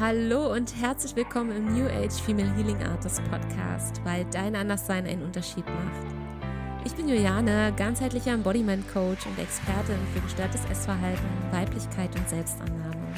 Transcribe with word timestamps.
Hallo 0.00 0.50
und 0.50 0.74
herzlich 0.80 1.14
willkommen 1.14 1.54
im 1.54 1.74
New 1.74 1.86
Age 1.86 2.22
Female 2.24 2.50
Healing 2.56 2.82
Artist 2.84 3.22
Podcast, 3.24 4.02
weil 4.02 4.24
dein 4.32 4.56
Anderssein 4.56 5.04
einen 5.04 5.22
Unterschied 5.22 5.66
macht. 5.66 6.86
Ich 6.86 6.94
bin 6.94 7.06
Juliane, 7.06 7.70
ganzheitlicher 7.76 8.32
Embodiment 8.32 8.90
Coach 8.94 9.26
und 9.26 9.38
Expertin 9.38 9.98
für 10.14 10.22
gestörtes 10.22 10.64
Essverhalten, 10.70 11.28
Weiblichkeit 11.50 12.18
und 12.18 12.26
Selbstannahme. 12.30 13.12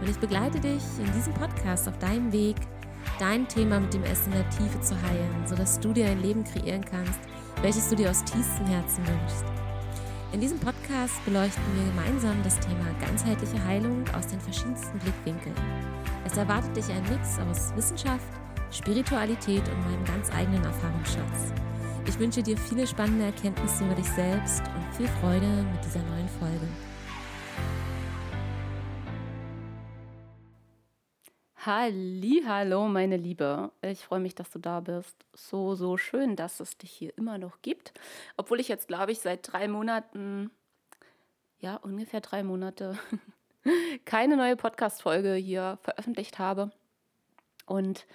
Und 0.00 0.08
ich 0.08 0.16
begleite 0.18 0.60
dich 0.60 0.84
in 1.04 1.12
diesem 1.12 1.34
Podcast 1.34 1.88
auf 1.88 1.98
deinem 1.98 2.32
Weg, 2.32 2.54
dein 3.18 3.48
Thema 3.48 3.80
mit 3.80 3.92
dem 3.92 4.04
Essen 4.04 4.32
in 4.32 4.38
der 4.38 4.50
Tiefe 4.50 4.80
zu 4.82 4.94
heilen, 4.94 5.44
sodass 5.44 5.80
du 5.80 5.92
dir 5.92 6.06
ein 6.06 6.22
Leben 6.22 6.44
kreieren 6.44 6.84
kannst, 6.84 7.18
welches 7.62 7.88
du 7.88 7.96
dir 7.96 8.10
aus 8.10 8.22
tiefstem 8.22 8.66
Herzen 8.66 9.04
wünschst. 9.08 9.59
In 10.32 10.40
diesem 10.40 10.60
Podcast 10.60 11.24
beleuchten 11.24 11.62
wir 11.74 11.90
gemeinsam 11.90 12.40
das 12.44 12.60
Thema 12.60 12.86
ganzheitliche 13.00 13.64
Heilung 13.64 14.04
aus 14.16 14.28
den 14.28 14.40
verschiedensten 14.40 14.96
Blickwinkeln. 15.00 15.56
Es 16.24 16.36
erwartet 16.36 16.76
dich 16.76 16.88
ein 16.88 17.02
Mix 17.10 17.36
aus 17.40 17.74
Wissenschaft, 17.74 18.28
Spiritualität 18.70 19.68
und 19.68 19.80
meinem 19.80 20.04
ganz 20.04 20.30
eigenen 20.32 20.62
Erfahrungsschatz. 20.62 21.52
Ich 22.06 22.16
wünsche 22.20 22.44
dir 22.44 22.56
viele 22.56 22.86
spannende 22.86 23.26
Erkenntnisse 23.26 23.84
über 23.84 23.96
dich 23.96 24.08
selbst 24.08 24.62
und 24.76 24.96
viel 24.96 25.08
Freude 25.20 25.46
mit 25.72 25.84
dieser 25.84 26.02
neuen 26.04 26.28
Folge. 26.38 26.68
Hallo, 31.62 32.88
meine 32.88 33.18
Liebe. 33.18 33.70
Ich 33.82 34.00
freue 34.00 34.20
mich, 34.20 34.34
dass 34.34 34.48
du 34.50 34.58
da 34.58 34.80
bist. 34.80 35.14
So, 35.34 35.74
so 35.74 35.98
schön, 35.98 36.34
dass 36.34 36.58
es 36.58 36.78
dich 36.78 36.90
hier 36.90 37.12
immer 37.18 37.36
noch 37.36 37.60
gibt. 37.60 37.92
Obwohl 38.38 38.60
ich 38.60 38.68
jetzt, 38.68 38.88
glaube 38.88 39.12
ich, 39.12 39.18
seit 39.20 39.52
drei 39.52 39.68
Monaten, 39.68 40.50
ja, 41.58 41.76
ungefähr 41.76 42.22
drei 42.22 42.42
Monate, 42.44 42.98
keine 44.06 44.38
neue 44.38 44.56
Podcast-Folge 44.56 45.34
hier 45.34 45.78
veröffentlicht 45.82 46.38
habe. 46.38 46.70
Und 47.66 48.06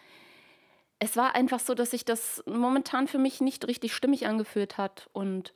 es 0.97 1.15
war 1.15 1.35
einfach 1.35 1.59
so, 1.59 1.75
dass 1.75 1.91
sich 1.91 2.03
das 2.03 2.41
momentan 2.47 3.07
für 3.07 3.19
mich 3.19 3.41
nicht 3.41 3.67
richtig 3.67 3.93
stimmig 3.93 4.25
angefühlt 4.25 4.79
hat. 4.79 5.07
Und 5.13 5.53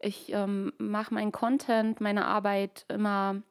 ich 0.00 0.30
ähm, 0.34 0.74
mache 0.76 1.14
meinen 1.14 1.32
Content, 1.32 1.98
meine 1.98 2.26
Arbeit 2.26 2.84
immer 2.88 3.42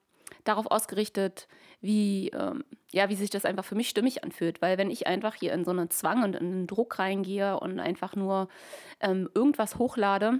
darauf 0.43 0.67
ausgerichtet, 0.67 1.47
wie, 1.81 2.29
ähm, 2.29 2.63
ja, 2.91 3.09
wie 3.09 3.15
sich 3.15 3.29
das 3.29 3.45
einfach 3.45 3.65
für 3.65 3.75
mich 3.75 3.89
stimmig 3.89 4.23
anfühlt. 4.23 4.61
Weil 4.61 4.77
wenn 4.77 4.91
ich 4.91 5.07
einfach 5.07 5.35
hier 5.35 5.53
in 5.53 5.65
so 5.65 5.71
einen 5.71 5.89
Zwang 5.89 6.23
und 6.23 6.35
in 6.35 6.45
einen 6.45 6.67
Druck 6.67 6.99
reingehe 6.99 7.59
und 7.59 7.79
einfach 7.79 8.15
nur 8.15 8.47
ähm, 8.99 9.29
irgendwas 9.33 9.77
hochlade, 9.77 10.39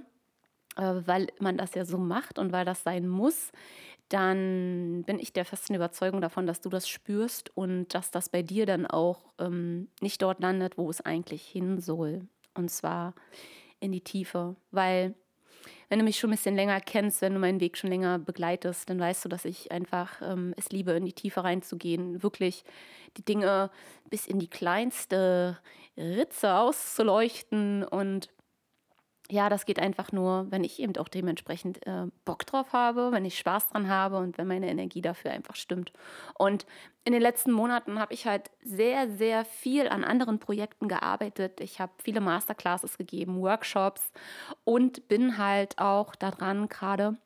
äh, 0.78 1.02
weil 1.06 1.28
man 1.40 1.58
das 1.58 1.74
ja 1.76 1.86
so 1.86 1.98
macht 1.98 2.40
und 2.40 2.52
weil 2.52 2.66
das 2.66 2.84
sein 2.84 3.08
muss, 3.08 3.52
dann 4.10 5.04
bin 5.06 5.20
ich 5.20 5.32
der 5.32 5.46
festen 5.46 5.74
Überzeugung 5.74 6.20
davon, 6.20 6.46
dass 6.46 6.60
du 6.60 6.70
das 6.70 6.90
spürst 6.90 7.56
und 7.56 7.94
dass 7.94 8.12
das 8.12 8.30
bei 8.30 8.42
dir 8.42 8.66
dann 8.66 8.86
auch 8.86 9.34
ähm, 9.40 9.88
nicht 10.02 10.22
dort 10.22 10.42
landet, 10.42 10.78
wo 10.78 10.90
es 10.90 11.02
eigentlich 11.02 11.44
hin 11.48 11.80
soll. 11.80 12.28
Und 12.54 12.70
zwar 12.70 13.14
in 13.80 13.92
die 13.92 14.02
Tiefe. 14.02 14.56
Weil 14.72 15.16
wenn 15.92 16.00
du 16.00 16.06
mich 16.06 16.18
schon 16.18 16.30
ein 16.30 16.38
bisschen 16.38 16.56
länger 16.56 16.80
kennst, 16.80 17.22
wenn 17.22 17.34
du 17.34 17.40
meinen 17.40 17.60
Weg 17.60 17.76
schon 17.76 17.90
länger 17.90 18.18
begleitest, 18.18 18.90
dann 18.90 18.98
weißt 18.98 19.26
du, 19.26 19.30
dass 19.30 19.44
ich 19.44 19.74
einfach 19.74 20.22
ähm, 20.22 20.54
es 20.56 20.70
liebe, 20.70 20.94
in 20.94 21.04
die 21.04 21.12
Tiefe 21.12 21.44
reinzugehen, 21.44 22.24
wirklich 22.24 22.64
die 23.18 23.26
Dinge 23.26 23.70
bis 24.10 24.26
in 24.26 24.40
die 24.40 24.48
kleinste 24.48 25.60
Ritze 25.98 26.54
auszuleuchten 26.54 27.84
und 27.84 28.30
ja, 29.32 29.48
das 29.48 29.66
geht 29.66 29.80
einfach 29.80 30.12
nur, 30.12 30.48
wenn 30.50 30.66
ich 30.66 30.80
eben 30.80 30.98
auch 30.98 31.08
dementsprechend 31.08 31.86
äh, 31.88 32.08
Bock 32.26 32.46
drauf 32.46 32.74
habe, 32.74 33.14
wenn 33.14 33.24
ich 33.24 33.38
Spaß 33.38 33.70
dran 33.70 33.88
habe 33.88 34.18
und 34.18 34.38
wenn 34.38 34.46
meine 34.46 34.70
Energie 34.70 35.02
dafür 35.02 35.32
einfach 35.32 35.56
stimmt. 35.56 35.94
Und 36.38 36.66
in 37.06 37.14
den 37.14 37.22
letzten 37.22 37.54
Monaten 37.54 37.98
habe 37.98 38.14
ich 38.14 38.28
halt 38.28 38.52
sehr, 38.62 39.10
sehr 39.10 39.46
viel 39.46 39.88
an 39.88 40.04
anderen 40.04 40.40
Projekten 40.40 40.90
gearbeitet. 40.90 41.62
Ich 41.62 41.80
habe 41.80 41.94
viele 42.04 42.20
Masterclasses 42.20 42.98
gegeben, 42.98 43.42
Workshops 43.42 44.12
und 44.66 45.08
bin 45.08 45.38
halt 45.38 45.80
auch 45.80 46.14
daran, 46.16 46.68
gerade 46.68 47.18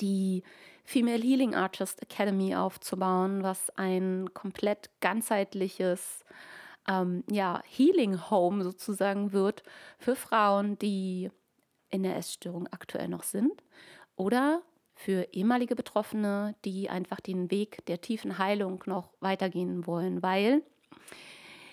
die 0.00 0.44
Female 0.84 1.22
Healing 1.22 1.56
Artist 1.56 2.00
Academy 2.02 2.54
aufzubauen, 2.54 3.42
was 3.42 3.70
ein 3.76 4.32
komplett 4.32 4.90
ganzheitliches 5.00 6.24
ähm, 6.88 7.24
ja, 7.30 7.62
Healing 7.64 8.30
Home 8.30 8.62
sozusagen 8.62 9.32
wird 9.32 9.62
für 9.98 10.16
Frauen, 10.16 10.78
die 10.78 11.30
in 11.90 12.02
der 12.02 12.16
Essstörung 12.16 12.68
aktuell 12.68 13.08
noch 13.08 13.22
sind 13.22 13.62
oder 14.16 14.62
für 14.94 15.28
ehemalige 15.32 15.76
Betroffene, 15.76 16.54
die 16.64 16.88
einfach 16.88 17.20
den 17.20 17.50
Weg 17.50 17.84
der 17.86 18.00
tiefen 18.00 18.38
Heilung 18.38 18.82
noch 18.86 19.12
weitergehen 19.20 19.86
wollen, 19.86 20.22
weil 20.22 20.62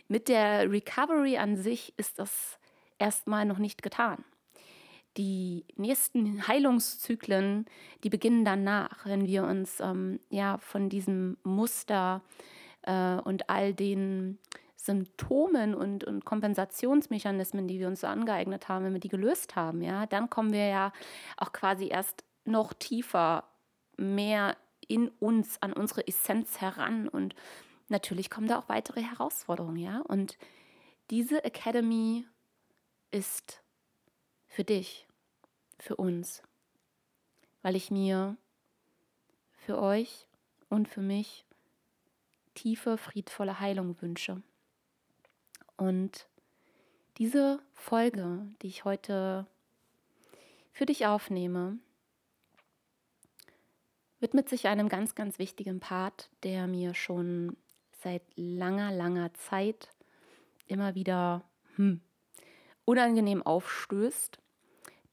mit 0.07 0.27
der 0.27 0.69
Recovery 0.69 1.37
an 1.37 1.55
sich 1.55 1.93
ist 1.97 2.19
das 2.19 2.59
erstmal 2.99 3.45
noch 3.45 3.59
nicht 3.59 3.81
getan. 3.81 4.23
Die 5.15 5.65
nächsten 5.75 6.47
Heilungszyklen, 6.47 7.65
die 8.03 8.09
beginnen 8.09 8.45
danach, 8.45 9.05
wenn 9.05 9.25
wir 9.25 9.43
uns 9.43 9.79
ähm, 9.79 10.19
ja 10.29 10.57
von 10.57 10.89
diesem 10.89 11.37
Muster 11.43 12.21
äh, 12.81 13.15
und 13.17 13.49
all 13.49 13.73
den 13.73 14.39
Symptomen 14.83 15.75
und, 15.75 16.03
und 16.03 16.25
Kompensationsmechanismen, 16.25 17.69
die 17.69 17.79
wir 17.79 17.87
uns 17.87 18.01
so 18.01 18.07
angeeignet 18.07 18.67
haben, 18.67 18.83
wenn 18.83 18.93
wir 18.93 18.99
die 18.99 19.07
gelöst 19.07 19.55
haben, 19.55 19.81
ja, 19.81 20.05
dann 20.07 20.29
kommen 20.29 20.51
wir 20.51 20.67
ja 20.67 20.91
auch 21.37 21.53
quasi 21.53 21.87
erst 21.87 22.25
noch 22.43 22.73
tiefer, 22.73 23.45
mehr 23.95 24.57
in 24.87 25.07
uns, 25.19 25.61
an 25.61 25.71
unsere 25.71 26.05
Essenz 26.05 26.59
heran. 26.59 27.07
Und 27.07 27.33
natürlich 27.87 28.29
kommen 28.29 28.47
da 28.47 28.59
auch 28.59 28.67
weitere 28.67 29.01
Herausforderungen, 29.01 29.77
ja. 29.77 30.01
Und 30.01 30.37
diese 31.09 31.45
Academy 31.45 32.25
ist 33.11 33.61
für 34.47 34.65
dich, 34.65 35.07
für 35.79 35.95
uns, 35.95 36.43
weil 37.61 37.77
ich 37.77 37.89
mir 37.89 38.35
für 39.55 39.81
euch 39.81 40.27
und 40.67 40.89
für 40.89 41.01
mich 41.01 41.45
tiefe, 42.53 42.97
friedvolle 42.97 43.61
Heilung 43.61 44.01
wünsche. 44.01 44.41
Und 45.77 46.27
diese 47.17 47.59
Folge, 47.73 48.47
die 48.61 48.67
ich 48.67 48.85
heute 48.85 49.47
für 50.71 50.85
dich 50.85 51.05
aufnehme, 51.05 51.77
widmet 54.19 54.49
sich 54.49 54.67
einem 54.67 54.89
ganz, 54.89 55.15
ganz 55.15 55.37
wichtigen 55.37 55.79
Part, 55.79 56.29
der 56.43 56.67
mir 56.67 56.93
schon 56.93 57.57
seit 58.01 58.23
langer, 58.35 58.91
langer 58.91 59.33
Zeit 59.33 59.89
immer 60.65 60.95
wieder 60.95 61.43
hm, 61.75 62.01
unangenehm 62.85 63.43
aufstößt. 63.43 64.39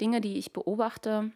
Dinge, 0.01 0.21
die 0.21 0.39
ich 0.39 0.53
beobachte 0.53 1.33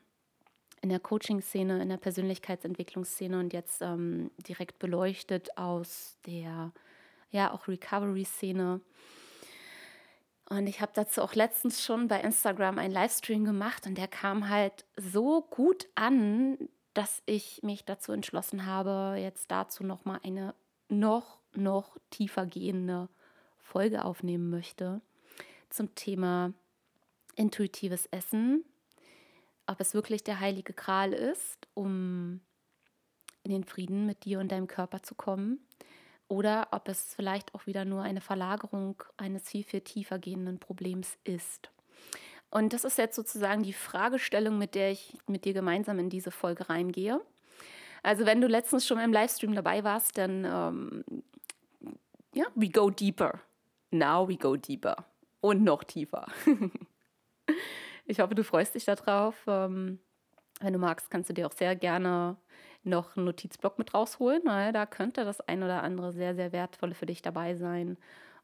in 0.81 0.89
der 0.89 1.01
Coaching-Szene, 1.01 1.83
in 1.83 1.89
der 1.89 1.97
Persönlichkeitsentwicklungsszene 1.97 3.39
und 3.39 3.53
jetzt 3.53 3.83
ähm, 3.83 4.31
direkt 4.47 4.79
beleuchtet 4.79 5.57
aus 5.59 6.19
der 6.27 6.73
ja 7.31 7.53
auch 7.53 7.69
Recovery-Szene. 7.69 8.81
Und 10.49 10.67
ich 10.67 10.81
habe 10.81 10.93
dazu 10.95 11.23
auch 11.23 11.35
letztens 11.35 11.83
schon 11.83 12.09
bei 12.09 12.21
Instagram 12.21 12.79
einen 12.79 12.93
Livestream 12.93 13.45
gemacht 13.45 13.87
und 13.87 13.97
der 13.97 14.09
kam 14.09 14.49
halt 14.49 14.85
so 14.97 15.43
gut 15.43 15.87
an, 15.95 16.59
dass 16.93 17.23
ich 17.27 17.63
mich 17.63 17.85
dazu 17.85 18.13
entschlossen 18.13 18.67
habe, 18.67 19.17
jetzt 19.19 19.51
dazu 19.51 19.85
noch 19.85 20.05
mal 20.05 20.21
eine 20.23 20.55
noch 20.89 21.41
noch 21.55 21.97
tiefer 22.11 22.47
gehende 22.47 23.09
Folge 23.59 24.05
aufnehmen 24.05 24.51
möchte 24.51 25.01
zum 25.71 25.95
Thema 25.95 26.53
intuitives 27.37 28.07
Essen, 28.07 28.65
ob 29.67 29.81
es 29.81 29.95
wirklich 29.95 30.23
der 30.23 30.41
heilige 30.41 30.73
Gral 30.73 31.13
ist, 31.13 31.67
um 31.75 32.41
in 33.43 33.51
den 33.51 33.65
Frieden 33.65 34.07
mit 34.07 34.25
dir 34.25 34.41
und 34.41 34.53
deinem 34.53 34.69
Körper 34.69 35.03
zu 35.03 35.15
kommen 35.15 35.61
oder 36.29 36.69
ob 36.73 36.89
es 36.89 37.15
vielleicht 37.15 37.55
auch 37.55 37.67
wieder 37.67 37.85
nur 37.85 38.03
eine 38.03 38.21
Verlagerung 38.21 39.03
eines 39.17 39.49
viel, 39.49 39.65
viel 39.65 39.81
tiefer 39.81 40.19
gehenden 40.19 40.59
Problems 40.59 41.19
ist. 41.25 41.71
Und 42.51 42.73
das 42.73 42.85
ist 42.85 42.99
jetzt 42.99 43.17
sozusagen 43.17 43.63
die 43.63 43.73
Fragestellung, 43.73 44.59
mit 44.59 44.75
der 44.75 44.93
ich 44.93 45.19
mit 45.27 45.45
dir 45.45 45.53
gemeinsam 45.53 45.99
in 45.99 46.09
diese 46.09 46.31
Folge 46.31 46.69
reingehe. 46.69 47.21
Also 48.03 48.27
wenn 48.27 48.41
du 48.41 48.47
letztens 48.47 48.87
schon 48.87 48.99
im 48.99 49.13
Livestream 49.13 49.55
dabei 49.55 49.83
warst, 49.83 50.19
dann 50.19 50.45
ähm, 50.45 51.05
ja, 52.35 52.47
we 52.55 52.69
go 52.69 52.91
deeper. 52.91 53.41
Now 53.91 54.29
we 54.29 54.37
go 54.37 54.57
deeper. 54.57 55.07
Und 55.41 55.63
noch 55.63 55.85
tiefer. 55.85 56.27
ich 58.07 58.21
hoffe, 58.21 58.35
du 58.35 58.45
freust 58.45 58.75
dich 58.75 58.85
darauf. 58.85 59.37
Ähm, 59.47 59.99
wenn 60.61 60.73
du 60.73 60.79
magst, 60.79 61.11
kannst 61.11 61.31
du 61.31 61.35
dir 61.35 61.47
auch 61.47 61.53
sehr 61.53 61.75
gerne 61.77 62.37
noch 62.87 63.17
einen 63.17 63.27
Notizblock 63.27 63.79
mit 63.79 63.95
rausholen, 63.95 64.43
weil 64.45 64.73
da 64.73 64.87
könnte 64.87 65.25
das 65.25 65.41
ein 65.41 65.63
oder 65.63 65.83
andere 65.83 66.13
sehr, 66.13 66.35
sehr 66.35 66.53
wertvolle 66.53 66.95
für 66.95 67.07
dich 67.07 67.23
dabei 67.23 67.55
sein. 67.55 67.97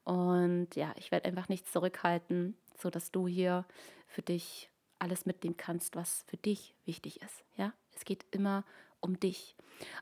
Und 0.05 0.75
ja, 0.77 0.93
ich 0.97 1.11
werde 1.11 1.29
einfach 1.29 1.49
nichts 1.49 1.73
zurückhalten, 1.73 2.57
sodass 2.77 3.11
du 3.11 3.27
hier 3.27 3.65
für 4.07 4.23
dich 4.23 4.71
alles 4.99 5.27
mitnehmen 5.27 5.57
kannst, 5.57 5.97
was 5.97 6.25
für 6.27 6.37
dich 6.37 6.75
wichtig 6.85 7.23
ist. 7.23 7.45
Ja, 7.57 7.73
es 7.95 8.05
geht 8.05 8.25
immer 8.31 8.65
um 9.01 9.19
dich. 9.19 9.57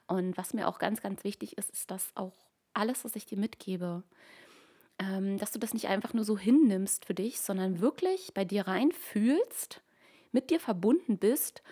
Und 0.06 0.36
was 0.36 0.54
mir 0.54 0.68
auch 0.68 0.78
ganz, 0.78 1.00
ganz 1.00 1.24
wichtig 1.24 1.56
ist, 1.56 1.70
ist, 1.70 1.90
dass 1.90 2.10
auch 2.16 2.34
alles, 2.74 3.04
was 3.04 3.16
ich 3.16 3.26
dir 3.26 3.38
mitgebe, 3.38 4.02
ähm, 4.98 5.38
dass 5.38 5.52
du 5.52 5.58
das 5.58 5.72
nicht 5.72 5.86
einfach 5.86 6.14
nur 6.14 6.24
so 6.24 6.36
hinnimmst 6.36 7.04
für 7.04 7.14
dich, 7.14 7.40
sondern 7.40 7.80
wirklich 7.80 8.34
bei 8.34 8.44
dir 8.44 8.66
reinfühlst, 8.66 9.80
mit 10.32 10.50
dir 10.50 10.60
verbunden 10.60 11.18
bist 11.18 11.62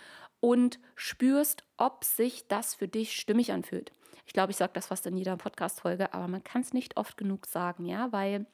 und 0.41 0.79
spürst, 0.94 1.65
ob 1.77 2.05
sich 2.05 2.49
das 2.49 2.75
für 2.75 2.88
dich 2.88 3.17
stimmig 3.17 3.53
anfühlt. 3.53 3.93
Ich 4.27 4.33
glaube, 4.33 4.50
ich 4.50 4.56
sage 4.56 4.73
das 4.75 4.87
fast 4.87 5.06
in 5.06 5.17
jeder 5.17 5.37
Podcast-Folge, 5.37 6.12
aber 6.12 6.29
man 6.29 6.43
kann 6.43 6.62
es 6.62 6.73
nicht 6.73 6.97
oft 6.97 7.17
genug 7.17 7.47
sagen, 7.47 7.87
ja, 7.87 8.12
weil 8.12 8.47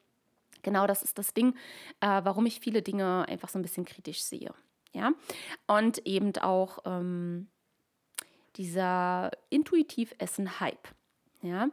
genau 0.63 0.87
das 0.87 1.03
ist 1.03 1.19
das 1.19 1.35
Ding, 1.35 1.55
äh, 2.01 2.21
warum 2.25 2.47
ich 2.47 2.61
viele 2.61 2.83
Dinge 2.83 3.27
einfach 3.29 3.49
so 3.49 3.59
ein 3.59 3.63
bisschen 3.63 3.85
kritisch 3.85 4.23
sehe. 4.23 4.55
Ja, 4.95 5.13
und 5.67 6.07
eben 6.07 6.37
auch 6.37 6.81
ähm, 6.85 7.49
dieser 8.57 9.31
intuitiv 9.49 10.15
Essen-Hype. 10.19 10.89
Ja, 11.41 11.69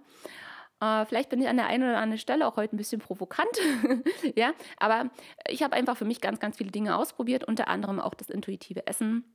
äh, 0.80 1.06
vielleicht 1.06 1.30
bin 1.30 1.42
ich 1.42 1.50
an 1.50 1.58
der 1.58 1.68
einen 1.68 1.84
oder 1.84 1.98
anderen 1.98 2.20
Stelle 2.20 2.48
auch 2.48 2.56
heute 2.56 2.76
ein 2.76 2.78
bisschen 2.78 3.02
provokant, 3.02 3.60
ja, 4.36 4.54
aber 4.78 5.10
ich 5.50 5.62
habe 5.62 5.76
einfach 5.76 5.98
für 5.98 6.06
mich 6.06 6.22
ganz, 6.22 6.40
ganz 6.40 6.58
viele 6.58 6.72
Dinge 6.72 6.96
ausprobiert, 6.96 7.44
unter 7.44 7.68
anderem 7.68 8.00
auch 8.00 8.14
das 8.14 8.30
intuitive 8.30 8.88
Essen 8.88 9.26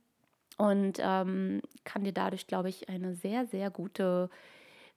und 0.57 0.99
ähm, 0.99 1.61
kann 1.83 2.03
dir 2.03 2.13
dadurch, 2.13 2.47
glaube 2.47 2.69
ich, 2.69 2.89
eine 2.89 3.15
sehr, 3.15 3.45
sehr 3.45 3.69
gute, 3.69 4.29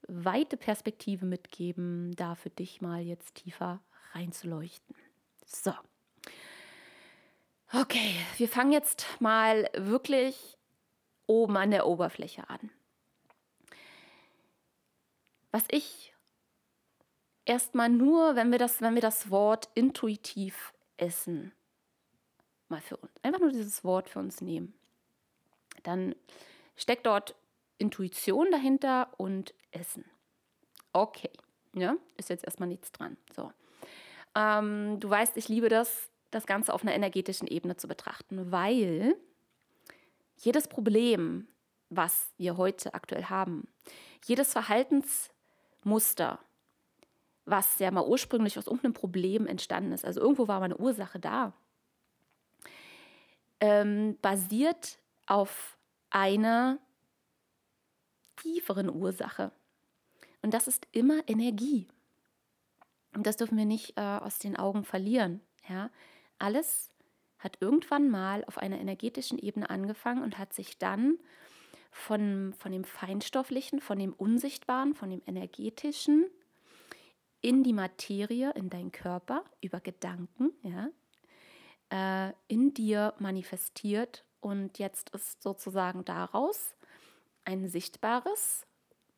weite 0.06 0.56
Perspektive 0.56 1.26
mitgeben, 1.26 2.14
da 2.16 2.34
für 2.34 2.50
dich 2.50 2.81
mal 2.81 3.00
jetzt 3.00 3.37
tiefer 3.37 3.81
reinzuleuchten. 4.12 4.94
So. 5.44 5.72
Okay, 7.72 8.14
wir 8.37 8.49
fangen 8.49 8.72
jetzt 8.72 9.06
mal 9.20 9.69
wirklich 9.76 10.56
oben 11.26 11.56
an 11.56 11.70
der 11.70 11.87
Oberfläche 11.87 12.49
an. 12.49 12.70
Was 15.50 15.64
ich 15.70 16.14
erstmal 17.44 17.88
nur, 17.88 18.37
wenn 18.37 18.52
wir 18.52 18.58
das, 18.58 18.81
wenn 18.81 18.94
wir 18.94 19.02
das 19.02 19.31
Wort 19.31 19.69
intuitiv 19.75 20.72
essen, 20.96 21.52
mal 22.69 22.81
für 22.81 22.96
uns, 22.96 23.12
einfach 23.22 23.40
nur 23.40 23.50
dieses 23.50 23.82
Wort 23.84 24.08
für 24.08 24.19
uns 24.19 24.40
nehmen, 24.40 24.75
dann 25.82 26.14
steckt 26.76 27.06
dort 27.06 27.34
Intuition 27.78 28.50
dahinter 28.50 29.08
und 29.16 29.54
Essen. 29.70 30.04
Okay, 30.92 31.30
ja, 31.75 31.96
ist 32.16 32.30
jetzt 32.30 32.44
erstmal 32.44 32.69
nichts 32.69 32.92
dran. 32.92 33.16
So. 33.34 33.52
Ähm, 34.34 34.98
du 35.00 35.08
weißt, 35.08 35.36
ich 35.36 35.48
liebe 35.48 35.69
das, 35.69 36.10
das 36.30 36.46
Ganze 36.46 36.72
auf 36.72 36.82
einer 36.82 36.94
energetischen 36.94 37.48
Ebene 37.48 37.76
zu 37.76 37.88
betrachten, 37.88 38.50
weil 38.50 39.16
jedes 40.36 40.69
Problem, 40.69 41.48
was 41.90 42.32
wir 42.36 42.56
heute 42.56 42.94
aktuell 42.94 43.25
haben, 43.25 43.69
jedes 44.25 44.52
Verhaltensmuster, 44.52 46.38
was 47.44 47.78
ja 47.78 47.90
mal 47.90 48.06
ursprünglich 48.06 48.58
aus 48.58 48.66
irgendeinem 48.66 48.94
Problem 48.94 49.46
entstanden 49.46 49.92
ist, 49.92 50.04
also 50.04 50.20
irgendwo 50.20 50.48
war 50.48 50.60
mal 50.60 50.66
eine 50.66 50.76
Ursache 50.76 51.19
da, 51.19 51.52
ähm, 53.60 54.19
basiert 54.20 54.98
auf 55.28 55.78
einer 56.10 56.78
tieferen 58.36 58.88
Ursache. 58.88 59.52
Und 60.42 60.54
das 60.54 60.69
ist 60.69 60.86
immer 60.92 61.22
Energie. 61.28 61.88
Und 63.14 63.26
das 63.26 63.36
dürfen 63.36 63.58
wir 63.58 63.64
nicht 63.64 63.96
äh, 63.96 64.00
aus 64.00 64.38
den 64.38 64.56
Augen 64.56 64.84
verlieren. 64.84 65.40
Ja? 65.69 65.90
Alles 66.38 66.90
hat 67.38 67.58
irgendwann 67.60 68.10
mal 68.10 68.44
auf 68.44 68.58
einer 68.58 68.78
energetischen 68.78 69.38
Ebene 69.38 69.70
angefangen 69.70 70.22
und 70.22 70.38
hat 70.38 70.52
sich 70.52 70.78
dann 70.78 71.19
von, 71.90 72.54
von 72.58 72.72
dem 72.72 72.84
Feinstofflichen, 72.84 73.80
von 73.80 73.98
dem 73.98 74.12
Unsichtbaren, 74.12 74.94
von 74.94 75.10
dem 75.10 75.22
Energetischen 75.26 76.26
in 77.40 77.62
die 77.62 77.72
Materie, 77.72 78.52
in 78.52 78.69
deinen 78.70 78.92
Körper, 78.92 79.44
über 79.60 79.80
Gedanken, 79.80 80.52
ja, 80.62 80.90
äh, 81.90 82.32
in 82.48 82.75
dir 82.75 83.14
manifestiert. 83.19 84.25
Und 84.40 84.79
jetzt 84.79 85.11
ist 85.11 85.43
sozusagen 85.43 86.05
daraus 86.05 86.75
ein 87.44 87.69
sichtbares 87.69 88.67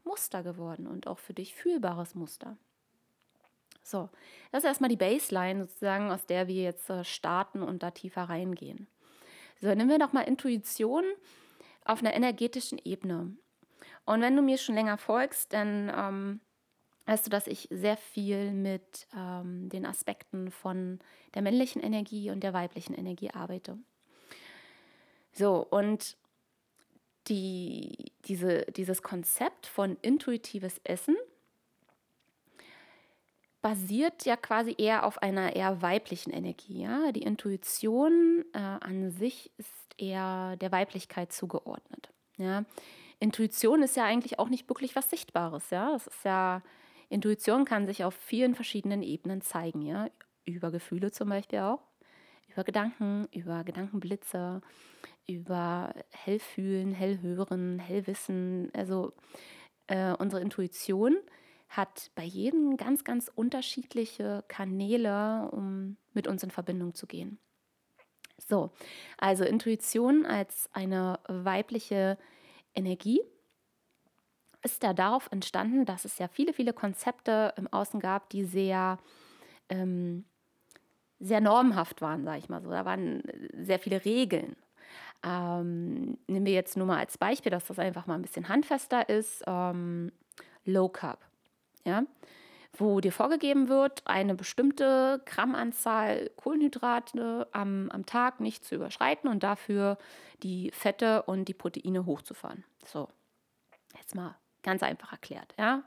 Muster 0.05 0.43
geworden 0.43 0.87
und 0.87 1.07
auch 1.07 1.19
für 1.19 1.35
dich 1.35 1.55
fühlbares 1.55 2.15
Muster. 2.15 2.57
So, 3.83 4.09
das 4.53 4.63
ist 4.63 4.69
erstmal 4.69 4.91
die 4.91 4.97
Baseline 4.97 5.65
sozusagen, 5.65 6.11
aus 6.11 6.27
der 6.27 6.49
wir 6.49 6.63
jetzt 6.63 6.89
äh, 6.91 7.05
starten 7.05 7.63
und 7.63 7.83
da 7.83 7.91
tiefer 7.91 8.23
reingehen. 8.23 8.87
So, 9.61 9.69
nehmen 9.69 9.89
wir 9.89 9.99
nochmal 9.99 10.29
Intuition 10.29 11.05
auf 11.85 12.01
einer 12.01 12.15
energetischen 12.15 12.79
Ebene. 12.85 13.35
Und 14.05 14.21
wenn 14.21 14.37
du 14.37 14.43
mir 14.43 14.59
schon 14.59 14.75
länger 14.75 14.97
folgst, 14.97 15.53
dann 15.53 15.93
ähm, 15.95 16.41
weißt 17.07 17.27
du, 17.27 17.31
dass 17.31 17.47
ich 17.47 17.69
sehr 17.71 17.97
viel 17.97 18.53
mit 18.53 19.07
ähm, 19.17 19.69
den 19.69 19.87
Aspekten 19.87 20.51
von 20.51 21.01
der 21.35 21.43
männlichen 21.43 21.83
Energie 21.83 22.31
und 22.31 22.41
der 22.43 22.53
weiblichen 22.53 22.95
Energie 22.95 23.31
arbeite. 23.31 23.79
So, 25.32 25.67
und 25.71 26.17
die, 27.29 28.12
diese, 28.25 28.67
dieses 28.77 29.03
Konzept 29.03 29.67
von 29.67 29.97
intuitives 30.03 30.81
Essen 30.85 31.17
basiert 33.62 34.25
ja 34.25 34.37
quasi 34.37 34.75
eher 34.79 35.05
auf 35.05 35.23
einer 35.23 35.55
eher 35.55 35.82
weiblichen 35.82 36.31
Energie. 36.31 36.82
Ja? 36.82 37.12
Die 37.12 37.23
Intuition 37.23 38.44
äh, 38.53 38.59
an 38.59 39.11
sich 39.11 39.50
ist 39.59 39.69
eher 39.99 40.56
der 40.56 40.73
Weiblichkeit 40.73 41.33
zugeordnet. 41.33 42.11
Ja? 42.37 42.65
Intuition 43.19 43.83
ist 43.83 43.97
ja 43.97 44.05
eigentlich 44.05 44.38
auch 44.38 44.49
nicht 44.49 44.69
wirklich 44.69 44.97
was 44.97 45.11
Sichtbares. 45.11 45.69
Ja? 45.71 45.93
Das 45.93 46.06
ist 46.06 46.25
ja, 46.25 46.62
Intuition 47.11 47.65
kann 47.65 47.87
sich 47.87 48.03
auf 48.03 48.15
vielen 48.15 48.55
verschiedenen 48.55 49.03
Ebenen 49.03 49.43
zeigen. 49.43 49.83
Ja? 49.83 50.09
Über 50.47 50.71
Gefühle 50.71 51.11
zum 51.11 51.29
Beispiel 51.29 51.59
auch, 51.61 51.83
über 52.49 52.65
Gedanken, 52.65 53.29
über 53.31 53.62
Gedankenblitze, 53.62 54.62
über 55.27 55.95
Hellfühlen, 56.11 56.93
Hellhören, 56.93 57.79
Hellwissen. 57.79 58.71
Also 58.75 59.13
äh, 59.87 60.15
unsere 60.15 60.43
Intuition 60.43 61.17
hat 61.69 62.11
bei 62.15 62.25
jedem 62.25 62.77
ganz, 62.77 63.05
ganz 63.05 63.31
unterschiedliche 63.35 64.45
Kanäle, 64.49 65.49
um 65.53 65.97
mit 66.13 66.27
uns 66.27 66.43
in 66.43 66.51
Verbindung 66.51 66.95
zu 66.95 67.07
gehen. 67.07 67.39
So, 68.39 68.73
also 69.19 69.45
Intuition 69.45 70.27
als 70.27 70.69
eine 70.73 71.21
weibliche 71.29 72.19
Energie 72.75 73.21
ist 74.62 74.83
da 74.83 74.93
darauf 74.93 75.29
entstanden, 75.31 75.85
dass 75.85 76.05
es 76.05 76.19
ja 76.19 76.29
viele, 76.29 76.53
viele 76.53 76.73
Konzepte 76.73 77.55
im 77.57 77.67
Außen 77.73 78.00
gab, 78.00 78.29
die 78.31 78.45
sehr, 78.45 78.99
ähm, 79.69 80.25
sehr 81.19 81.41
normhaft 81.41 82.03
waren, 82.03 82.25
sage 82.25 82.39
ich 82.39 82.49
mal 82.49 82.62
so. 82.62 82.71
Da 82.71 82.85
waren 82.85 83.23
sehr 83.55 83.79
viele 83.79 84.05
Regeln. 84.05 84.57
Ähm, 85.23 86.18
nehmen 86.26 86.47
wir 86.47 86.52
jetzt 86.52 86.76
nur 86.76 86.87
mal 86.87 86.99
als 86.99 87.18
Beispiel, 87.18 87.50
dass 87.50 87.66
das 87.66 87.78
einfach 87.78 88.06
mal 88.06 88.14
ein 88.14 88.23
bisschen 88.23 88.49
handfester 88.49 89.09
ist. 89.09 89.42
Ähm, 89.47 90.12
Low 90.64 90.88
Carb 90.88 91.30
ja, 91.85 92.04
wo 92.76 93.00
dir 93.00 93.12
vorgegeben 93.12 93.68
wird, 93.68 94.06
eine 94.06 94.35
bestimmte 94.35 95.23
Grammanzahl 95.26 96.30
Kohlenhydrate 96.37 97.49
am, 97.52 97.90
am 97.90 98.06
Tag 98.06 98.40
nicht 98.40 98.64
zu 98.64 98.76
überschreiten 98.76 99.28
und 99.28 99.42
dafür 99.42 99.99
die 100.42 100.70
Fette 100.70 101.23
und 101.23 101.47
die 101.47 101.54
Proteine 101.54 102.06
hochzufahren. 102.06 102.64
So, 102.85 103.09
jetzt 103.99 104.14
mal 104.14 104.37
ganz 104.62 104.83
einfach 104.83 105.12
erklärt. 105.12 105.55
Ja? 105.59 105.83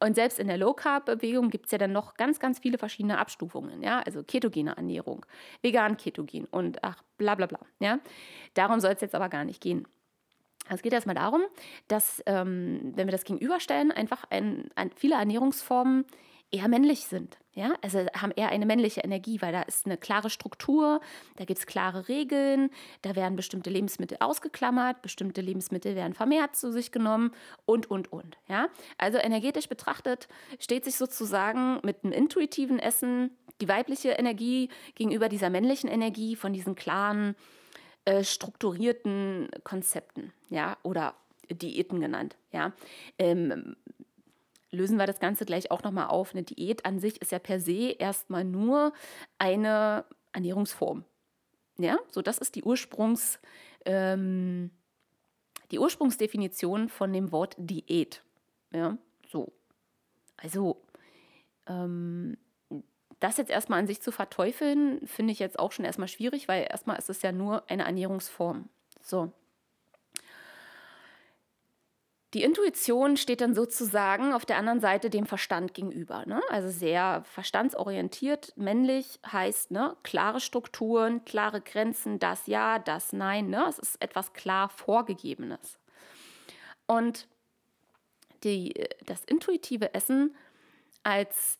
Und 0.00 0.14
selbst 0.14 0.38
in 0.38 0.48
der 0.48 0.58
Low-Carb-Bewegung 0.58 1.50
gibt 1.50 1.66
es 1.66 1.72
ja 1.72 1.78
dann 1.78 1.92
noch 1.92 2.14
ganz, 2.14 2.40
ganz 2.40 2.58
viele 2.58 2.78
verschiedene 2.78 3.18
Abstufungen. 3.18 3.82
Ja? 3.82 4.00
Also 4.00 4.22
ketogene 4.22 4.76
Ernährung, 4.76 5.24
vegan 5.62 5.96
Ketogen 5.96 6.46
und 6.46 6.82
ach, 6.84 7.02
bla 7.16 7.34
bla 7.34 7.46
bla. 7.46 7.60
Ja? 7.80 7.98
Darum 8.54 8.80
soll 8.80 8.92
es 8.92 9.00
jetzt 9.00 9.14
aber 9.14 9.28
gar 9.28 9.44
nicht 9.44 9.60
gehen. 9.60 9.86
Es 10.70 10.82
geht 10.82 10.92
erstmal 10.92 11.14
darum, 11.14 11.42
dass, 11.88 12.22
ähm, 12.26 12.92
wenn 12.94 13.06
wir 13.06 13.12
das 13.12 13.24
gegenüberstellen, 13.24 13.90
einfach 13.90 14.24
ein, 14.30 14.70
ein, 14.74 14.90
viele 14.94 15.14
Ernährungsformen 15.14 16.04
eher 16.50 16.68
männlich 16.68 17.00
sind. 17.06 17.38
Ja? 17.52 17.74
Also 17.82 18.06
haben 18.14 18.32
eher 18.32 18.48
eine 18.48 18.66
männliche 18.66 19.00
Energie, 19.00 19.40
weil 19.42 19.52
da 19.52 19.62
ist 19.62 19.86
eine 19.86 19.96
klare 19.96 20.30
Struktur, 20.30 21.00
da 21.36 21.44
gibt 21.44 21.58
es 21.58 21.66
klare 21.66 22.08
Regeln, 22.08 22.70
da 23.02 23.16
werden 23.16 23.36
bestimmte 23.36 23.70
Lebensmittel 23.70 24.18
ausgeklammert, 24.20 25.02
bestimmte 25.02 25.40
Lebensmittel 25.40 25.94
werden 25.94 26.14
vermehrt 26.14 26.56
zu 26.56 26.72
sich 26.72 26.92
genommen 26.92 27.32
und, 27.66 27.90
und, 27.90 28.12
und. 28.12 28.38
Ja? 28.48 28.68
Also 28.96 29.18
energetisch 29.18 29.68
betrachtet 29.68 30.28
steht 30.58 30.84
sich 30.84 30.96
sozusagen 30.96 31.80
mit 31.82 32.04
einem 32.04 32.12
intuitiven 32.12 32.78
Essen 32.78 33.36
die 33.60 33.68
weibliche 33.68 34.10
Energie 34.10 34.68
gegenüber 34.94 35.28
dieser 35.28 35.50
männlichen 35.50 35.90
Energie 35.90 36.36
von 36.36 36.52
diesen 36.52 36.76
klaren 36.76 37.34
äh, 38.04 38.24
strukturierten 38.24 39.50
Konzepten, 39.64 40.32
ja, 40.48 40.76
oder 40.82 41.14
Diäten 41.50 42.00
genannt, 42.00 42.36
ja. 42.52 42.72
Ähm, 43.18 43.76
lösen 44.70 44.98
wir 44.98 45.06
das 45.06 45.20
Ganze 45.20 45.44
gleich 45.46 45.70
auch 45.70 45.82
nochmal 45.82 46.08
auf. 46.08 46.32
Eine 46.32 46.42
Diät 46.44 46.84
an 46.84 46.98
sich 46.98 47.20
ist 47.22 47.32
ja 47.32 47.38
per 47.38 47.60
se 47.60 47.90
erstmal 47.98 48.44
nur 48.44 48.92
eine 49.38 50.04
Ernährungsform. 50.32 51.04
Ja, 51.78 51.98
so 52.10 52.22
das 52.22 52.38
ist 52.38 52.54
die 52.56 52.64
Ursprungs, 52.64 53.38
ähm, 53.84 54.70
die 55.70 55.78
Ursprungsdefinition 55.78 56.88
von 56.88 57.12
dem 57.12 57.32
Wort 57.32 57.54
Diät. 57.58 58.22
Ja, 58.72 58.98
so. 59.28 59.52
Also 60.36 60.82
Ähm, 61.68 62.36
das 63.20 63.36
jetzt 63.36 63.50
erstmal 63.50 63.80
an 63.80 63.86
sich 63.86 64.00
zu 64.00 64.12
verteufeln, 64.12 65.06
finde 65.06 65.32
ich 65.32 65.38
jetzt 65.38 65.58
auch 65.58 65.72
schon 65.72 65.84
erstmal 65.84 66.08
schwierig, 66.08 66.48
weil 66.48 66.66
erstmal 66.70 66.98
ist 66.98 67.10
es 67.10 67.22
ja 67.22 67.32
nur 67.32 67.68
eine 67.70 67.84
Ernährungsform. 67.84 68.68
So. 69.02 69.32
Die 72.34 72.42
Intuition 72.42 73.16
steht 73.16 73.40
dann 73.40 73.54
sozusagen 73.54 74.34
auf 74.34 74.44
der 74.44 74.58
anderen 74.58 74.80
Seite 74.80 75.08
dem 75.08 75.24
Verstand 75.24 75.72
gegenüber. 75.72 76.26
Ne? 76.26 76.42
Also 76.50 76.68
sehr 76.68 77.22
verstandsorientiert. 77.24 78.52
Männlich 78.56 79.18
heißt 79.30 79.70
ne, 79.70 79.96
klare 80.02 80.40
Strukturen, 80.40 81.24
klare 81.24 81.62
Grenzen, 81.62 82.18
das 82.18 82.46
Ja, 82.46 82.78
das 82.78 83.14
Nein. 83.14 83.48
Ne? 83.48 83.64
Es 83.66 83.78
ist 83.78 84.02
etwas 84.02 84.34
klar 84.34 84.68
Vorgegebenes. 84.68 85.78
Und 86.86 87.28
die, 88.44 88.74
das 89.06 89.24
intuitive 89.24 89.94
Essen 89.94 90.36
als 91.02 91.58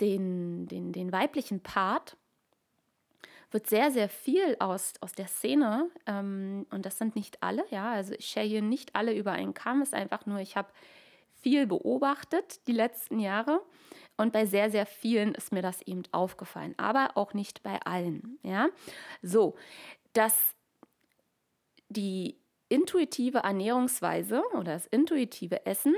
den, 0.00 0.66
den, 0.66 0.92
den 0.92 1.10
weiblichen 1.10 1.60
Part 1.62 2.18
wird 3.50 3.68
sehr, 3.68 3.90
sehr 3.90 4.08
viel 4.08 4.56
aus, 4.58 4.94
aus 5.00 5.12
der 5.12 5.28
Szene, 5.28 5.90
ähm, 6.06 6.66
und 6.70 6.84
das 6.84 6.98
sind 6.98 7.16
nicht 7.16 7.42
alle, 7.42 7.64
ja, 7.70 7.92
also 7.92 8.14
ich 8.14 8.26
share 8.26 8.46
hier 8.46 8.62
nicht 8.62 8.94
alle 8.94 9.14
über 9.14 9.32
einen 9.32 9.54
Kamm, 9.54 9.82
ist 9.82 9.94
einfach 9.94 10.26
nur, 10.26 10.40
ich 10.40 10.56
habe 10.56 10.68
viel 11.40 11.66
beobachtet 11.66 12.66
die 12.66 12.72
letzten 12.72 13.20
Jahre. 13.20 13.62
Und 14.16 14.32
bei 14.32 14.46
sehr, 14.46 14.70
sehr 14.70 14.86
vielen 14.86 15.34
ist 15.34 15.52
mir 15.52 15.62
das 15.62 15.82
eben 15.82 16.02
aufgefallen, 16.10 16.74
aber 16.78 17.16
auch 17.16 17.34
nicht 17.34 17.62
bei 17.62 17.80
allen, 17.82 18.38
ja. 18.42 18.68
So, 19.22 19.54
dass 20.12 20.54
die 21.88 22.36
intuitive 22.68 23.38
Ernährungsweise 23.38 24.42
oder 24.54 24.72
das 24.72 24.86
intuitive 24.86 25.66
Essen 25.66 25.94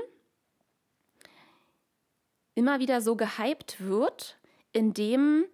immer 2.53 2.79
wieder 2.79 3.01
so 3.01 3.15
gehypt 3.15 3.79
wird, 3.79 4.37
indem 4.73 5.45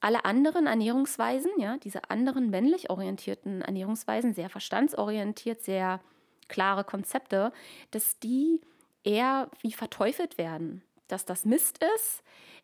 alle 0.00 0.24
anderen 0.24 0.66
Ernährungsweisen, 0.66 1.50
ja, 1.58 1.76
diese 1.78 2.10
anderen 2.10 2.50
männlich 2.50 2.90
orientierten 2.90 3.62
Ernährungsweisen, 3.62 4.32
sehr 4.32 4.48
verstandsorientiert, 4.48 5.62
sehr 5.62 6.00
klare 6.48 6.84
Konzepte, 6.84 7.52
dass 7.90 8.18
die 8.18 8.60
eher 9.04 9.50
wie 9.60 9.72
verteufelt 9.72 10.38
werden, 10.38 10.82
dass 11.08 11.24
das 11.24 11.44
Mist 11.44 11.84
ist, 11.96 12.22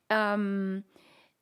ähm, 0.09 0.85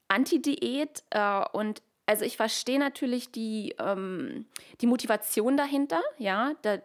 Anti-Diät 0.09 1.05
äh, 1.11 1.45
und 1.53 1.83
also 2.07 2.25
ich 2.25 2.37
verstehe 2.37 2.79
natürlich 2.79 3.31
die, 3.31 3.75
ähm, 3.79 4.47
die 4.81 4.87
Motivation 4.87 5.57
dahinter, 5.57 6.03
ja, 6.19 6.53
da, 6.63 6.79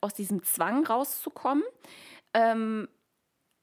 aus 0.00 0.14
diesem 0.14 0.42
Zwang 0.44 0.86
rauszukommen. 0.86 1.64
Ähm, 2.34 2.88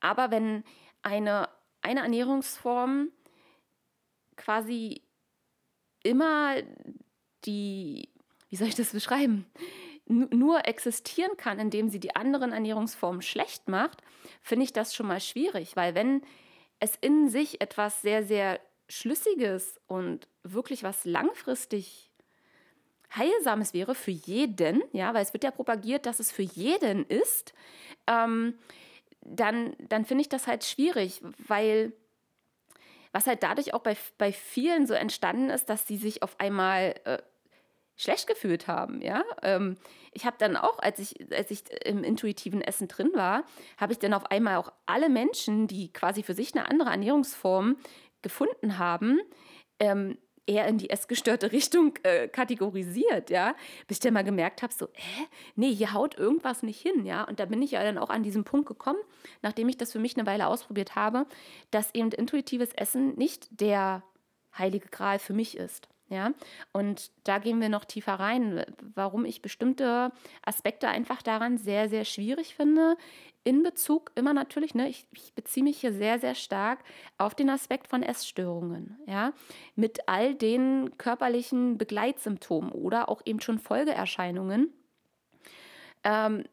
aber 0.01 0.31
wenn 0.31 0.63
eine, 1.01 1.49
eine 1.81 2.01
Ernährungsform 2.01 3.09
quasi 4.37 5.01
immer 6.03 6.55
die, 7.45 8.09
wie 8.49 8.55
soll 8.55 8.67
ich 8.67 8.75
das 8.75 8.91
beschreiben, 8.91 9.45
nur 10.07 10.65
existieren 10.65 11.35
kann, 11.35 11.59
indem 11.59 11.89
sie 11.89 11.99
die 11.99 12.15
anderen 12.15 12.53
Ernährungsformen 12.53 13.21
schlecht 13.21 13.67
macht, 13.67 14.01
finde 14.41 14.63
ich 14.63 14.71
das 14.71 14.95
schon 14.95 15.07
mal 15.07 15.19
schwierig, 15.19 15.75
weil 15.75 15.95
wenn 15.95 16.21
es 16.79 16.95
in 17.01 17.27
sich 17.29 17.59
etwas 17.59 18.01
sehr, 18.01 18.23
sehr 18.23 18.59
Schlüssiges 18.87 19.79
und 19.87 20.29
wirklich 20.43 20.83
was 20.83 21.03
langfristig 21.03 22.09
Heilsames 23.13 23.73
wäre 23.73 23.95
für 23.95 24.11
jeden, 24.11 24.81
ja, 24.93 25.13
weil 25.13 25.23
es 25.23 25.33
wird 25.33 25.43
ja 25.43 25.51
propagiert, 25.51 26.05
dass 26.05 26.19
es 26.19 26.31
für 26.31 26.43
jeden 26.43 27.05
ist, 27.05 27.53
ähm, 28.05 28.57
dann, 29.21 29.75
dann 29.79 30.05
finde 30.05 30.21
ich 30.21 30.29
das 30.29 30.47
halt 30.47 30.63
schwierig, 30.63 31.21
weil 31.47 31.93
was 33.11 33.27
halt 33.27 33.43
dadurch 33.43 33.73
auch 33.73 33.81
bei, 33.81 33.95
bei 34.17 34.31
vielen 34.31 34.85
so 34.87 34.93
entstanden 34.93 35.49
ist, 35.49 35.69
dass 35.69 35.87
sie 35.87 35.97
sich 35.97 36.23
auf 36.23 36.39
einmal 36.39 36.95
äh, 37.05 37.17
schlecht 37.95 38.27
gefühlt 38.27 38.67
haben, 38.67 39.01
ja. 39.01 39.23
Ähm, 39.41 39.75
ich 40.13 40.25
habe 40.25 40.37
dann 40.39 40.55
auch, 40.55 40.79
als 40.79 40.99
ich, 40.99 41.15
als 41.33 41.51
ich 41.51 41.63
im 41.85 42.03
intuitiven 42.03 42.61
Essen 42.61 42.87
drin 42.87 43.11
war, 43.13 43.43
habe 43.77 43.91
ich 43.91 43.99
dann 43.99 44.13
auf 44.13 44.25
einmal 44.31 44.57
auch 44.57 44.71
alle 44.85 45.09
Menschen, 45.09 45.67
die 45.67 45.91
quasi 45.91 46.23
für 46.23 46.33
sich 46.33 46.55
eine 46.55 46.69
andere 46.69 46.89
Ernährungsform 46.91 47.77
gefunden 48.21 48.77
haben, 48.77 49.19
ähm, 49.79 50.17
eher 50.47 50.67
in 50.67 50.77
die 50.77 50.89
essgestörte 50.89 51.51
Richtung 51.51 51.93
äh, 52.03 52.27
kategorisiert, 52.27 53.29
ja, 53.29 53.55
bis 53.87 53.97
ich 53.97 54.01
dann 54.01 54.13
mal 54.13 54.23
gemerkt 54.23 54.63
habe, 54.63 54.73
so, 54.73 54.87
hä, 54.93 55.25
nee, 55.55 55.73
hier 55.73 55.93
haut 55.93 56.17
irgendwas 56.17 56.63
nicht 56.63 56.81
hin, 56.81 57.05
ja, 57.05 57.23
und 57.23 57.39
da 57.39 57.45
bin 57.45 57.61
ich 57.61 57.71
ja 57.71 57.83
dann 57.83 57.97
auch 57.97 58.09
an 58.09 58.23
diesen 58.23 58.43
Punkt 58.43 58.67
gekommen, 58.67 58.99
nachdem 59.41 59.69
ich 59.69 59.77
das 59.77 59.91
für 59.91 59.99
mich 59.99 60.17
eine 60.17 60.25
Weile 60.25 60.47
ausprobiert 60.47 60.95
habe, 60.95 61.25
dass 61.71 61.93
eben 61.93 62.11
intuitives 62.11 62.73
Essen 62.73 63.15
nicht 63.15 63.47
der 63.61 64.03
heilige 64.57 64.87
Gral 64.87 65.19
für 65.19 65.33
mich 65.33 65.57
ist. 65.57 65.87
Ja, 66.09 66.31
und 66.71 67.11
da 67.25 67.37
gehen 67.37 67.59
wir 67.59 67.67
noch 67.67 67.83
tiefer 67.83 68.13
rein, 68.13 68.63
warum 68.95 69.25
ich 69.25 69.41
bestimmte 69.41 70.11
Aspekte 70.41 70.87
einfach 70.87 71.21
daran 71.21 71.57
sehr, 71.57 71.89
sehr 71.89 72.05
schwierig 72.05 72.55
finde, 72.55 72.95
in 73.43 73.63
Bezug 73.63 74.11
immer 74.15 74.33
natürlich, 74.33 74.73
ne, 74.73 74.89
ich, 74.89 75.05
ich, 75.13 75.33
beziehe 75.33 75.63
mich 75.63 75.79
hier 75.79 75.93
sehr, 75.93 76.19
sehr 76.19 76.35
stark 76.35 76.79
auf 77.17 77.35
den 77.35 77.49
Aspekt 77.49 77.87
von 77.87 78.03
Essstörungen, 78.03 78.97
ja, 79.05 79.31
mit 79.75 79.99
all 80.07 80.35
den 80.35 80.97
körperlichen 80.97 81.77
Begleitsymptomen 81.77 82.71
oder 82.71 83.09
auch 83.09 83.21
eben 83.25 83.39
schon 83.39 83.59
Folgeerscheinungen. 83.59 84.73
Ähm, 86.03 86.43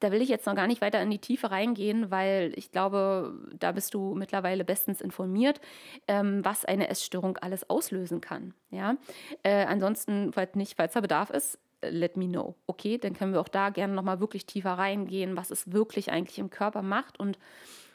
da 0.00 0.10
will 0.10 0.22
ich 0.22 0.28
jetzt 0.28 0.46
noch 0.46 0.54
gar 0.54 0.66
nicht 0.66 0.80
weiter 0.80 1.00
in 1.00 1.10
die 1.10 1.18
Tiefe 1.18 1.50
reingehen, 1.50 2.10
weil 2.10 2.52
ich 2.56 2.72
glaube, 2.72 3.34
da 3.58 3.72
bist 3.72 3.94
du 3.94 4.14
mittlerweile 4.14 4.64
bestens 4.64 5.00
informiert, 5.00 5.60
ähm, 6.08 6.44
was 6.44 6.64
eine 6.64 6.88
Essstörung 6.88 7.36
alles 7.38 7.68
auslösen 7.68 8.20
kann. 8.20 8.54
Ja? 8.70 8.96
Äh, 9.42 9.64
ansonsten, 9.66 10.32
falls 10.32 10.54
nicht, 10.54 10.76
falls 10.76 10.94
da 10.94 11.00
Bedarf 11.00 11.30
ist, 11.30 11.58
let 11.82 12.16
me 12.16 12.26
know. 12.26 12.54
Okay, 12.66 12.98
dann 12.98 13.14
können 13.14 13.32
wir 13.32 13.40
auch 13.40 13.48
da 13.48 13.70
gerne 13.70 13.94
nochmal 13.94 14.20
wirklich 14.20 14.46
tiefer 14.46 14.72
reingehen, 14.72 15.36
was 15.36 15.50
es 15.50 15.72
wirklich 15.72 16.10
eigentlich 16.10 16.38
im 16.38 16.50
Körper 16.50 16.82
macht. 16.82 17.18
Und 17.18 17.38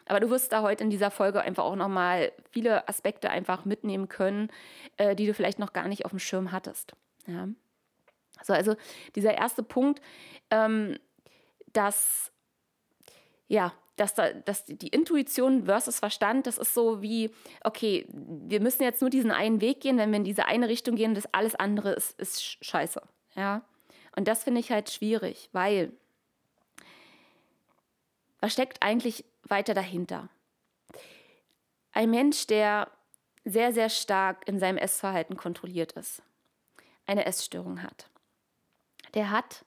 aber 0.08 0.20
du 0.20 0.30
wirst 0.30 0.52
da 0.52 0.62
heute 0.62 0.84
in 0.84 0.92
dieser 0.92 1.10
Folge 1.10 1.42
einfach 1.42 1.64
auch 1.64 1.76
nochmal 1.76 2.32
viele 2.52 2.88
Aspekte 2.88 3.30
einfach 3.30 3.66
mitnehmen 3.66 4.08
können, 4.08 4.50
äh, 4.98 5.16
die 5.16 5.26
du 5.26 5.34
vielleicht 5.34 5.58
noch 5.58 5.74
gar 5.74 5.88
nicht 5.88 6.06
auf 6.06 6.12
dem 6.12 6.20
Schirm 6.20 6.52
hattest. 6.52 6.94
Ja. 7.26 7.48
So, 8.44 8.54
also 8.54 8.76
dieser 9.16 9.34
erste 9.34 9.64
Punkt, 9.64 10.02
ähm, 10.52 10.98
dass 11.78 12.32
ja, 13.48 13.74
dass, 13.96 14.14
da, 14.14 14.34
dass 14.34 14.66
die 14.66 14.88
Intuition 14.88 15.66
versus 15.66 16.00
Verstand, 16.00 16.48
das 16.48 16.58
ist 16.58 16.74
so 16.74 17.02
wie, 17.02 17.34
okay, 17.64 18.06
wir 18.10 18.60
müssen 18.60 18.84
jetzt 18.84 19.02
nur 19.02 19.10
diesen 19.10 19.32
einen 19.32 19.62
Weg 19.62 19.82
gehen, 19.82 19.98
wenn 19.98 20.12
wir 20.12 20.18
in 20.18 20.24
diese 20.24 20.46
eine 20.46 20.68
Richtung 20.68 20.96
gehen, 20.96 21.16
das 21.16 21.34
alles 21.34 21.56
andere 21.56 21.94
ist, 21.94 22.20
ist 22.20 22.44
scheiße. 22.66 23.02
Ja. 23.36 23.64
Und 24.16 24.28
das 24.28 24.44
finde 24.44 24.60
ich 24.60 24.72
halt 24.72 24.90
schwierig, 24.90 25.50
weil 25.54 25.94
was 28.40 28.54
steckt 28.54 28.84
eigentlich 28.84 29.24
weiter 29.44 29.74
dahinter? 29.74 30.30
Ein 31.92 32.12
Mensch, 32.12 32.48
der 32.48 32.92
sehr, 33.46 33.74
sehr 33.74 33.90
stark 33.90 34.48
in 34.48 34.60
seinem 34.60 34.78
Essverhalten 34.78 35.38
kontrolliert 35.38 35.94
ist, 35.94 36.22
eine 37.06 37.26
Essstörung 37.26 37.82
hat, 37.82 38.10
der 39.14 39.30
hat 39.32 39.64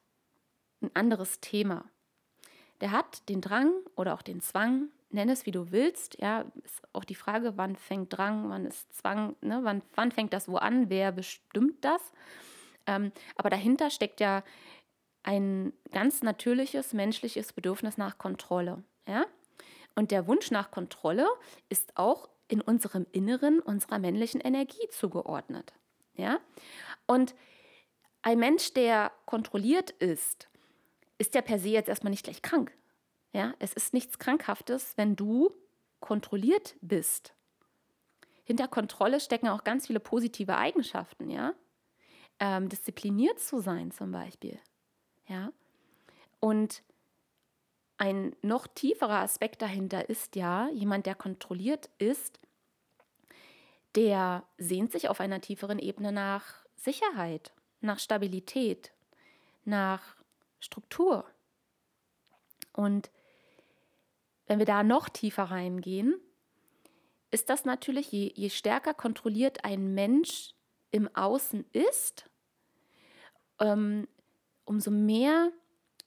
ein 0.82 0.90
anderes 0.94 1.40
Thema. 1.40 1.84
Der 2.80 2.92
hat 2.92 3.28
den 3.28 3.40
Drang 3.40 3.72
oder 3.96 4.14
auch 4.14 4.22
den 4.22 4.40
Zwang, 4.40 4.88
nenn 5.10 5.28
es 5.28 5.46
wie 5.46 5.50
du 5.50 5.70
willst, 5.70 6.18
ja, 6.20 6.44
ist 6.64 6.82
auch 6.92 7.04
die 7.04 7.14
Frage, 7.14 7.56
wann 7.56 7.76
fängt 7.76 8.16
Drang, 8.16 8.50
wann 8.50 8.66
ist 8.66 8.92
Zwang, 8.94 9.36
ne, 9.40 9.60
wann, 9.62 9.82
wann 9.94 10.12
fängt 10.12 10.32
das 10.32 10.48
wo 10.48 10.56
an, 10.56 10.90
wer 10.90 11.12
bestimmt 11.12 11.84
das? 11.84 12.12
Ähm, 12.86 13.12
aber 13.36 13.50
dahinter 13.50 13.90
steckt 13.90 14.20
ja 14.20 14.42
ein 15.22 15.72
ganz 15.92 16.22
natürliches 16.22 16.92
menschliches 16.92 17.52
Bedürfnis 17.52 17.98
nach 17.98 18.18
Kontrolle. 18.18 18.82
Ja? 19.06 19.26
Und 19.94 20.10
der 20.10 20.26
Wunsch 20.26 20.50
nach 20.50 20.70
Kontrolle 20.70 21.26
ist 21.68 21.96
auch 21.96 22.28
in 22.48 22.60
unserem 22.60 23.06
Inneren 23.12 23.60
unserer 23.60 23.98
männlichen 23.98 24.40
Energie 24.40 24.88
zugeordnet. 24.90 25.74
Ja? 26.14 26.40
Und 27.06 27.34
ein 28.22 28.38
Mensch, 28.38 28.72
der 28.72 29.12
kontrolliert 29.26 29.90
ist, 29.90 30.47
ist 31.18 31.34
ja 31.34 31.42
per 31.42 31.58
se 31.58 31.68
jetzt 31.68 31.88
erstmal 31.88 32.10
nicht 32.10 32.24
gleich 32.24 32.42
krank. 32.42 32.72
Ja? 33.32 33.54
Es 33.58 33.72
ist 33.72 33.92
nichts 33.92 34.18
Krankhaftes, 34.18 34.94
wenn 34.96 35.16
du 35.16 35.50
kontrolliert 36.00 36.76
bist. 36.80 37.34
Hinter 38.44 38.68
Kontrolle 38.68 39.20
stecken 39.20 39.48
auch 39.48 39.64
ganz 39.64 39.86
viele 39.86 40.00
positive 40.00 40.56
Eigenschaften, 40.56 41.28
ja 41.28 41.54
ähm, 42.40 42.68
diszipliniert 42.68 43.40
zu 43.40 43.60
sein 43.60 43.90
zum 43.90 44.12
Beispiel. 44.12 44.58
Ja? 45.26 45.52
Und 46.40 46.82
ein 47.96 48.34
noch 48.42 48.66
tieferer 48.68 49.20
Aspekt 49.20 49.60
dahinter 49.60 50.08
ist 50.08 50.36
ja, 50.36 50.68
jemand, 50.70 51.06
der 51.06 51.14
kontrolliert 51.14 51.90
ist, 51.98 52.38
der 53.96 54.44
sehnt 54.56 54.92
sich 54.92 55.08
auf 55.08 55.20
einer 55.20 55.40
tieferen 55.40 55.78
Ebene 55.78 56.12
nach 56.12 56.64
Sicherheit, 56.76 57.52
nach 57.80 57.98
Stabilität, 57.98 58.92
nach 59.64 60.16
Struktur. 60.60 61.24
Und 62.72 63.10
wenn 64.46 64.58
wir 64.58 64.66
da 64.66 64.82
noch 64.82 65.08
tiefer 65.08 65.44
reingehen, 65.44 66.14
ist 67.30 67.50
das 67.50 67.64
natürlich, 67.64 68.10
je, 68.10 68.32
je 68.34 68.50
stärker 68.50 68.94
kontrolliert 68.94 69.64
ein 69.64 69.94
Mensch 69.94 70.54
im 70.90 71.14
Außen 71.14 71.64
ist, 71.72 72.30
ähm, 73.60 74.08
umso 74.64 74.90
mehr 74.90 75.52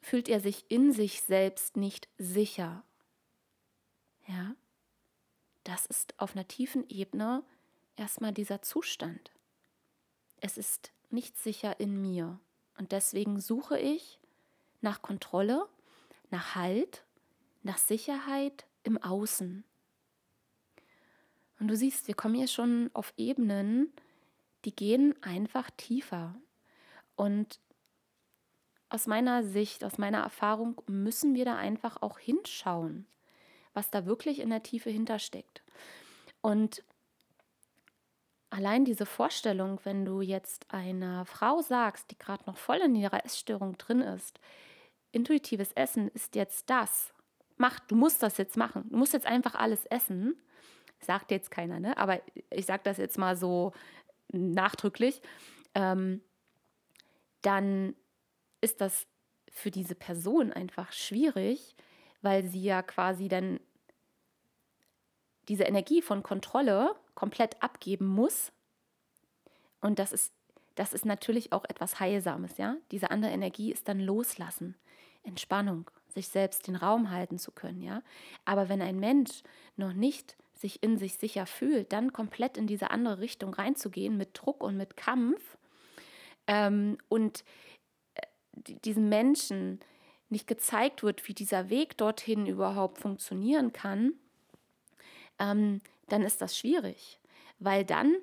fühlt 0.02 0.30
er 0.30 0.40
sich 0.40 0.66
in 0.70 0.92
sich 0.92 1.22
selbst 1.22 1.78
nicht 1.78 2.10
sicher. 2.18 2.84
Ja, 4.28 4.56
das 5.64 5.86
ist 5.86 6.20
auf 6.20 6.36
einer 6.36 6.48
tiefen 6.48 6.90
Ebene 6.90 7.44
erstmal 7.96 8.34
dieser 8.34 8.62
Zustand. 8.62 9.32
Es 10.40 10.58
ist 10.58 10.92
nicht 11.12 11.38
sicher 11.38 11.80
in 11.80 12.02
mir 12.02 12.40
und 12.78 12.92
deswegen 12.92 13.40
suche 13.40 13.78
ich 13.78 14.21
nach 14.82 15.02
Kontrolle, 15.02 15.68
nach 16.30 16.56
Halt, 16.56 17.04
nach 17.64 17.78
Sicherheit 17.78 18.66
im 18.84 19.02
Außen. 19.02 19.64
Und 21.60 21.68
du 21.68 21.76
siehst, 21.76 22.08
wir 22.08 22.16
kommen 22.16 22.36
hier 22.36 22.48
schon 22.48 22.90
auf 22.94 23.14
Ebenen, 23.18 23.94
die 24.66 24.76
gehen 24.76 25.16
einfach 25.22 25.70
tiefer. 25.78 26.36
Und 27.16 27.60
aus 28.90 29.08
meiner 29.08 29.44
Sicht, 29.44 29.84
aus 29.84 29.98
meiner 29.98 30.20
Erfahrung 30.20 30.82
müssen 30.88 31.36
wir 31.36 31.46
da 31.46 31.56
einfach 31.56 32.02
auch 32.02 32.20
hinschauen, 32.20 33.06
was 33.74 33.90
da 33.90 34.06
wirklich 34.06 34.40
in 34.40 34.50
der 34.50 34.64
Tiefe 34.64 34.90
hintersteckt. 34.90 35.62
Und 36.42 36.84
allein 38.50 38.84
diese 38.84 39.06
Vorstellung, 39.06 39.80
wenn 39.84 40.04
du 40.04 40.22
jetzt 40.22 40.66
einer 40.74 41.26
Frau 41.26 41.62
sagst, 41.62 42.12
die 42.12 42.18
gerade 42.18 42.44
noch 42.48 42.58
voll 42.58 42.78
in 42.78 42.96
ihrer 42.96 43.24
Essstörung 43.24 43.78
drin 43.78 44.02
ist, 44.02 44.40
intuitives 45.12 45.72
Essen 45.74 46.10
ist 46.10 46.36
jetzt 46.36 46.70
das. 46.70 47.14
Mach, 47.58 47.80
du 47.80 47.96
musst 47.96 48.24
das 48.24 48.38
jetzt 48.38 48.58
machen. 48.58 48.88
Du 48.90 48.98
musst 48.98 49.14
jetzt 49.14 49.26
einfach 49.26 49.56
alles 49.56 49.86
essen. 49.86 50.36
Sagt 51.00 51.32
jetzt 51.32 51.52
keiner, 51.52 51.80
ne? 51.80 51.98
Aber 51.98 52.22
ich 52.50 52.66
sage 52.66 52.82
das 52.84 52.98
jetzt 52.98 53.18
mal 53.18 53.36
so 53.36 53.74
nachdrücklich. 54.30 55.22
Ähm, 55.76 56.22
dann 57.42 57.96
ist 58.62 58.82
das 58.82 59.08
für 59.52 59.72
diese 59.72 59.96
Person 59.96 60.54
einfach 60.54 60.92
schwierig, 60.92 61.76
weil 62.22 62.46
sie 62.46 62.64
ja 62.64 62.82
quasi 62.82 63.28
dann 63.28 63.60
diese 65.48 65.64
Energie 65.64 66.02
von 66.02 66.24
Kontrolle 66.24 66.96
komplett 67.16 67.62
abgeben 67.62 68.08
muss. 68.08 68.52
Und 69.82 70.00
das 70.00 70.14
ist, 70.14 70.32
das 70.76 70.94
ist 70.94 71.06
natürlich 71.06 71.52
auch 71.52 71.66
etwas 71.66 72.00
Heilsames, 72.00 72.58
ja. 72.58 72.78
Diese 72.92 73.12
andere 73.12 73.32
Energie 73.32 73.72
ist 73.72 73.88
dann 73.88 74.00
Loslassen, 74.00 74.76
Entspannung, 75.24 75.90
sich 76.08 76.28
selbst 76.28 76.68
den 76.68 76.76
Raum 76.76 77.12
halten 77.12 77.38
zu 77.38 77.52
können, 77.52 77.82
ja. 77.82 78.02
Aber 78.46 78.70
wenn 78.70 78.82
ein 78.82 79.00
Mensch 79.00 79.44
noch 79.76 79.94
nicht 79.94 80.36
sich 80.54 80.84
in 80.84 80.98
sich 80.98 81.16
sicher 81.16 81.46
fühlt, 81.46 81.92
dann 81.92 82.14
komplett 82.14 82.58
in 82.58 82.68
diese 82.68 82.92
andere 82.92 83.20
Richtung 83.20 83.54
reinzugehen 83.54 84.18
mit 84.18 84.30
Druck 84.34 84.64
und 84.64 84.78
mit 84.78 84.96
Kampf 84.96 85.58
ähm, 86.48 86.98
und 87.10 87.44
diesem 88.86 89.10
Menschen 89.10 89.80
nicht 90.30 90.48
gezeigt 90.48 91.04
wird, 91.04 91.28
wie 91.28 91.34
dieser 91.34 91.70
Weg 91.70 91.98
dorthin 91.98 92.46
überhaupt 92.46 93.00
funktionieren 93.00 93.74
kann, 93.74 94.14
ähm, 95.40 95.82
dann 96.08 96.24
ist 96.24 96.42
das 96.42 96.58
schwierig, 96.58 97.20
weil 97.60 97.86
dann 97.86 98.16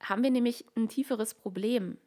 haben 0.00 0.22
wir 0.22 0.30
nämlich 0.30 0.64
ein 0.76 0.88
tieferes 0.88 1.34
Problem. 1.34 1.98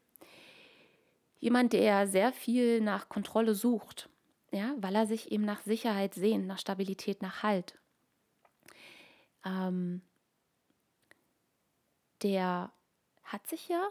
Jemand, 1.40 1.74
der 1.74 2.08
sehr 2.08 2.34
viel 2.34 2.82
nach 2.82 3.10
Kontrolle 3.10 3.54
sucht, 3.54 4.10
ja, 4.52 4.74
weil 4.78 4.96
er 4.96 5.08
sich 5.08 5.32
eben 5.32 5.46
nach 5.46 5.62
Sicherheit 5.62 6.14
sehnt, 6.16 6.48
nach 6.48 6.60
Stabilität, 6.60 7.22
nach 7.22 7.44
Halt, 7.44 7.78
ähm, 9.46 10.02
der 12.24 12.72
hat 13.24 13.48
sich 13.48 13.68
ja 13.68 13.90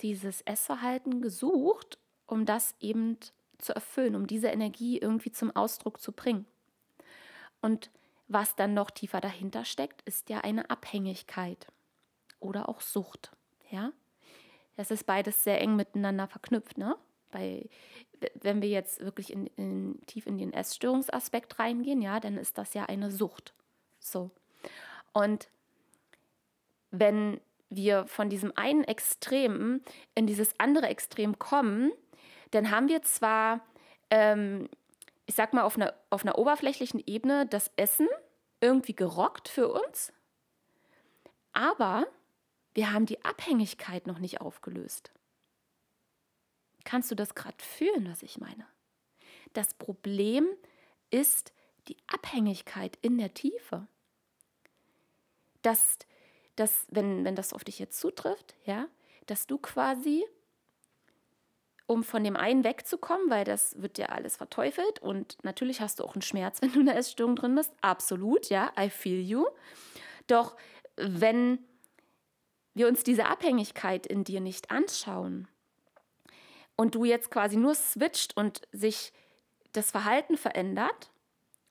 dieses 0.00 0.40
Essverhalten 0.42 1.20
gesucht, 1.20 1.98
um 2.26 2.46
das 2.46 2.74
eben 2.80 3.18
zu 3.58 3.74
erfüllen, 3.74 4.16
um 4.16 4.26
diese 4.26 4.48
Energie 4.48 4.98
irgendwie 4.98 5.32
zum 5.32 5.54
Ausdruck 5.54 6.00
zu 6.00 6.12
bringen. 6.12 6.46
Und 7.60 7.90
was 8.28 8.56
dann 8.56 8.74
noch 8.74 8.90
tiefer 8.90 9.20
dahinter 9.20 9.64
steckt, 9.64 10.02
ist 10.02 10.30
ja 10.30 10.38
eine 10.38 10.70
Abhängigkeit 10.70 11.66
oder 12.38 12.68
auch 12.68 12.80
Sucht. 12.80 13.32
Ja, 13.70 13.92
das 14.80 14.90
ist 14.90 15.04
beides 15.04 15.44
sehr 15.44 15.60
eng 15.60 15.76
miteinander 15.76 16.26
verknüpft. 16.26 16.78
Ne? 16.78 16.96
Bei, 17.30 17.68
wenn 18.40 18.62
wir 18.62 18.70
jetzt 18.70 19.04
wirklich 19.04 19.30
in, 19.30 19.46
in, 19.48 20.00
tief 20.06 20.26
in 20.26 20.38
den 20.38 20.54
Essstörungsaspekt 20.54 21.58
reingehen, 21.58 22.00
ja, 22.00 22.18
dann 22.18 22.38
ist 22.38 22.56
das 22.56 22.72
ja 22.72 22.86
eine 22.86 23.10
Sucht. 23.10 23.52
So. 23.98 24.30
Und 25.12 25.50
wenn 26.90 27.42
wir 27.68 28.06
von 28.06 28.30
diesem 28.30 28.56
einen 28.56 28.84
Extrem 28.84 29.82
in 30.14 30.26
dieses 30.26 30.58
andere 30.58 30.86
Extrem 30.86 31.38
kommen, 31.38 31.92
dann 32.50 32.70
haben 32.70 32.88
wir 32.88 33.02
zwar, 33.02 33.60
ähm, 34.08 34.66
ich 35.26 35.34
sag 35.34 35.52
mal, 35.52 35.64
auf 35.64 35.76
einer, 35.76 35.92
auf 36.08 36.22
einer 36.22 36.38
oberflächlichen 36.38 37.02
Ebene 37.04 37.44
das 37.44 37.70
Essen 37.76 38.08
irgendwie 38.62 38.96
gerockt 38.96 39.50
für 39.50 39.68
uns, 39.68 40.10
aber 41.52 42.06
wir 42.74 42.92
haben 42.92 43.06
die 43.06 43.24
Abhängigkeit 43.24 44.06
noch 44.06 44.18
nicht 44.18 44.40
aufgelöst. 44.40 45.10
Kannst 46.84 47.10
du 47.10 47.14
das 47.14 47.34
gerade 47.34 47.62
fühlen, 47.62 48.08
was 48.10 48.22
ich 48.22 48.38
meine? 48.38 48.66
Das 49.52 49.74
Problem 49.74 50.46
ist 51.10 51.52
die 51.88 51.96
Abhängigkeit 52.06 52.98
in 53.02 53.18
der 53.18 53.34
Tiefe. 53.34 53.86
Dass 55.62 55.98
dass, 56.60 56.86
wenn, 56.90 57.24
wenn 57.24 57.34
das 57.34 57.52
auf 57.52 57.64
dich 57.64 57.78
jetzt 57.78 57.98
zutrifft, 57.98 58.54
ja, 58.64 58.86
dass 59.26 59.46
du 59.46 59.56
quasi, 59.56 60.24
um 61.86 62.04
von 62.04 62.22
dem 62.22 62.36
einen 62.36 62.64
wegzukommen, 62.64 63.30
weil 63.30 63.44
das 63.44 63.80
wird 63.80 63.96
dir 63.96 64.12
alles 64.12 64.36
verteufelt 64.36 65.00
und 65.00 65.38
natürlich 65.42 65.80
hast 65.80 65.98
du 65.98 66.04
auch 66.04 66.14
einen 66.14 66.22
Schmerz, 66.22 66.60
wenn 66.62 66.72
du 66.72 66.80
in 66.80 66.86
der 66.86 66.96
Essstörung 66.96 67.34
drin 67.34 67.54
bist, 67.54 67.72
absolut, 67.80 68.50
ja, 68.50 68.70
I 68.78 68.90
feel 68.90 69.20
you. 69.20 69.46
Doch 70.26 70.56
wenn 70.96 71.64
wir 72.74 72.88
uns 72.88 73.02
diese 73.02 73.26
Abhängigkeit 73.26 74.06
in 74.06 74.24
dir 74.24 74.40
nicht 74.40 74.70
anschauen 74.70 75.48
und 76.76 76.94
du 76.94 77.04
jetzt 77.04 77.30
quasi 77.30 77.56
nur 77.56 77.74
switcht 77.74 78.36
und 78.36 78.62
sich 78.72 79.12
das 79.72 79.90
Verhalten 79.90 80.36
verändert 80.36 81.10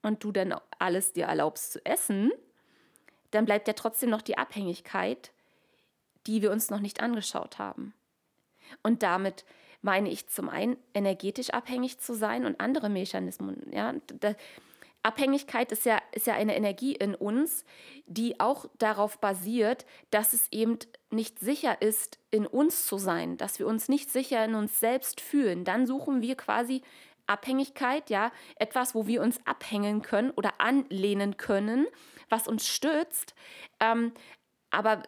und 0.02 0.24
du 0.24 0.32
dann 0.32 0.56
alles 0.78 1.14
dir 1.14 1.26
erlaubst 1.26 1.74
zu 1.74 1.86
essen, 1.86 2.32
dann 3.32 3.46
bleibt 3.46 3.68
ja 3.68 3.74
trotzdem 3.74 4.10
noch 4.10 4.22
die 4.22 4.38
Abhängigkeit, 4.38 5.32
die 6.28 6.42
wir 6.42 6.52
uns 6.52 6.70
noch 6.70 6.80
nicht 6.80 7.02
angeschaut 7.02 7.60
haben. 7.60 7.94
Und 8.84 9.04
damit 9.04 9.46
meine 9.82 10.10
ich 10.10 10.28
zum 10.28 10.50
einen 10.50 10.78
energetisch 10.94 11.52
abhängig 11.52 12.00
zu 12.00 12.14
sein 12.14 12.46
und 12.46 12.60
andere 12.60 12.90
Mechanismen. 12.90 13.72
Ja, 13.72 13.94
Abhängigkeit 15.02 15.72
ist 15.72 15.86
ja, 15.86 16.02
ist 16.12 16.28
ja 16.28 16.34
eine 16.34 16.56
Energie 16.56 16.94
in 16.94 17.16
uns, 17.16 17.64
die 18.06 18.40
auch 18.40 18.66
darauf 18.78 19.20
basiert, 19.20 19.86
dass 20.12 20.34
es 20.34 20.52
eben 20.52 20.78
nicht 21.10 21.40
sicher 21.40 21.82
ist, 21.82 22.20
in 22.32 22.46
uns 22.46 22.86
zu 22.86 22.98
sein, 22.98 23.38
dass 23.38 23.60
wir 23.60 23.68
uns 23.68 23.88
nicht 23.88 24.12
sicher 24.12 24.44
in 24.44 24.56
uns 24.56 24.80
selbst 24.80 25.22
fühlen. 25.22 25.64
Dann 25.64 25.88
suchen 25.88 26.22
wir 26.22 26.36
quasi 26.36 26.82
Abhängigkeit, 27.28 28.10
ja, 28.10 28.32
etwas, 28.56 28.94
wo 28.94 29.08
wir 29.08 29.22
uns 29.22 29.40
abhängen 29.46 30.02
können 30.02 30.32
oder 30.32 30.60
anlehnen 30.60 31.38
können, 31.38 31.88
was 32.28 32.48
uns 32.48 32.68
stützt. 32.68 33.36
Ähm, 33.80 34.14
aber 34.72 35.04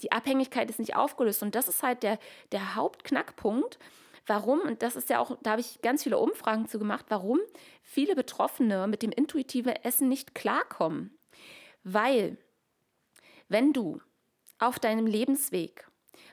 die 0.00 0.12
Abhängigkeit 0.12 0.70
ist 0.70 0.78
nicht 0.78 0.96
aufgelöst. 0.96 1.42
Und 1.42 1.54
das 1.54 1.68
ist 1.68 1.82
halt 1.82 2.02
der, 2.02 2.18
der 2.52 2.76
Hauptknackpunkt, 2.76 3.78
warum, 4.26 4.60
und 4.60 4.82
das 4.82 4.96
ist 4.96 5.10
ja 5.10 5.18
auch, 5.18 5.36
da 5.42 5.52
habe 5.52 5.60
ich 5.60 5.80
ganz 5.82 6.02
viele 6.02 6.18
Umfragen 6.18 6.66
zu 6.66 6.78
gemacht, 6.78 7.06
warum 7.08 7.40
viele 7.82 8.14
Betroffene 8.14 8.86
mit 8.86 9.02
dem 9.02 9.12
intuitiven 9.12 9.72
Essen 9.72 10.08
nicht 10.08 10.34
klarkommen. 10.34 11.16
Weil, 11.82 12.38
wenn 13.48 13.72
du 13.72 14.00
auf 14.58 14.78
deinem 14.78 15.06
Lebensweg 15.06 15.86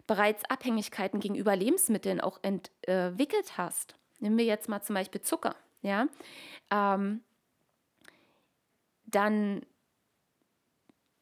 bereits 0.08 0.46
Abhängigkeiten 0.46 1.20
gegenüber 1.20 1.56
Lebensmitteln 1.56 2.22
auch 2.22 2.40
entwickelt 2.42 3.58
hast, 3.58 3.96
nehmen 4.20 4.38
wir 4.38 4.46
jetzt 4.46 4.70
mal 4.70 4.82
zum 4.82 4.96
Beispiel 4.96 5.22
Zucker, 5.22 5.56
ja, 5.82 6.08
ähm, 6.70 7.22
dann 9.06 9.66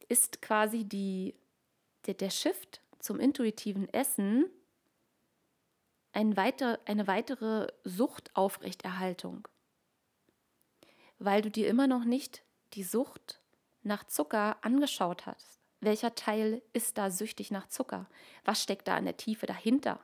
ist 0.08 0.42
quasi 0.42 0.84
die, 0.84 1.34
der, 2.06 2.14
der 2.14 2.30
Shift 2.30 2.82
zum 2.98 3.18
intuitiven 3.18 3.92
Essen 3.92 4.50
ein 6.12 6.36
weiter, 6.36 6.78
eine 6.86 7.06
weitere 7.06 7.68
Suchtaufrechterhaltung, 7.84 9.46
weil 11.18 11.42
du 11.42 11.50
dir 11.50 11.68
immer 11.68 11.86
noch 11.86 12.04
nicht 12.04 12.42
die 12.74 12.82
Sucht 12.82 13.40
nach 13.82 14.04
Zucker 14.04 14.56
angeschaut 14.62 15.26
hast. 15.26 15.60
Welcher 15.80 16.14
Teil 16.14 16.62
ist 16.72 16.98
da 16.98 17.10
süchtig 17.10 17.50
nach 17.50 17.68
Zucker? 17.68 18.06
Was 18.44 18.62
steckt 18.62 18.88
da 18.88 18.98
in 18.98 19.06
der 19.06 19.16
Tiefe 19.16 19.46
dahinter? 19.46 20.00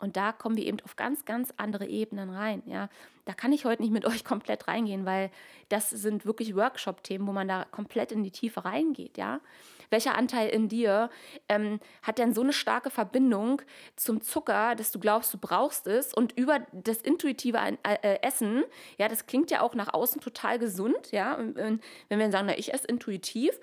Und 0.00 0.16
da 0.16 0.32
kommen 0.32 0.56
wir 0.56 0.66
eben 0.66 0.78
auf 0.84 0.96
ganz, 0.96 1.24
ganz 1.24 1.52
andere 1.56 1.86
Ebenen 1.86 2.30
rein. 2.30 2.62
Ja, 2.66 2.88
da 3.26 3.34
kann 3.34 3.52
ich 3.52 3.64
heute 3.64 3.82
nicht 3.82 3.92
mit 3.92 4.04
euch 4.06 4.24
komplett 4.24 4.66
reingehen, 4.66 5.06
weil 5.06 5.30
das 5.68 5.90
sind 5.90 6.26
wirklich 6.26 6.56
Workshop-Themen, 6.56 7.26
wo 7.26 7.32
man 7.32 7.48
da 7.48 7.64
komplett 7.70 8.12
in 8.12 8.24
die 8.24 8.30
Tiefe 8.30 8.64
reingeht. 8.64 9.18
Ja, 9.18 9.40
welcher 9.90 10.16
Anteil 10.16 10.48
in 10.48 10.68
dir 10.68 11.10
ähm, 11.48 11.80
hat 12.02 12.18
denn 12.18 12.32
so 12.32 12.40
eine 12.40 12.52
starke 12.52 12.90
Verbindung 12.90 13.60
zum 13.96 14.20
Zucker, 14.20 14.74
dass 14.76 14.92
du 14.92 15.00
glaubst, 15.00 15.34
du 15.34 15.38
brauchst 15.38 15.86
es 15.86 16.14
und 16.14 16.32
über 16.38 16.60
das 16.72 16.98
intuitive 16.98 17.58
äh, 17.82 18.18
Essen, 18.22 18.64
ja, 18.98 19.08
das 19.08 19.26
klingt 19.26 19.50
ja 19.50 19.60
auch 19.62 19.74
nach 19.74 19.92
außen 19.92 20.20
total 20.20 20.58
gesund. 20.58 21.10
Ja, 21.12 21.38
wenn 21.38 21.80
wir 22.08 22.30
sagen, 22.30 22.46
na, 22.46 22.56
ich 22.56 22.72
esse 22.72 22.86
intuitiv 22.86 23.58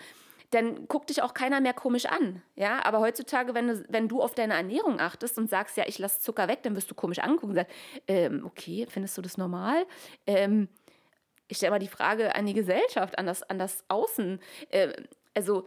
dann 0.52 0.88
guckt 0.88 1.10
dich 1.10 1.22
auch 1.22 1.34
keiner 1.34 1.60
mehr 1.60 1.74
komisch 1.74 2.06
an. 2.06 2.42
Ja, 2.56 2.84
aber 2.86 3.00
heutzutage, 3.00 3.54
wenn 3.54 3.68
du, 3.68 3.86
wenn 3.90 4.08
du 4.08 4.22
auf 4.22 4.34
deine 4.34 4.54
Ernährung 4.54 5.00
achtest 5.00 5.38
und 5.38 5.50
sagst, 5.50 5.76
ja, 5.78 5.84
ich 5.88 6.00
lasse 6.00 6.22
Zucker 6.22 6.48
weg, 6.48 6.64
dann 6.64 6.76
wirst 6.76 6.90
du 6.90 6.96
komisch 6.96 7.20
angucken 7.20 7.50
und 7.50 7.56
sagst, 7.56 7.74
ähm, 8.08 8.46
okay, 8.46 8.86
findest 8.90 9.18
du 9.18 9.22
das 9.22 9.38
normal? 9.38 9.86
Ähm, 10.26 10.70
ich 11.50 11.58
stelle 11.58 11.72
mal 11.72 11.80
die 11.80 11.88
Frage 11.88 12.34
an 12.36 12.46
die 12.46 12.54
Gesellschaft, 12.54 13.18
an 13.18 13.26
das, 13.26 13.44
an 13.44 13.60
das 13.60 13.84
Außen. 13.90 14.40
Äh, 14.70 14.94
also 15.34 15.66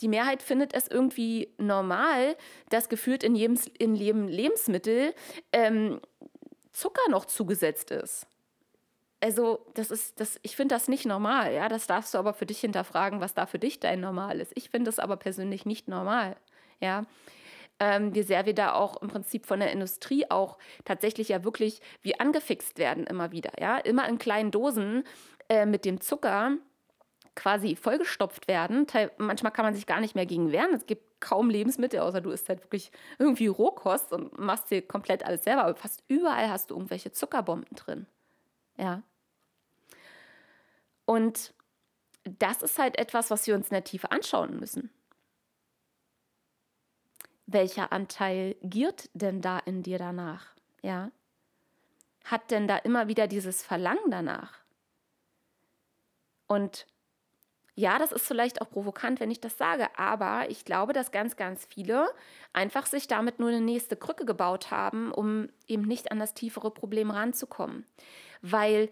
die 0.00 0.08
Mehrheit 0.08 0.42
findet 0.42 0.74
es 0.74 0.88
irgendwie 0.88 1.54
normal, 1.58 2.36
dass 2.70 2.88
gefühlt 2.88 3.22
in 3.22 3.36
jedem, 3.36 3.58
in 3.78 3.94
jedem 3.94 4.26
Lebensmittel 4.26 5.14
ähm, 5.52 6.00
Zucker 6.72 7.08
noch 7.10 7.26
zugesetzt 7.26 7.90
ist 7.90 8.29
also 9.20 9.66
das 9.74 9.90
ist, 9.90 10.18
das, 10.20 10.40
ich 10.42 10.56
finde 10.56 10.74
das 10.74 10.88
nicht 10.88 11.06
normal, 11.06 11.52
ja. 11.52 11.68
Das 11.68 11.86
darfst 11.86 12.14
du 12.14 12.18
aber 12.18 12.34
für 12.34 12.46
dich 12.46 12.60
hinterfragen, 12.60 13.20
was 13.20 13.34
da 13.34 13.46
für 13.46 13.58
dich 13.58 13.80
dein 13.80 14.00
Normal 14.00 14.40
ist. 14.40 14.52
Ich 14.56 14.70
finde 14.70 14.90
es 14.90 14.98
aber 14.98 15.16
persönlich 15.16 15.66
nicht 15.66 15.88
normal, 15.88 16.36
ja. 16.80 17.04
Ähm, 17.78 18.14
wie 18.14 18.22
sehr 18.22 18.44
wir 18.44 18.54
da 18.54 18.74
auch 18.74 19.00
im 19.00 19.08
Prinzip 19.08 19.46
von 19.46 19.60
der 19.60 19.72
Industrie 19.72 20.30
auch 20.30 20.58
tatsächlich 20.84 21.30
ja 21.30 21.44
wirklich 21.44 21.80
wie 22.02 22.18
angefixt 22.20 22.78
werden 22.78 23.06
immer 23.06 23.32
wieder, 23.32 23.52
ja. 23.60 23.78
Immer 23.78 24.08
in 24.08 24.18
kleinen 24.18 24.50
Dosen 24.50 25.04
äh, 25.48 25.66
mit 25.66 25.84
dem 25.84 26.00
Zucker 26.00 26.52
quasi 27.36 27.76
vollgestopft 27.76 28.48
werden. 28.48 28.86
Manchmal 29.18 29.52
kann 29.52 29.64
man 29.64 29.74
sich 29.74 29.86
gar 29.86 30.00
nicht 30.00 30.14
mehr 30.14 30.26
gegen 30.26 30.52
wehren. 30.52 30.74
Es 30.74 30.86
gibt 30.86 31.20
kaum 31.20 31.48
Lebensmittel, 31.48 32.00
außer 32.00 32.20
du 32.20 32.30
isst 32.30 32.48
halt 32.48 32.62
wirklich 32.64 32.90
irgendwie 33.18 33.46
Rohkost 33.46 34.12
und 34.12 34.38
machst 34.38 34.70
dir 34.70 34.82
komplett 34.82 35.24
alles 35.24 35.44
selber. 35.44 35.64
Aber 35.64 35.74
fast 35.74 36.02
überall 36.08 36.50
hast 36.50 36.70
du 36.70 36.74
irgendwelche 36.74 37.12
Zuckerbomben 37.12 37.74
drin. 37.76 38.06
Ja. 38.76 39.02
Und 41.10 41.54
das 42.22 42.62
ist 42.62 42.78
halt 42.78 42.96
etwas, 42.96 43.32
was 43.32 43.44
wir 43.48 43.56
uns 43.56 43.66
in 43.66 43.74
der 43.74 43.82
Tiefe 43.82 44.12
anschauen 44.12 44.60
müssen. 44.60 44.90
Welcher 47.46 47.90
Anteil 47.90 48.54
giert 48.62 49.10
denn 49.12 49.40
da 49.40 49.58
in 49.58 49.82
dir 49.82 49.98
danach? 49.98 50.54
Ja? 50.82 51.10
Hat 52.24 52.52
denn 52.52 52.68
da 52.68 52.76
immer 52.76 53.08
wieder 53.08 53.26
dieses 53.26 53.60
Verlangen 53.60 54.08
danach? 54.12 54.60
Und 56.46 56.86
ja, 57.74 57.98
das 57.98 58.12
ist 58.12 58.24
vielleicht 58.24 58.62
auch 58.62 58.70
provokant, 58.70 59.18
wenn 59.18 59.32
ich 59.32 59.40
das 59.40 59.58
sage, 59.58 59.88
aber 59.98 60.48
ich 60.48 60.64
glaube, 60.64 60.92
dass 60.92 61.10
ganz, 61.10 61.34
ganz 61.34 61.64
viele 61.64 62.08
einfach 62.52 62.86
sich 62.86 63.08
damit 63.08 63.40
nur 63.40 63.48
eine 63.48 63.60
nächste 63.60 63.96
Krücke 63.96 64.24
gebaut 64.24 64.70
haben, 64.70 65.10
um 65.10 65.48
eben 65.66 65.88
nicht 65.88 66.12
an 66.12 66.20
das 66.20 66.34
tiefere 66.34 66.70
Problem 66.70 67.10
ranzukommen. 67.10 67.84
Weil 68.42 68.90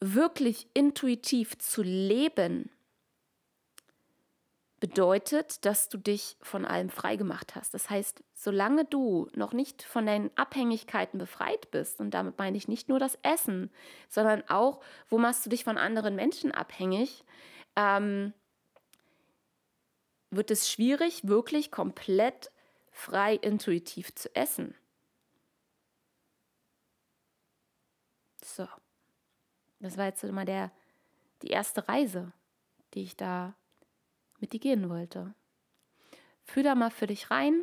wirklich 0.00 0.68
intuitiv 0.74 1.58
zu 1.58 1.82
leben, 1.82 2.70
bedeutet, 4.78 5.64
dass 5.64 5.88
du 5.88 5.96
dich 5.96 6.36
von 6.42 6.64
allem 6.64 6.90
frei 6.90 7.16
gemacht 7.16 7.54
hast. 7.54 7.72
Das 7.72 7.88
heißt, 7.88 8.22
solange 8.34 8.84
du 8.84 9.28
noch 9.34 9.52
nicht 9.52 9.82
von 9.82 10.04
deinen 10.04 10.30
Abhängigkeiten 10.36 11.18
befreit 11.18 11.70
bist, 11.70 11.98
und 12.00 12.10
damit 12.10 12.38
meine 12.38 12.56
ich 12.56 12.68
nicht 12.68 12.88
nur 12.88 12.98
das 12.98 13.18
Essen, 13.22 13.70
sondern 14.08 14.42
auch, 14.48 14.82
wo 15.08 15.18
machst 15.18 15.46
du 15.46 15.50
dich 15.50 15.64
von 15.64 15.78
anderen 15.78 16.14
Menschen 16.14 16.52
abhängig, 16.52 17.24
ähm, 17.74 18.34
wird 20.30 20.50
es 20.50 20.70
schwierig, 20.70 21.26
wirklich 21.26 21.70
komplett 21.70 22.50
frei 22.90 23.34
intuitiv 23.34 24.14
zu 24.14 24.34
essen. 24.34 24.74
So. 28.44 28.68
Das 29.80 29.96
war 29.98 30.06
jetzt 30.06 30.24
immer 30.24 30.44
der, 30.44 30.70
die 31.42 31.48
erste 31.48 31.88
Reise, 31.88 32.32
die 32.94 33.02
ich 33.02 33.16
da 33.16 33.54
mit 34.40 34.52
dir 34.52 34.60
gehen 34.60 34.88
wollte. 34.88 35.34
Fühl 36.44 36.62
da 36.62 36.74
mal 36.74 36.90
für 36.90 37.06
dich 37.06 37.30
rein, 37.30 37.62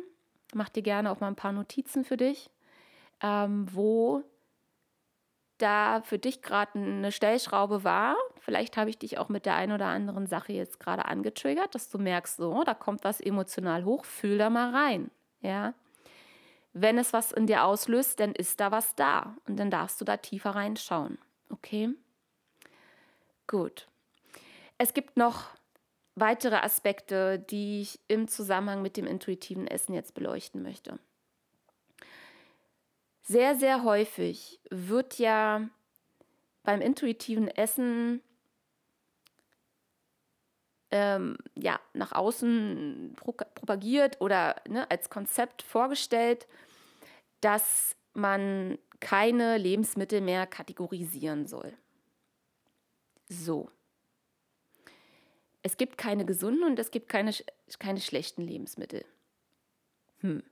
mach 0.52 0.68
dir 0.68 0.82
gerne 0.82 1.10
auch 1.10 1.20
mal 1.20 1.28
ein 1.28 1.36
paar 1.36 1.52
Notizen 1.52 2.04
für 2.04 2.16
dich, 2.16 2.50
ähm, 3.20 3.66
wo 3.72 4.22
da 5.58 6.02
für 6.02 6.18
dich 6.18 6.42
gerade 6.42 6.78
eine 6.78 7.12
Stellschraube 7.12 7.84
war. 7.84 8.16
Vielleicht 8.40 8.76
habe 8.76 8.90
ich 8.90 8.98
dich 8.98 9.18
auch 9.18 9.28
mit 9.28 9.46
der 9.46 9.54
einen 9.54 9.72
oder 9.72 9.86
anderen 9.86 10.26
Sache 10.26 10.52
jetzt 10.52 10.80
gerade 10.80 11.04
angetriggert, 11.06 11.74
dass 11.74 11.88
du 11.88 11.98
merkst, 11.98 12.36
so, 12.36 12.64
da 12.64 12.74
kommt 12.74 13.04
was 13.04 13.20
emotional 13.20 13.84
hoch, 13.84 14.04
fühl 14.04 14.38
da 14.38 14.50
mal 14.50 14.74
rein. 14.74 15.10
Ja. 15.40 15.74
Wenn 16.72 16.98
es 16.98 17.12
was 17.12 17.30
in 17.30 17.46
dir 17.46 17.64
auslöst, 17.64 18.18
dann 18.18 18.32
ist 18.32 18.58
da 18.58 18.72
was 18.72 18.96
da 18.96 19.36
und 19.46 19.56
dann 19.58 19.70
darfst 19.70 20.00
du 20.00 20.04
da 20.04 20.16
tiefer 20.16 20.50
reinschauen. 20.50 21.18
Okay? 21.50 21.90
Gut. 23.46 23.88
Es 24.78 24.94
gibt 24.94 25.16
noch 25.16 25.50
weitere 26.14 26.56
Aspekte, 26.56 27.38
die 27.38 27.82
ich 27.82 28.00
im 28.08 28.28
Zusammenhang 28.28 28.82
mit 28.82 28.96
dem 28.96 29.06
intuitiven 29.06 29.66
Essen 29.66 29.94
jetzt 29.94 30.14
beleuchten 30.14 30.62
möchte. 30.62 30.98
Sehr, 33.22 33.56
sehr 33.56 33.84
häufig 33.84 34.60
wird 34.70 35.18
ja 35.18 35.68
beim 36.62 36.80
intuitiven 36.80 37.48
Essen 37.48 38.20
ähm, 40.90 41.36
ja, 41.54 41.80
nach 41.92 42.12
außen 42.12 43.14
pro 43.16 43.32
propagiert 43.32 44.20
oder 44.20 44.56
ne, 44.68 44.88
als 44.90 45.10
Konzept 45.10 45.62
vorgestellt, 45.62 46.46
dass 47.40 47.96
man 48.12 48.78
keine 49.00 49.58
Lebensmittel 49.58 50.20
mehr 50.20 50.46
kategorisieren 50.46 51.46
soll. 51.46 51.72
So. 53.28 53.70
Es 55.62 55.76
gibt 55.76 55.96
keine 55.96 56.24
gesunden 56.26 56.64
und 56.64 56.78
es 56.78 56.90
gibt 56.90 57.08
keine, 57.08 57.32
keine 57.78 58.00
schlechten 58.00 58.42
Lebensmittel. 58.42 59.04
Hm. 60.18 60.42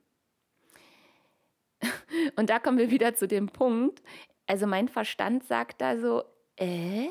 Und 2.35 2.49
da 2.49 2.59
kommen 2.59 2.77
wir 2.77 2.89
wieder 2.89 3.13
zu 3.13 3.27
dem 3.27 3.47
Punkt, 3.47 4.01
also 4.47 4.67
mein 4.67 4.87
Verstand 4.87 5.43
sagt 5.45 5.81
da 5.81 5.97
so, 5.97 6.23
äh? 6.57 7.07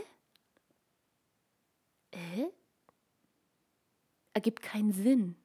Äh? 2.11 2.48
Ergibt 4.35 4.62
keinen 4.62 4.92
Sinn. 4.92 5.37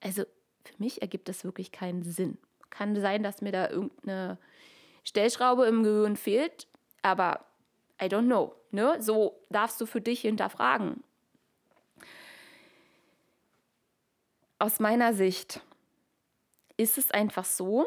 Also 0.00 0.24
für 0.64 0.74
mich 0.78 1.02
ergibt 1.02 1.28
das 1.28 1.44
wirklich 1.44 1.72
keinen 1.72 2.02
Sinn. 2.02 2.38
Kann 2.70 2.96
sein, 3.00 3.22
dass 3.22 3.42
mir 3.42 3.52
da 3.52 3.70
irgendeine 3.70 4.38
Stellschraube 5.04 5.66
im 5.66 5.82
Gehirn 5.82 6.16
fehlt, 6.16 6.68
aber 7.02 7.46
I 8.00 8.06
don't 8.06 8.26
know. 8.26 8.54
Ne? 8.76 9.00
So 9.00 9.42
darfst 9.48 9.80
du 9.80 9.86
für 9.86 10.02
dich 10.02 10.20
hinterfragen. 10.20 11.02
Aus 14.58 14.80
meiner 14.80 15.14
Sicht 15.14 15.62
ist 16.76 16.98
es 16.98 17.10
einfach 17.10 17.46
so, 17.46 17.86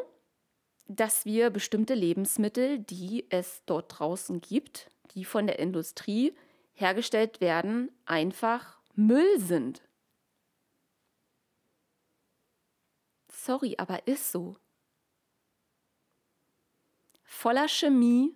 dass 0.88 1.24
wir 1.24 1.50
bestimmte 1.50 1.94
Lebensmittel, 1.94 2.80
die 2.80 3.24
es 3.30 3.62
dort 3.66 4.00
draußen 4.00 4.40
gibt, 4.40 4.90
die 5.14 5.24
von 5.24 5.46
der 5.46 5.60
Industrie 5.60 6.34
hergestellt 6.72 7.40
werden, 7.40 7.92
einfach 8.04 8.80
Müll 8.96 9.38
sind. 9.38 9.82
Sorry, 13.28 13.76
aber 13.78 14.08
ist 14.08 14.32
so. 14.32 14.56
Voller 17.22 17.68
Chemie, 17.68 18.34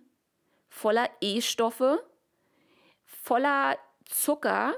voller 0.69 1.09
E-Stoffe, 1.19 2.01
voller 3.25 3.77
Zucker 4.05 4.75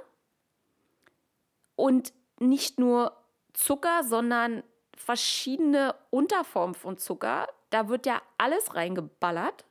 und 1.75 2.13
nicht 2.39 2.79
nur 2.79 3.11
Zucker, 3.51 4.03
sondern 4.05 4.63
verschiedene 4.95 5.95
Unterformen 6.11 6.73
von 6.73 6.97
Zucker. 6.97 7.47
Da 7.71 7.89
wird 7.89 8.05
ja 8.05 8.21
alles 8.37 8.73
reingeballert. 8.73 9.65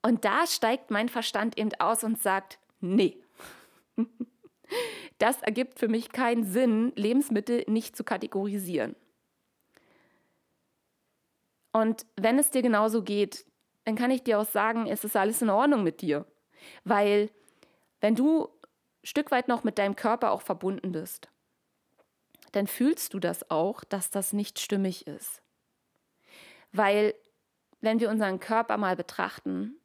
Und 0.00 0.24
da 0.24 0.46
steigt 0.46 0.90
mein 0.90 1.10
Verstand 1.10 1.58
eben 1.58 1.70
aus 1.78 2.04
und 2.04 2.20
sagt, 2.20 2.58
nee. 2.80 3.22
Das 5.16 5.42
ergibt 5.42 5.80
für 5.80 5.88
mich 5.88 6.12
keinen 6.12 6.44
Sinn, 6.44 6.92
Lebensmittel 6.94 7.64
nicht 7.66 7.96
zu 7.96 8.04
kategorisieren. 8.04 8.94
Und 11.72 12.06
wenn 12.14 12.38
es 12.38 12.50
dir 12.50 12.62
genauso 12.62 13.02
geht, 13.02 13.44
dann 13.84 13.96
kann 13.96 14.12
ich 14.12 14.22
dir 14.22 14.38
auch 14.38 14.46
sagen, 14.46 14.86
es 14.86 15.02
ist 15.02 15.16
alles 15.16 15.42
in 15.42 15.50
Ordnung 15.50 15.82
mit 15.82 16.02
dir. 16.02 16.24
Weil 16.84 17.30
wenn 18.00 18.14
du 18.14 18.44
ein 18.44 19.06
Stück 19.06 19.30
weit 19.30 19.48
noch 19.48 19.64
mit 19.64 19.78
deinem 19.78 19.96
Körper 19.96 20.32
auch 20.32 20.42
verbunden 20.42 20.92
bist, 20.92 21.28
dann 22.52 22.66
fühlst 22.66 23.14
du 23.14 23.18
das 23.18 23.50
auch, 23.50 23.84
dass 23.84 24.10
das 24.10 24.32
nicht 24.32 24.58
stimmig 24.58 25.06
ist. 25.06 25.42
Weil 26.72 27.14
wenn 27.80 28.00
wir 28.00 28.10
unseren 28.10 28.40
Körper 28.40 28.76
mal 28.76 28.96
betrachten, 28.96 29.78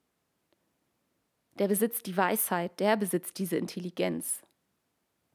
der 1.60 1.68
besitzt 1.68 2.08
die 2.08 2.18
Weisheit, 2.18 2.80
der 2.80 2.98
besitzt 2.98 3.38
diese 3.38 3.58
Intelligenz. 3.58 4.42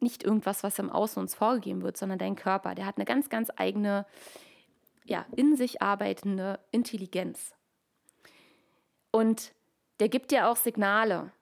Nicht 0.01 0.23
irgendwas, 0.23 0.63
was 0.63 0.79
im 0.79 0.91
Außen 0.91 1.21
uns 1.21 1.35
vorgegeben 1.35 1.83
wird, 1.83 1.97
sondern 1.97 2.19
dein 2.19 2.37
Körper, 2.37 2.75
der 2.75 2.87
hat 2.87 2.97
eine 2.97 3.05
ganz, 3.05 3.29
ganz 3.29 3.51
eigene, 3.57 4.07
ja, 5.05 5.27
in 5.37 5.57
sich 5.57 5.83
arbeitende 5.83 6.61
Intelligenz. 6.71 7.55
Und 9.11 9.53
der 10.01 10.09
gibt 10.09 10.31
dir 10.31 10.49
auch 10.49 10.57
Signale. 10.57 11.33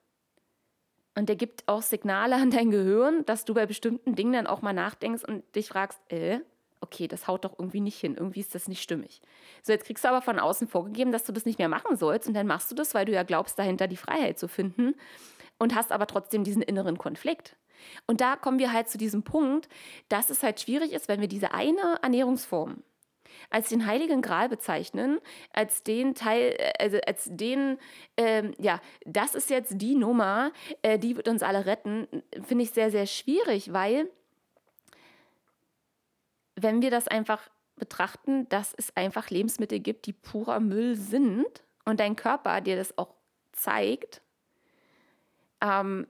Und 1.15 1.29
der 1.29 1.35
gibt 1.35 1.67
auch 1.67 1.81
Signale 1.81 2.35
an 2.35 2.51
dein 2.51 2.69
Gehirn, 2.69 3.25
dass 3.25 3.43
du 3.43 3.53
bei 3.53 3.65
bestimmten 3.65 4.15
Dingen 4.15 4.33
dann 4.33 4.47
auch 4.47 4.61
mal 4.61 4.73
nachdenkst 4.73 5.23
und 5.23 5.43
dich 5.55 5.69
fragst, 5.69 5.99
äh, 6.09 6.41
okay, 6.79 7.07
das 7.07 7.27
haut 7.27 7.43
doch 7.43 7.57
irgendwie 7.57 7.79
nicht 7.79 7.99
hin, 7.99 8.15
irgendwie 8.15 8.39
ist 8.39 8.53
das 8.53 8.67
nicht 8.67 8.83
stimmig. 8.83 9.21
So, 9.63 9.71
jetzt 9.71 9.85
kriegst 9.85 10.03
du 10.03 10.09
aber 10.09 10.21
von 10.21 10.37
außen 10.37 10.67
vorgegeben, 10.67 11.11
dass 11.11 11.23
du 11.23 11.31
das 11.31 11.45
nicht 11.45 11.57
mehr 11.57 11.69
machen 11.69 11.97
sollst 11.97 12.27
und 12.27 12.35
dann 12.35 12.45
machst 12.45 12.69
du 12.69 12.75
das, 12.75 12.93
weil 12.93 13.05
du 13.05 13.13
ja 13.13 13.23
glaubst, 13.23 13.57
dahinter 13.57 13.87
die 13.87 13.97
Freiheit 13.97 14.37
zu 14.37 14.47
finden 14.47 14.93
und 15.57 15.73
hast 15.73 15.91
aber 15.91 16.05
trotzdem 16.05 16.43
diesen 16.43 16.61
inneren 16.61 16.99
Konflikt. 16.99 17.55
Und 18.05 18.21
da 18.21 18.35
kommen 18.35 18.59
wir 18.59 18.73
halt 18.73 18.89
zu 18.89 18.97
diesem 18.97 19.23
Punkt, 19.23 19.69
dass 20.09 20.29
es 20.29 20.43
halt 20.43 20.59
schwierig 20.59 20.93
ist, 20.93 21.07
wenn 21.07 21.21
wir 21.21 21.27
diese 21.27 21.53
eine 21.53 21.99
Ernährungsform 22.01 22.83
als 23.49 23.69
den 23.69 23.85
Heiligen 23.85 24.21
Gral 24.21 24.49
bezeichnen, 24.49 25.19
als 25.53 25.83
den 25.83 26.15
Teil, 26.15 26.57
also 26.79 26.99
als 27.05 27.29
den, 27.31 27.77
ähm, 28.17 28.53
ja, 28.57 28.79
das 29.05 29.35
ist 29.35 29.49
jetzt 29.49 29.73
die 29.81 29.95
Nummer, 29.95 30.51
äh, 30.81 30.99
die 30.99 31.15
wird 31.15 31.27
uns 31.27 31.43
alle 31.43 31.65
retten, 31.65 32.07
finde 32.45 32.63
ich 32.63 32.71
sehr, 32.71 32.91
sehr 32.91 33.05
schwierig, 33.05 33.73
weil 33.73 34.09
wenn 36.55 36.81
wir 36.81 36.91
das 36.91 37.07
einfach 37.07 37.49
betrachten, 37.75 38.49
dass 38.49 38.73
es 38.73 38.95
einfach 38.95 39.29
Lebensmittel 39.29 39.79
gibt, 39.79 40.07
die 40.07 40.13
purer 40.13 40.59
Müll 40.59 40.95
sind 40.95 41.63
und 41.85 41.99
dein 41.99 42.15
Körper 42.15 42.61
dir 42.61 42.75
das 42.75 42.97
auch 42.97 43.13
zeigt, 43.51 44.21
ähm, 45.61 46.07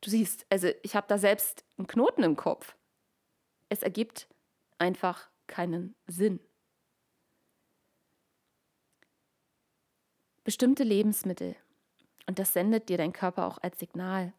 du 0.00 0.10
siehst, 0.10 0.46
also 0.50 0.68
ich 0.82 0.94
habe 0.94 1.06
da 1.08 1.18
selbst 1.18 1.64
einen 1.78 1.86
Knoten 1.86 2.22
im 2.22 2.36
Kopf. 2.36 2.76
Es 3.68 3.82
ergibt 3.82 4.28
einfach 4.78 5.30
keinen 5.46 5.94
Sinn. 6.06 6.40
Bestimmte 10.42 10.84
Lebensmittel, 10.84 11.56
und 12.26 12.38
das 12.38 12.52
sendet 12.52 12.88
dir 12.88 12.98
dein 12.98 13.12
Körper 13.12 13.46
auch 13.46 13.58
als 13.58 13.78
Signal, 13.78 14.34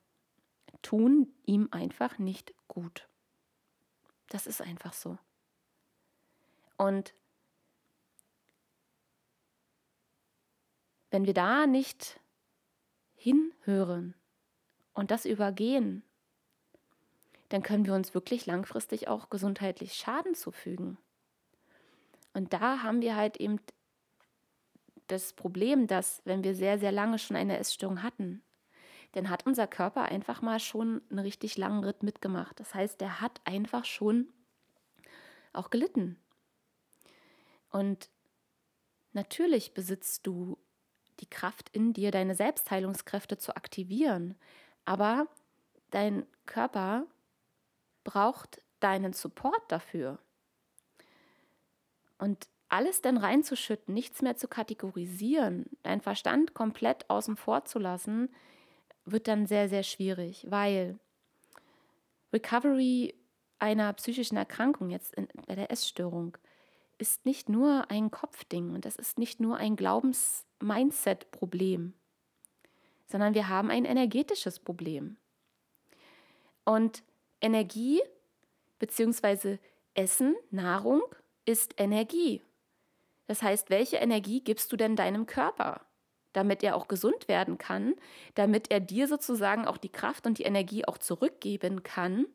tun 0.82 1.34
ihm 1.46 1.68
einfach 1.72 2.20
nicht 2.20 2.54
gut. 2.68 3.08
Das 4.30 4.46
ist 4.46 4.62
einfach 4.62 4.94
so. 4.94 5.18
Und 6.78 7.14
wenn 11.10 11.26
wir 11.26 11.34
da 11.34 11.66
nicht 11.66 12.20
hinhören 13.16 14.14
und 14.94 15.12
das 15.12 15.26
übergehen, 15.26 16.04
dann 17.50 17.64
können 17.64 17.86
wir 17.86 17.94
uns 17.94 18.14
wirklich 18.14 18.46
langfristig 18.46 19.08
auch 19.08 19.30
gesundheitlich 19.30 19.94
Schaden 19.94 20.36
zufügen. 20.36 20.98
Und 22.34 22.54
da 22.54 22.82
haben 22.84 23.02
wir 23.02 23.16
halt 23.16 23.38
eben 23.38 23.60
das 25.08 25.34
Problem, 25.34 25.88
dass 25.88 26.22
wenn 26.26 26.44
wir 26.44 26.56
sehr, 26.56 26.80
sehr 26.80 26.92
lange 26.92 27.20
schon 27.20 27.38
eine 27.38 27.58
Essstörung 27.58 28.02
hatten, 28.02 28.42
dann 29.14 29.30
hat 29.30 29.46
unser 29.46 29.68
Körper 29.68 30.04
einfach 30.04 30.42
mal 30.42 30.60
schon 30.60 31.02
einen 31.10 31.20
richtig 31.20 31.58
langen 31.58 31.84
Ritt 31.84 32.04
mitgemacht. 32.04 32.60
Das 32.60 32.74
heißt, 32.74 33.00
der 33.00 33.22
hat 33.22 33.40
einfach 33.46 33.86
schon 33.86 34.28
auch 35.54 35.70
gelitten. 35.70 36.18
Und 37.70 38.10
natürlich 39.14 39.74
besitzt 39.74 40.28
du 40.28 40.58
die 41.22 41.30
Kraft 41.30 41.70
in 41.70 41.94
dir, 41.94 42.12
deine 42.12 42.36
Selbstheilungskräfte 42.36 43.38
zu 43.38 43.56
aktivieren. 43.56 44.36
Aber 44.84 45.28
dein 45.92 46.26
Körper 46.46 47.06
braucht 48.06 48.62
deinen 48.80 49.12
Support 49.12 49.62
dafür. 49.68 50.20
Und 52.18 52.48
alles 52.70 53.02
dann 53.02 53.18
reinzuschütten, 53.18 53.94
nichts 53.94 54.22
mehr 54.22 54.38
zu 54.38 54.48
kategorisieren, 54.48 55.66
deinen 55.84 56.00
Verstand 56.00 56.54
komplett 56.54 57.10
außen 57.10 57.36
vor 57.36 57.66
zu 57.66 57.80
lassen, 57.80 58.34
wird 59.04 59.28
dann 59.28 59.46
sehr, 59.46 59.68
sehr 59.68 59.84
schwierig, 59.84 60.50
weil 60.50 60.98
Recovery 62.32 63.14
einer 63.60 63.92
psychischen 63.94 64.38
Erkrankung, 64.38 64.90
jetzt 64.90 65.14
in, 65.16 65.28
bei 65.48 65.56
der 65.56 65.72
Essstörung, 65.72 66.38
ist 66.98 67.26
nicht 67.26 67.50
nur 67.50 67.92
ein 67.92 68.10
Kopfding 68.12 68.72
und 68.72 68.86
das 68.86 68.96
ist 68.96 69.20
nicht 69.20 69.42
nur 69.42 69.58
ein 69.58 69.76
Glaubens-Mindset-Problem, 69.76 71.94
sondern 73.08 73.34
wir 73.34 73.50
haben 73.50 73.70
ein 73.70 73.84
energetisches 73.86 74.60
Problem. 74.60 75.18
Und 76.64 77.04
Energie 77.42 78.02
bzw. 78.80 79.58
Essen, 79.94 80.36
Nahrung 80.52 81.02
ist 81.46 81.74
Energie. 81.78 82.42
Das 83.28 83.42
heißt, 83.42 83.70
welche 83.70 83.98
Energie 83.98 84.42
gibst 84.42 84.72
du 84.72 84.78
denn 84.78 84.96
deinem 84.96 85.26
Körper? 85.26 85.86
damit 86.36 86.64
er 86.64 86.76
auch 86.76 86.88
gesund 86.88 87.28
werden 87.28 87.58
kann, 87.58 87.96
damit 88.34 88.70
er 88.70 88.80
dir 88.80 89.08
sozusagen 89.08 89.66
auch 89.66 89.78
die 89.78 89.92
Kraft 89.92 90.28
und 90.28 90.38
die 90.38 90.44
Energie 90.44 90.86
auch 90.86 90.98
zurückgeben 90.98 91.84
kann, 91.84 92.28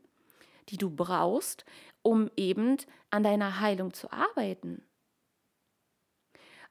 die 0.70 0.78
du 0.78 0.90
brauchst, 0.90 1.64
um 2.02 2.30
eben 2.36 2.78
an 3.10 3.22
deiner 3.22 3.60
Heilung 3.60 3.92
zu 3.92 4.10
arbeiten. 4.10 4.82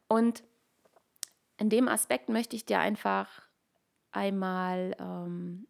Und 0.08 0.44
in 1.58 1.70
dem 1.70 1.88
Aspekt 1.88 2.30
möchte 2.30 2.56
ich 2.56 2.66
dir 2.66 2.80
einfach 2.80 3.44
einmal 4.12 4.96
ähm, 5.00 5.68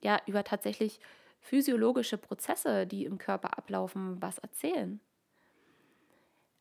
ja, 0.00 0.18
über 0.26 0.42
tatsächlich 0.42 1.00
physiologische 1.40 2.18
Prozesse, 2.18 2.86
die 2.86 3.04
im 3.04 3.18
Körper 3.18 3.56
ablaufen, 3.56 4.20
was 4.20 4.38
erzählen. 4.38 5.00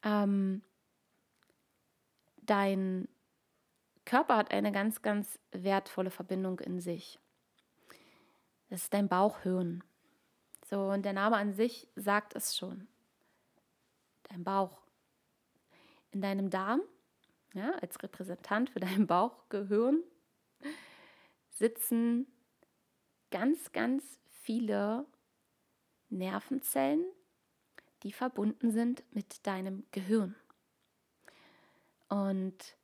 Ähm, 0.03 0.61
dein 2.37 3.07
Körper 4.05 4.37
hat 4.37 4.51
eine 4.51 4.71
ganz, 4.71 5.01
ganz 5.01 5.39
wertvolle 5.51 6.11
Verbindung 6.11 6.59
in 6.59 6.79
sich. 6.79 7.19
Das 8.69 8.83
ist 8.83 8.93
dein 8.93 9.07
Bauchhirn. 9.07 9.83
So, 10.65 10.89
und 10.89 11.03
der 11.03 11.13
Name 11.13 11.37
an 11.37 11.53
sich 11.53 11.87
sagt 11.95 12.35
es 12.35 12.55
schon. 12.55 12.87
Dein 14.23 14.43
Bauch. 14.43 14.81
In 16.11 16.21
deinem 16.21 16.49
Darm, 16.49 16.81
ja, 17.53 17.71
als 17.81 18.01
Repräsentant 18.01 18.69
für 18.69 18.79
dein 18.79 19.07
Bauchgehirn, 19.07 20.03
sitzen 21.49 22.27
ganz, 23.31 23.71
ganz 23.71 24.19
viele 24.47 25.05
Nervenzellen, 26.07 27.05
die 28.03 28.13
verbunden 28.13 28.71
sind 28.71 29.03
mit 29.13 29.45
deinem 29.45 29.85
Gehirn. 29.91 30.37
Und 32.07 32.77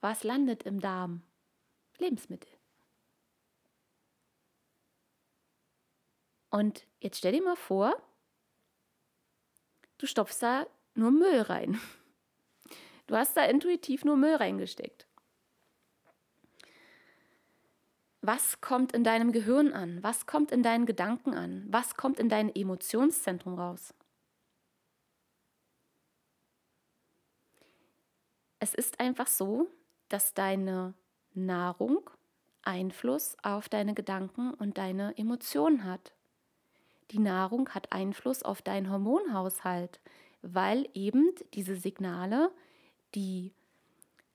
was 0.00 0.24
landet 0.24 0.64
im 0.64 0.80
Darm? 0.80 1.22
Lebensmittel. 1.98 2.50
Und 6.50 6.84
jetzt 6.98 7.18
stell 7.18 7.30
dir 7.30 7.42
mal 7.42 7.54
vor, 7.54 7.94
du 9.98 10.06
stopfst 10.06 10.42
da 10.42 10.66
nur 10.94 11.12
Müll 11.12 11.42
rein. 11.42 11.80
Du 13.06 13.16
hast 13.16 13.36
da 13.36 13.44
intuitiv 13.44 14.04
nur 14.04 14.16
Müll 14.16 14.34
reingesteckt. 14.34 15.06
Was 18.24 18.60
kommt 18.60 18.92
in 18.92 19.02
deinem 19.02 19.32
Gehirn 19.32 19.72
an? 19.72 20.00
Was 20.02 20.26
kommt 20.26 20.52
in 20.52 20.62
deinen 20.62 20.86
Gedanken 20.86 21.34
an? 21.34 21.66
Was 21.68 21.96
kommt 21.96 22.20
in 22.20 22.28
dein 22.28 22.54
Emotionszentrum 22.54 23.58
raus? 23.58 23.92
Es 28.60 28.74
ist 28.74 29.00
einfach 29.00 29.26
so, 29.26 29.66
dass 30.08 30.34
deine 30.34 30.94
Nahrung 31.34 32.08
Einfluss 32.62 33.36
auf 33.42 33.68
deine 33.68 33.92
Gedanken 33.92 34.54
und 34.54 34.78
deine 34.78 35.18
Emotionen 35.18 35.84
hat. 35.84 36.12
Die 37.10 37.18
Nahrung 37.18 37.70
hat 37.70 37.90
Einfluss 37.90 38.44
auf 38.44 38.62
deinen 38.62 38.88
Hormonhaushalt, 38.88 40.00
weil 40.42 40.88
eben 40.94 41.34
diese 41.54 41.74
Signale, 41.74 42.52
die 43.16 43.52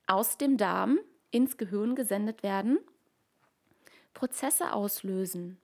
aus 0.08 0.38
dem 0.38 0.58
Darm 0.58 1.00
ins 1.32 1.56
Gehirn 1.56 1.95
gesendet 1.95 2.43
werden, 2.43 2.80
Prozesse 4.17 4.73
auslösen. 4.73 5.62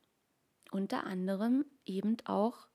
Unter 0.72 1.06
anderem 1.06 1.66
eben 1.86 2.18
auch 2.26 2.68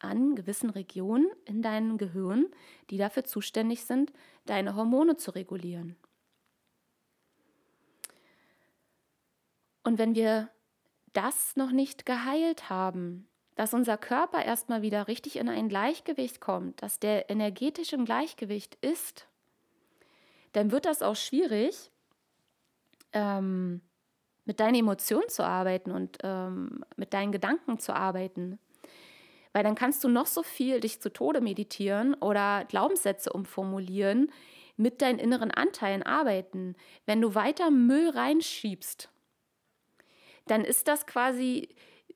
an 0.00 0.34
gewissen 0.34 0.70
Regionen 0.70 1.30
in 1.44 1.62
deinem 1.62 1.98
Gehirn, 1.98 2.46
die 2.90 2.96
dafür 2.96 3.22
zuständig 3.22 3.84
sind, 3.84 4.12
deine 4.46 4.74
Hormone 4.74 5.18
zu 5.18 5.30
regulieren. 5.30 5.94
Und 9.84 9.98
wenn 9.98 10.16
wir 10.16 10.50
das 11.12 11.54
noch 11.54 11.70
nicht 11.70 12.06
geheilt 12.06 12.68
haben, 12.68 13.28
dass 13.54 13.72
unser 13.72 13.96
Körper 13.96 14.44
erstmal 14.44 14.82
wieder 14.82 15.06
richtig 15.06 15.36
in 15.36 15.48
ein 15.48 15.68
Gleichgewicht 15.68 16.40
kommt, 16.40 16.82
dass 16.82 16.98
der 16.98 17.30
energetisch 17.30 17.92
im 17.92 18.04
Gleichgewicht 18.04 18.74
ist, 18.80 19.28
dann 20.52 20.72
wird 20.72 20.86
das 20.86 21.02
auch 21.02 21.14
schwierig, 21.14 21.92
ähm, 23.12 23.80
mit 24.50 24.58
deinen 24.58 24.74
Emotionen 24.74 25.28
zu 25.28 25.44
arbeiten 25.44 25.92
und 25.92 26.18
ähm, 26.24 26.84
mit 26.96 27.14
deinen 27.14 27.30
Gedanken 27.30 27.78
zu 27.78 27.94
arbeiten. 27.94 28.58
Weil 29.52 29.62
dann 29.62 29.76
kannst 29.76 30.02
du 30.02 30.08
noch 30.08 30.26
so 30.26 30.42
viel 30.42 30.80
dich 30.80 31.00
zu 31.00 31.12
Tode 31.12 31.40
meditieren 31.40 32.14
oder 32.14 32.64
Glaubenssätze 32.64 33.32
umformulieren, 33.32 34.32
mit 34.76 35.02
deinen 35.02 35.20
inneren 35.20 35.52
Anteilen 35.52 36.02
arbeiten. 36.02 36.74
Wenn 37.06 37.20
du 37.20 37.36
weiter 37.36 37.70
Müll 37.70 38.10
reinschiebst, 38.10 39.08
dann 40.48 40.64
ist 40.64 40.88
das 40.88 41.06
quasi 41.06 41.68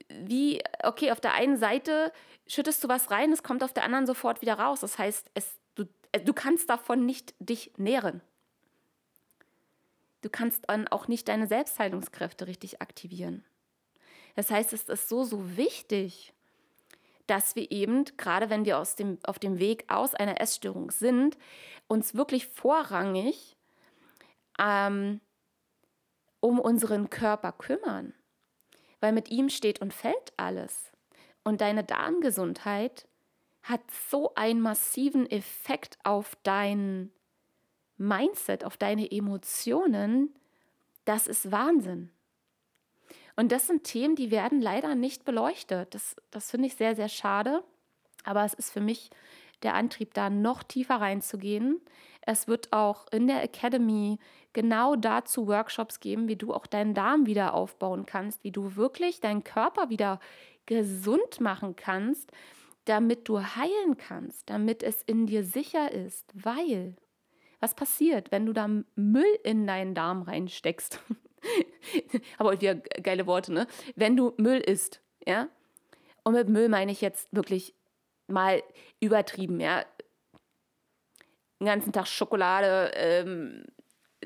wie, 0.09 0.61
okay, 0.83 1.12
auf 1.12 1.20
der 1.20 1.35
einen 1.35 1.57
Seite 1.57 2.11
schüttest 2.49 2.83
du 2.83 2.88
was 2.88 3.12
rein, 3.12 3.31
es 3.31 3.44
kommt 3.44 3.62
auf 3.62 3.73
der 3.73 3.85
anderen 3.85 4.07
sofort 4.07 4.42
wieder 4.42 4.55
raus. 4.55 4.81
Das 4.81 4.99
heißt, 4.99 5.31
es, 5.35 5.57
du, 5.77 5.85
du 6.25 6.33
kannst 6.33 6.68
davon 6.68 7.07
nicht 7.07 7.33
dich 7.38 7.70
nähren. 7.77 8.23
Du 10.25 10.31
kannst 10.31 10.69
dann 10.69 10.89
auch 10.89 11.09
nicht 11.09 11.29
deine 11.29 11.47
Selbstheilungskräfte 11.47 12.47
richtig 12.47 12.81
aktivieren. 12.81 13.45
Das 14.37 14.51
heißt, 14.51 14.73
es 14.73 14.85
ist 14.85 15.09
so, 15.09 15.25
so 15.25 15.57
wichtig, 15.57 16.33
dass 17.27 17.57
wir 17.57 17.71
eben, 17.71 18.05
gerade 18.17 18.51
wenn 18.51 18.65
wir 18.65 18.79
aus 18.79 18.97
dem, 18.97 19.19
auf 19.25 19.39
dem 19.39 19.59
Weg 19.59 19.85
aus 19.89 20.15
einer 20.15 20.41
Essstörung 20.41 20.91
sind, 20.91 21.39
uns 21.87 22.15
wirklich 22.15 22.47
vorrangig 22.47 23.57
ähm, 24.59 25.21
um 26.41 26.59
unseren 26.59 27.11
Körper 27.11 27.53
kümmern 27.53 28.15
weil 29.05 29.13
mit 29.13 29.31
ihm 29.31 29.51
steht 29.51 29.83
und 29.83 29.93
fällt 29.93 30.33
alles. 30.39 30.91
Und 31.45 31.61
deine 31.61 31.85
Darmgesundheit 31.85 33.07
hat 33.63 33.83
so 34.09 34.35
einen 34.35 34.63
massiven 34.63 35.31
Effekt 35.31 35.99
auf 36.05 36.39
dein 36.43 37.13
Mindset, 37.96 38.64
auf 38.64 38.76
deine 38.76 39.11
Emotionen, 39.11 40.35
das 41.04 41.26
ist 41.26 41.52
Wahnsinn. 41.52 42.11
Und 43.37 43.52
das 43.52 43.66
sind 43.66 43.85
Themen, 43.85 44.16
die 44.16 44.30
werden 44.30 44.61
leider 44.61 44.94
nicht 44.94 45.24
beleuchtet. 45.24 45.94
Das, 45.94 46.16
das 46.30 46.50
finde 46.50 46.68
ich 46.68 46.76
sehr, 46.76 46.94
sehr 46.94 47.09
schade. 47.09 47.64
Aber 48.24 48.44
es 48.44 48.54
ist 48.54 48.72
für 48.72 48.80
mich 48.80 49.11
der 49.62 49.74
Antrieb, 49.74 50.14
da 50.14 50.30
noch 50.30 50.62
tiefer 50.62 50.96
reinzugehen. 50.96 51.80
Es 52.22 52.48
wird 52.48 52.72
auch 52.72 53.07
in 53.11 53.26
der 53.26 53.42
Academy 53.42 54.18
genau 54.52 54.96
dazu 54.96 55.46
Workshops 55.46 56.00
geben, 56.00 56.28
wie 56.28 56.37
du 56.37 56.54
auch 56.54 56.66
deinen 56.66 56.94
Darm 56.94 57.26
wieder 57.26 57.54
aufbauen 57.54 58.07
kannst, 58.07 58.44
wie 58.44 58.52
du 58.52 58.76
wirklich 58.76 59.20
deinen 59.20 59.44
Körper 59.44 59.90
wieder 59.90 60.20
gesund 60.66 61.40
machen 61.40 61.76
kannst, 61.76 62.30
damit 62.85 63.28
du 63.28 63.40
heilen 63.40 63.96
kannst, 63.96 64.48
damit 64.48 64.83
es 64.83 65.02
in 65.02 65.26
dir 65.26 65.44
sicher 65.44 65.90
ist. 65.92 66.30
Weil, 66.35 66.96
was 67.64 67.74
passiert, 67.74 68.31
wenn 68.31 68.44
du 68.44 68.53
da 68.53 68.68
Müll 68.94 69.38
in 69.42 69.66
deinen 69.66 69.94
Darm 69.94 70.20
reinsteckst? 70.20 71.00
Aber 72.38 72.53
wieder 72.53 72.74
geile 72.74 73.27
Worte, 73.27 73.55
ne? 73.55 73.66
Wenn 73.96 74.18
du 74.18 74.35
Müll 74.37 74.59
isst, 74.59 75.00
ja? 75.27 75.48
Und 76.24 76.35
mit 76.35 76.50
Müll 76.50 76.68
meine 76.68 76.92
ich 76.92 77.00
jetzt 77.00 77.35
wirklich 77.35 77.74
mal 78.27 78.62
übertrieben, 79.00 79.61
ja? 79.61 79.83
Den 81.59 81.66
ganzen 81.66 81.94
Tag 81.94 82.07
Schokolade, 82.07 82.92
ähm, 82.96 83.64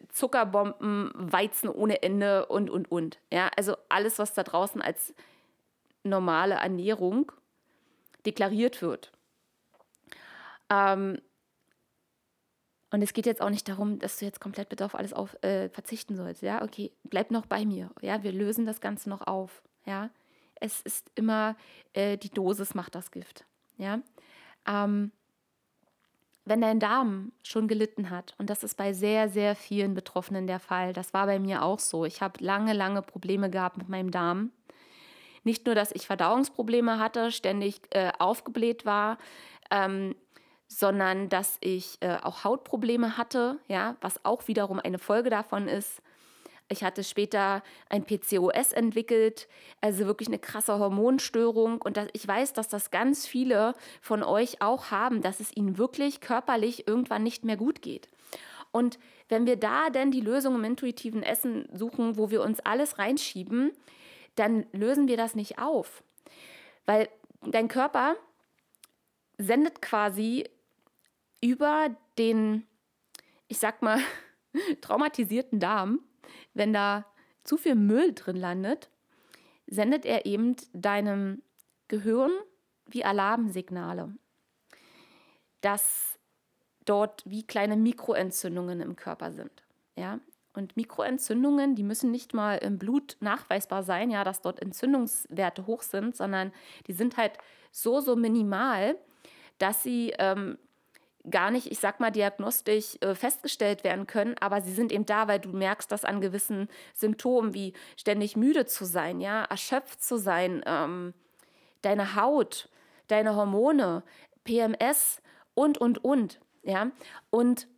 Zuckerbomben, 0.09 1.12
Weizen 1.14 1.68
ohne 1.68 2.03
Ende 2.03 2.46
und, 2.46 2.70
und, 2.70 2.90
und. 2.90 3.20
Ja, 3.33 3.51
also 3.57 3.77
alles, 3.88 4.18
was 4.18 4.35
da 4.35 4.42
draußen 4.42 4.83
als 4.83 5.14
normale 6.03 6.57
Ernährung 6.57 7.31
deklariert 8.27 8.83
wird. 8.83 9.12
Ähm, 10.70 11.20
und 12.90 13.03
es 13.03 13.12
geht 13.12 13.27
jetzt 13.27 13.42
auch 13.42 13.51
nicht 13.51 13.68
darum, 13.68 13.98
dass 13.98 14.18
du 14.18 14.24
jetzt 14.24 14.40
komplett 14.40 14.68
bitte 14.68 14.85
auf 14.85 14.94
alles 14.94 15.12
auf, 15.12 15.37
äh, 15.42 15.68
verzichten 15.68 16.16
sollst. 16.16 16.42
Ja, 16.42 16.62
okay, 16.62 16.92
bleib 17.05 17.31
noch 17.31 17.46
bei 17.46 17.64
mir. 17.66 17.90
Ja, 18.01 18.22
wir 18.22 18.33
lösen 18.33 18.64
das 18.64 18.81
Ganze 18.81 19.11
noch 19.11 19.27
auf. 19.27 19.62
Ja, 19.85 20.11
es 20.55 20.81
ist 20.81 21.11
immer 21.14 21.57
äh, 21.92 22.16
die 22.16 22.31
Dosis 22.31 22.74
macht 22.74 22.94
das 22.94 23.11
Gift. 23.11 23.44
Ja, 23.77 24.01
ähm, 24.66 25.12
wenn 26.48 26.62
dein 26.62 26.81
Darm 26.81 27.33
schon 27.42 27.68
gelitten 27.68 28.09
hat, 28.09 28.35
und 28.38 28.48
das 28.48 28.64
ist 28.64 28.77
bei 28.77 28.94
sehr, 28.94 29.29
sehr 29.29 29.55
vielen 29.55 29.92
Betroffenen 29.92 30.46
der 30.46 30.59
Fall, 30.59 30.94
das 30.94 31.12
war 31.12 31.27
bei 31.27 31.38
mir 31.38 31.62
auch 31.62 31.79
so. 31.79 32.07
Ich 32.07 32.22
habe 32.22 32.42
lange, 32.42 32.72
lange 32.72 33.03
Probleme 33.03 33.51
gehabt 33.51 33.77
mit 33.77 33.90
meinem 33.90 34.11
Darm. 34.11 34.51
Nicht 35.44 35.66
nur, 35.66 35.74
dass 35.74 35.92
ich 35.92 36.07
Verdauungsprobleme 36.07 36.98
hatte, 36.98 37.31
ständig 37.33 37.83
äh, 37.90 38.12
aufgebläht 38.18 38.87
war, 38.87 39.18
ähm, 39.70 40.14
sondern 40.68 41.28
dass 41.28 41.57
ich 41.61 41.96
äh, 42.00 42.18
auch 42.22 42.44
Hautprobleme 42.44 43.16
hatte, 43.16 43.59
ja, 43.66 43.96
was 44.00 44.24
auch 44.24 44.46
wiederum 44.46 44.78
eine 44.78 44.98
Folge 44.98 45.31
davon 45.31 45.66
ist. 45.66 46.02
Ich 46.70 46.85
hatte 46.85 47.02
später 47.02 47.62
ein 47.88 48.04
PCOS 48.04 48.72
entwickelt, 48.72 49.48
also 49.81 50.04
wirklich 50.04 50.28
eine 50.28 50.38
krasse 50.38 50.78
Hormonstörung. 50.78 51.81
Und 51.81 51.96
das, 51.96 52.09
ich 52.12 52.28
weiß, 52.28 52.52
dass 52.52 52.68
das 52.68 52.90
ganz 52.90 53.26
viele 53.26 53.72
von 54.02 54.22
euch 54.22 54.61
auch 54.61 54.90
haben, 54.90 55.22
dass 55.22 55.40
es 55.40 55.57
ihnen 55.57 55.78
wirklich 55.78 56.20
körperlich 56.20 56.87
irgendwann 56.87 57.22
nicht 57.22 57.42
mehr 57.44 57.57
gut 57.57 57.81
geht. 57.81 58.09
Und 58.70 58.98
wenn 59.31 59.46
wir 59.46 59.57
da 59.57 59.88
denn 59.88 60.11
die 60.11 60.20
Lösung 60.20 60.57
im 60.57 60.64
intuitiven 60.64 61.22
Essen 61.22 61.66
suchen, 61.72 62.18
wo 62.18 62.31
wir 62.31 62.42
uns 62.42 62.61
alles 62.61 62.98
reinschieben, 62.98 63.72
dann 64.35 64.66
lösen 64.72 65.09
wir 65.09 65.16
das 65.16 65.35
nicht 65.35 65.59
auf. 65.59 66.02
Weil 66.85 67.09
dein 67.42 67.68
Körper 67.68 68.14
sendet 69.38 69.81
quasi 69.81 70.44
über 71.40 71.96
den, 72.18 72.66
ich 73.48 73.59
sag 73.59 73.83
mal, 73.83 74.01
traumatisierten 74.81 75.61
Darm 75.61 76.01
wenn 76.55 76.72
da 76.72 77.07
zu 77.44 77.57
viel 77.57 77.74
Müll 77.74 78.12
drin 78.14 78.37
landet, 78.37 78.90
sendet 79.66 80.05
er 80.05 80.27
eben 80.27 80.57
deinem 80.72 81.42
Gehirn 81.88 82.33
wie 82.87 83.05
Alarmsignale, 83.05 84.14
dass 85.61 86.18
dort 86.85 87.22
wie 87.27 87.46
kleine 87.46 87.77
Mikroentzündungen 87.77 88.81
im 88.81 88.96
Körper 88.96 89.33
sind. 89.33 89.62
Ja? 89.96 90.20
Und 90.55 90.77
Mikroentzündungen, 90.77 91.74
die 91.74 91.83
müssen 91.83 92.11
nicht 92.11 92.35
mal 92.35 92.57
im 92.57 92.79
Blut 92.79 93.16
nachweisbar 93.20 93.83
sein, 93.83 94.11
ja, 94.11 94.24
dass 94.24 94.40
dort 94.40 94.61
Entzündungswerte 94.61 95.66
hoch 95.66 95.83
sind, 95.83 96.16
sondern 96.16 96.53
die 96.87 96.94
sind 96.94 97.16
halt 97.16 97.38
so, 97.70 98.01
so 98.01 98.16
minimal, 98.16 98.98
dass 99.59 99.83
sie 99.83 100.14
ähm, 100.18 100.59
gar 101.31 101.51
nicht, 101.51 101.71
ich 101.71 101.79
sag 101.79 102.01
mal, 102.01 102.11
diagnostisch 102.11 102.97
äh, 103.01 103.14
festgestellt 103.14 103.85
werden 103.85 104.07
können, 104.07 104.37
aber 104.41 104.61
sie 104.61 104.73
sind 104.73 104.93
eben 104.93 105.07
da, 105.07 105.29
weil 105.29 105.41
du 105.41 105.51
merkst, 105.51 105.91
dass 105.91 106.05
an 106.05 106.21
gewissen 106.21 106.69
Symptomen 106.95 107.55
wie 107.55 107.73
ständig 107.97 108.37
müde 108.37 108.67
zu 108.67 108.85
sein, 108.85 109.21
ja, 109.21 109.45
erschöpft 109.45 110.03
zu 110.03 110.19
sein, 110.19 110.62
ähm, 110.67 111.14
deine 111.83 112.14
Haut, 112.17 112.69
deine 113.09 113.37
Hormone, 113.37 114.03
PMS 114.45 115.21
und, 115.55 115.79
und, 115.79 116.05
und, 116.05 116.41
ja, 116.62 116.91
und 117.31 117.69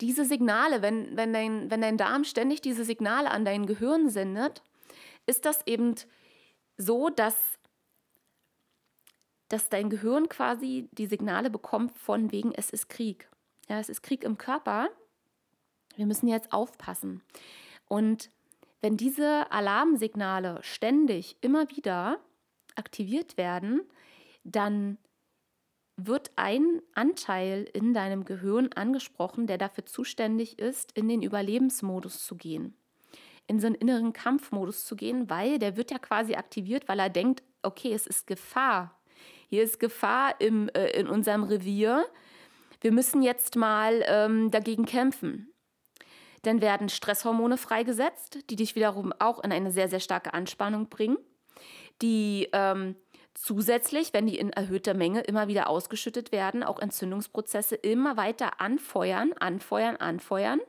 diese 0.00 0.24
Signale, 0.24 0.82
wenn, 0.82 1.16
wenn, 1.16 1.32
dein, 1.32 1.70
wenn 1.70 1.80
dein 1.80 1.96
Darm 1.96 2.24
ständig 2.24 2.60
diese 2.60 2.84
Signale 2.84 3.30
an 3.30 3.44
dein 3.44 3.66
Gehirn 3.66 4.10
sendet, 4.10 4.62
ist 5.26 5.44
das 5.44 5.66
eben 5.66 5.94
so, 6.76 7.08
dass 7.08 7.55
dass 9.48 9.68
dein 9.68 9.90
Gehirn 9.90 10.28
quasi 10.28 10.88
die 10.92 11.06
Signale 11.06 11.50
bekommt 11.50 11.96
von 11.96 12.32
wegen, 12.32 12.52
es 12.52 12.70
ist 12.70 12.88
Krieg. 12.88 13.28
Ja, 13.68 13.78
es 13.78 13.88
ist 13.88 14.02
Krieg 14.02 14.24
im 14.24 14.38
Körper. 14.38 14.88
Wir 15.96 16.06
müssen 16.06 16.28
jetzt 16.28 16.52
aufpassen. 16.52 17.22
Und 17.88 18.30
wenn 18.80 18.96
diese 18.96 19.50
Alarmsignale 19.50 20.58
ständig 20.62 21.36
immer 21.40 21.70
wieder 21.70 22.20
aktiviert 22.74 23.36
werden, 23.36 23.82
dann 24.44 24.98
wird 25.96 26.30
ein 26.36 26.82
Anteil 26.94 27.68
in 27.72 27.94
deinem 27.94 28.24
Gehirn 28.24 28.70
angesprochen, 28.74 29.46
der 29.46 29.56
dafür 29.56 29.86
zuständig 29.86 30.58
ist, 30.58 30.92
in 30.92 31.08
den 31.08 31.22
Überlebensmodus 31.22 32.24
zu 32.24 32.36
gehen, 32.36 32.76
in 33.46 33.60
so 33.60 33.66
einen 33.66 33.76
inneren 33.76 34.12
Kampfmodus 34.12 34.84
zu 34.84 34.94
gehen, 34.94 35.30
weil 35.30 35.58
der 35.58 35.76
wird 35.76 35.90
ja 35.90 35.98
quasi 35.98 36.34
aktiviert, 36.34 36.86
weil 36.86 36.98
er 36.98 37.08
denkt, 37.08 37.42
okay, 37.62 37.94
es 37.94 38.06
ist 38.06 38.26
Gefahr 38.26 38.95
hier 39.48 39.62
ist 39.62 39.80
Gefahr 39.80 40.40
im, 40.40 40.68
äh, 40.70 40.90
in 40.90 41.08
unserem 41.08 41.44
Revier. 41.44 42.06
Wir 42.80 42.92
müssen 42.92 43.22
jetzt 43.22 43.56
mal 43.56 44.04
ähm, 44.06 44.50
dagegen 44.50 44.84
kämpfen. 44.84 45.52
Dann 46.42 46.60
werden 46.60 46.88
Stresshormone 46.88 47.56
freigesetzt, 47.56 48.38
die 48.50 48.56
dich 48.56 48.76
wiederum 48.76 49.12
auch 49.18 49.42
in 49.42 49.52
eine 49.52 49.72
sehr, 49.72 49.88
sehr 49.88 50.00
starke 50.00 50.32
Anspannung 50.34 50.88
bringen, 50.88 51.18
die 52.02 52.48
ähm, 52.52 52.94
zusätzlich, 53.34 54.12
wenn 54.12 54.26
die 54.26 54.38
in 54.38 54.52
erhöhter 54.52 54.94
Menge 54.94 55.22
immer 55.22 55.48
wieder 55.48 55.68
ausgeschüttet 55.68 56.32
werden, 56.32 56.62
auch 56.62 56.78
Entzündungsprozesse 56.78 57.74
immer 57.74 58.16
weiter 58.16 58.60
anfeuern, 58.60 59.32
anfeuern, 59.32 59.96
anfeuern. 59.96 60.60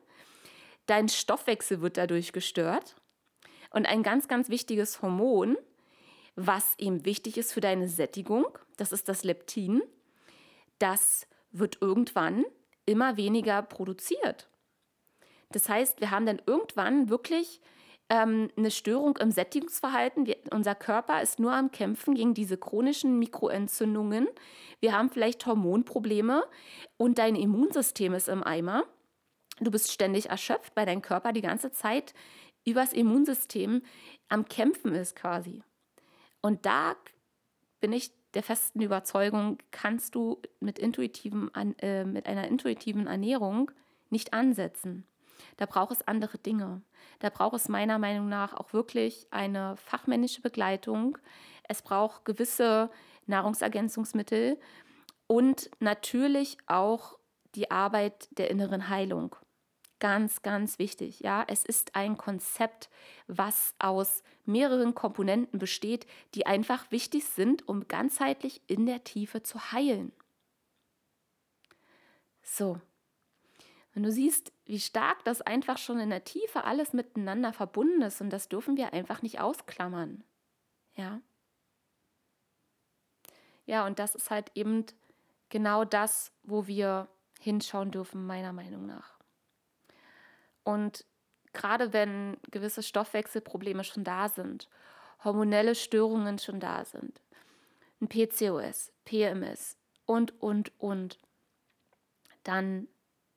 Dein 0.87 1.09
Stoffwechsel 1.09 1.81
wird 1.81 1.97
dadurch 1.97 2.31
gestört. 2.31 2.95
Und 3.71 3.85
ein 3.85 4.03
ganz, 4.03 4.27
ganz 4.27 4.49
wichtiges 4.49 5.01
Hormon, 5.01 5.57
was 6.35 6.75
eben 6.77 7.05
wichtig 7.05 7.37
ist 7.37 7.53
für 7.53 7.61
deine 7.61 7.87
Sättigung. 7.87 8.47
Das 8.77 8.91
ist 8.91 9.09
das 9.09 9.23
Leptin. 9.23 9.81
Das 10.79 11.27
wird 11.51 11.81
irgendwann 11.81 12.45
immer 12.85 13.17
weniger 13.17 13.61
produziert. 13.61 14.49
Das 15.51 15.69
heißt, 15.69 16.01
wir 16.01 16.11
haben 16.11 16.25
dann 16.25 16.41
irgendwann 16.45 17.09
wirklich 17.09 17.61
ähm, 18.09 18.49
eine 18.55 18.71
Störung 18.71 19.17
im 19.17 19.31
Sättigungsverhalten. 19.31 20.25
Wir, 20.25 20.37
unser 20.51 20.75
Körper 20.75 21.21
ist 21.21 21.39
nur 21.39 21.53
am 21.53 21.71
Kämpfen 21.71 22.15
gegen 22.15 22.33
diese 22.33 22.57
chronischen 22.57 23.19
Mikroentzündungen. 23.19 24.27
Wir 24.79 24.93
haben 24.93 25.09
vielleicht 25.09 25.45
Hormonprobleme 25.45 26.45
und 26.97 27.17
dein 27.17 27.35
Immunsystem 27.35 28.13
ist 28.13 28.29
im 28.29 28.43
Eimer. 28.43 28.83
Du 29.59 29.71
bist 29.71 29.91
ständig 29.91 30.29
erschöpft, 30.29 30.73
weil 30.75 30.85
dein 30.85 31.01
Körper 31.01 31.33
die 31.33 31.41
ganze 31.41 31.71
Zeit 31.71 32.13
übers 32.65 32.93
Immunsystem 32.93 33.81
am 34.29 34.45
Kämpfen 34.47 34.93
ist 34.93 35.15
quasi. 35.15 35.63
Und 36.41 36.65
da 36.65 36.95
bin 37.79 37.93
ich 37.93 38.11
der 38.33 38.43
festen 38.43 38.81
Überzeugung, 38.81 39.57
kannst 39.71 40.15
du 40.15 40.41
mit, 40.59 40.79
intuitiven, 40.79 41.51
äh, 41.79 42.03
mit 42.03 42.25
einer 42.27 42.47
intuitiven 42.47 43.07
Ernährung 43.07 43.71
nicht 44.09 44.33
ansetzen. 44.33 45.05
Da 45.57 45.65
braucht 45.65 45.91
es 45.91 46.07
andere 46.07 46.37
Dinge. 46.37 46.81
Da 47.19 47.29
braucht 47.29 47.55
es 47.55 47.69
meiner 47.69 47.99
Meinung 47.99 48.29
nach 48.29 48.53
auch 48.53 48.73
wirklich 48.73 49.27
eine 49.31 49.75
fachmännische 49.77 50.41
Begleitung. 50.41 51.17
Es 51.63 51.81
braucht 51.81 52.25
gewisse 52.25 52.89
Nahrungsergänzungsmittel 53.25 54.59
und 55.27 55.69
natürlich 55.79 56.57
auch 56.67 57.17
die 57.55 57.71
Arbeit 57.71 58.29
der 58.37 58.49
inneren 58.51 58.89
Heilung. 58.89 59.35
Ganz, 59.99 60.43
ganz 60.43 60.77
wichtig. 60.77 61.21
Ja, 61.21 61.43
es 61.47 61.65
ist 61.65 61.95
ein 61.95 62.17
Konzept, 62.17 62.89
was 63.27 63.73
aus 63.79 64.23
mehreren 64.45 64.93
Komponenten 64.93 65.57
besteht, 65.59 66.05
die 66.35 66.45
einfach 66.45 66.91
wichtig 66.91 67.25
sind, 67.25 67.67
um 67.67 67.87
ganzheitlich 67.87 68.61
in 68.67 68.85
der 68.85 69.03
Tiefe 69.03 69.41
zu 69.41 69.71
heilen. 69.71 70.11
So, 72.43 72.79
wenn 73.93 74.03
du 74.03 74.11
siehst, 74.11 74.53
wie 74.65 74.79
stark 74.79 75.23
das 75.23 75.41
einfach 75.41 75.79
schon 75.79 75.99
in 75.99 76.11
der 76.11 76.23
Tiefe 76.23 76.65
alles 76.65 76.93
miteinander 76.93 77.51
verbunden 77.51 78.03
ist 78.03 78.21
und 78.21 78.29
das 78.29 78.47
dürfen 78.47 78.77
wir 78.77 78.93
einfach 78.93 79.23
nicht 79.23 79.39
ausklammern. 79.39 80.23
Ja. 80.95 81.19
Ja, 83.65 83.87
und 83.87 83.97
das 83.97 84.13
ist 84.13 84.29
halt 84.29 84.51
eben 84.53 84.85
genau 85.49 85.83
das, 85.83 86.31
wo 86.43 86.67
wir 86.67 87.07
hinschauen 87.39 87.89
dürfen, 87.89 88.25
meiner 88.27 88.53
Meinung 88.53 88.85
nach. 88.85 89.16
Und 90.67 91.05
gerade 91.53 91.93
wenn 91.93 92.35
gewisse 92.51 92.83
Stoffwechselprobleme 92.83 93.85
schon 93.85 94.03
da 94.03 94.27
sind, 94.27 94.67
hormonelle 95.23 95.75
Störungen 95.75 96.39
schon 96.39 96.59
da 96.59 96.83
sind, 96.83 97.21
ein 98.01 98.09
PCOS, 98.09 98.91
PMS 99.05 99.77
und, 100.05 100.33
und, 100.41 100.73
und, 100.77 101.19
dann 102.43 102.89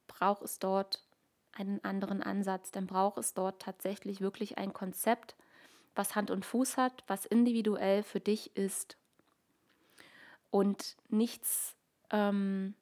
braucht 0.09 0.43
es 0.43 0.59
dort 0.59 1.05
einen 1.53 1.85
anderen 1.85 2.21
Ansatz, 2.21 2.73
dann 2.73 2.89
braucht 2.89 3.19
es 3.19 3.33
dort 3.33 3.63
tatsächlich 3.63 4.21
wirklich 4.21 4.59
ein 4.59 4.73
Konzept, 4.73 5.37
was 5.95 6.17
Hand 6.17 6.33
und 6.33 6.45
Fuß 6.45 6.79
hat, 6.79 7.05
was 7.07 7.27
individuell 7.27 8.03
für 8.03 8.19
dich 8.19 8.57
ist 8.57 8.97
und 10.51 10.97
nichts, 11.09 11.77
ähm, 12.11 12.75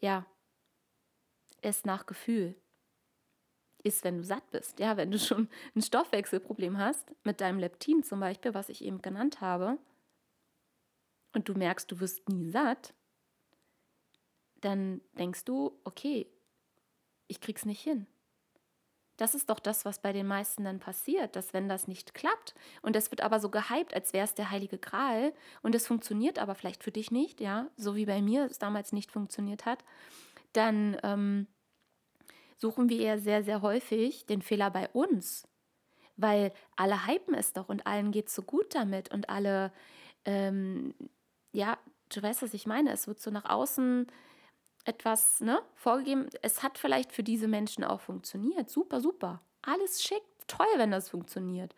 ja, 0.00 0.26
ist 1.62 1.86
nach 1.86 2.06
Gefühl. 2.06 2.56
Ist, 3.84 4.04
wenn 4.04 4.18
du 4.18 4.24
satt 4.24 4.50
bist. 4.50 4.80
Ja, 4.80 4.96
wenn 4.96 5.10
du 5.10 5.18
schon 5.18 5.48
ein 5.74 5.82
Stoffwechselproblem 5.82 6.78
hast, 6.78 7.12
mit 7.24 7.40
deinem 7.40 7.58
Leptin 7.58 8.02
zum 8.02 8.20
Beispiel, 8.20 8.54
was 8.54 8.68
ich 8.68 8.84
eben 8.84 9.02
genannt 9.02 9.40
habe, 9.40 9.78
und 11.32 11.48
du 11.48 11.54
merkst, 11.54 11.90
du 11.90 12.00
wirst 12.00 12.28
nie 12.28 12.50
satt, 12.50 12.94
dann 14.60 15.00
denkst 15.16 15.44
du, 15.44 15.78
okay, 15.84 16.26
ich 17.28 17.40
krieg's 17.40 17.64
nicht 17.64 17.80
hin. 17.80 18.06
Das 19.16 19.34
ist 19.34 19.50
doch 19.50 19.58
das, 19.58 19.84
was 19.84 20.00
bei 20.00 20.12
den 20.12 20.28
meisten 20.28 20.64
dann 20.64 20.78
passiert, 20.78 21.34
dass 21.34 21.52
wenn 21.52 21.68
das 21.68 21.88
nicht 21.88 22.14
klappt 22.14 22.54
und 22.82 22.94
es 22.94 23.10
wird 23.10 23.20
aber 23.20 23.40
so 23.40 23.50
gehypt, 23.50 23.92
als 23.92 24.12
wäre 24.12 24.24
es 24.24 24.34
der 24.34 24.50
heilige 24.50 24.78
Gral 24.78 25.32
und 25.62 25.74
es 25.74 25.88
funktioniert 25.88 26.38
aber 26.38 26.54
vielleicht 26.54 26.84
für 26.84 26.92
dich 26.92 27.10
nicht, 27.10 27.40
ja, 27.40 27.68
so 27.76 27.96
wie 27.96 28.06
bei 28.06 28.22
mir 28.22 28.44
es 28.44 28.60
damals 28.60 28.92
nicht 28.92 29.10
funktioniert 29.10 29.66
hat, 29.66 29.84
dann 30.52 30.96
ähm, 31.02 31.48
suchen 32.58 32.88
wir 32.88 32.98
ja 32.98 33.18
sehr, 33.18 33.42
sehr 33.42 33.62
häufig 33.62 34.26
den 34.26 34.42
Fehler 34.42 34.70
bei 34.70 34.88
uns, 34.90 35.48
weil 36.16 36.52
alle 36.76 37.06
hypen 37.06 37.34
es 37.34 37.52
doch 37.52 37.68
und 37.68 37.86
allen 37.86 38.10
geht 38.10 38.28
es 38.28 38.34
so 38.34 38.42
gut 38.42 38.74
damit 38.74 39.12
und 39.12 39.28
alle, 39.30 39.72
ähm, 40.24 40.94
ja, 41.52 41.78
du 42.12 42.22
weißt, 42.22 42.42
was 42.42 42.54
ich 42.54 42.66
meine, 42.66 42.92
es 42.92 43.06
wird 43.06 43.20
so 43.20 43.30
nach 43.30 43.48
außen 43.48 44.06
etwas 44.84 45.40
ne, 45.40 45.60
vorgegeben. 45.74 46.28
Es 46.42 46.62
hat 46.62 46.78
vielleicht 46.78 47.12
für 47.12 47.22
diese 47.22 47.46
Menschen 47.46 47.84
auch 47.84 48.00
funktioniert. 48.00 48.70
Super, 48.70 49.00
super. 49.00 49.42
Alles 49.62 50.02
schick, 50.02 50.22
toll, 50.46 50.66
wenn 50.76 50.90
das 50.90 51.10
funktioniert. 51.10 51.74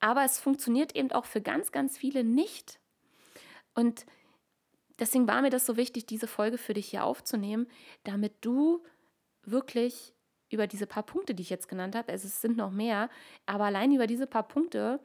Aber 0.00 0.24
es 0.24 0.38
funktioniert 0.38 0.94
eben 0.94 1.10
auch 1.10 1.24
für 1.24 1.40
ganz, 1.40 1.72
ganz 1.72 1.96
viele 1.98 2.22
nicht. 2.22 2.78
Und 3.74 4.06
deswegen 4.98 5.26
war 5.26 5.42
mir 5.42 5.50
das 5.50 5.66
so 5.66 5.76
wichtig, 5.76 6.06
diese 6.06 6.28
Folge 6.28 6.58
für 6.58 6.74
dich 6.74 6.88
hier 6.90 7.04
aufzunehmen, 7.04 7.66
damit 8.04 8.34
du 8.42 8.84
wirklich 9.44 10.14
über 10.50 10.66
diese 10.66 10.86
paar 10.86 11.02
Punkte, 11.02 11.34
die 11.34 11.42
ich 11.42 11.50
jetzt 11.50 11.68
genannt 11.68 11.94
habe, 11.94 12.10
also 12.12 12.26
es 12.26 12.40
sind 12.40 12.56
noch 12.56 12.70
mehr, 12.70 13.10
aber 13.46 13.64
allein 13.64 13.92
über 13.92 14.06
diese 14.06 14.26
paar 14.26 14.48
Punkte 14.48 15.00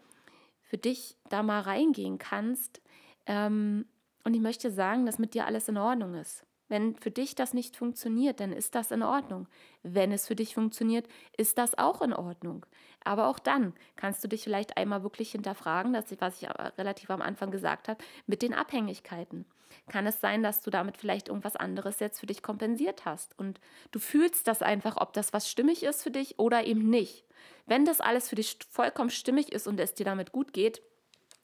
für 0.61 0.77
dich 0.77 1.17
da 1.29 1.43
mal 1.43 1.61
reingehen 1.61 2.17
kannst. 2.17 2.81
Ähm, 3.25 3.85
und 4.23 4.33
ich 4.33 4.41
möchte 4.41 4.71
sagen, 4.71 5.05
dass 5.05 5.19
mit 5.19 5.33
dir 5.33 5.45
alles 5.45 5.67
in 5.67 5.77
Ordnung 5.77 6.15
ist. 6.15 6.45
Wenn 6.73 6.95
für 6.95 7.11
dich 7.11 7.35
das 7.35 7.53
nicht 7.53 7.77
funktioniert, 7.77 8.39
dann 8.39 8.51
ist 8.51 8.73
das 8.73 8.89
in 8.89 9.03
Ordnung. 9.03 9.47
Wenn 9.83 10.11
es 10.11 10.25
für 10.25 10.35
dich 10.35 10.55
funktioniert, 10.55 11.07
ist 11.37 11.59
das 11.59 11.77
auch 11.77 12.01
in 12.01 12.13
Ordnung. 12.13 12.65
Aber 13.03 13.27
auch 13.27 13.37
dann 13.37 13.75
kannst 13.95 14.23
du 14.23 14.27
dich 14.27 14.41
vielleicht 14.41 14.75
einmal 14.75 15.03
wirklich 15.03 15.33
hinterfragen, 15.33 15.93
ich, 15.93 16.19
was 16.19 16.41
ich 16.41 16.49
relativ 16.79 17.11
am 17.11 17.21
Anfang 17.21 17.51
gesagt 17.51 17.89
habe, 17.89 18.03
mit 18.25 18.41
den 18.41 18.55
Abhängigkeiten. 18.55 19.45
Kann 19.87 20.07
es 20.07 20.19
sein, 20.19 20.41
dass 20.41 20.63
du 20.63 20.71
damit 20.71 20.97
vielleicht 20.97 21.27
irgendwas 21.27 21.55
anderes 21.55 21.99
jetzt 21.99 22.19
für 22.19 22.25
dich 22.25 22.41
kompensiert 22.41 23.05
hast 23.05 23.37
und 23.37 23.59
du 23.91 23.99
fühlst 23.99 24.47
das 24.47 24.63
einfach, 24.63 24.97
ob 24.97 25.13
das 25.13 25.31
was 25.31 25.47
stimmig 25.47 25.83
ist 25.83 26.01
für 26.01 26.09
dich 26.09 26.39
oder 26.39 26.63
eben 26.63 26.89
nicht. 26.89 27.23
Wenn 27.67 27.85
das 27.85 28.01
alles 28.01 28.29
für 28.29 28.35
dich 28.35 28.57
vollkommen 28.71 29.11
stimmig 29.11 29.51
ist 29.51 29.67
und 29.67 29.79
es 29.79 29.93
dir 29.93 30.05
damit 30.05 30.31
gut 30.31 30.53
geht, 30.53 30.81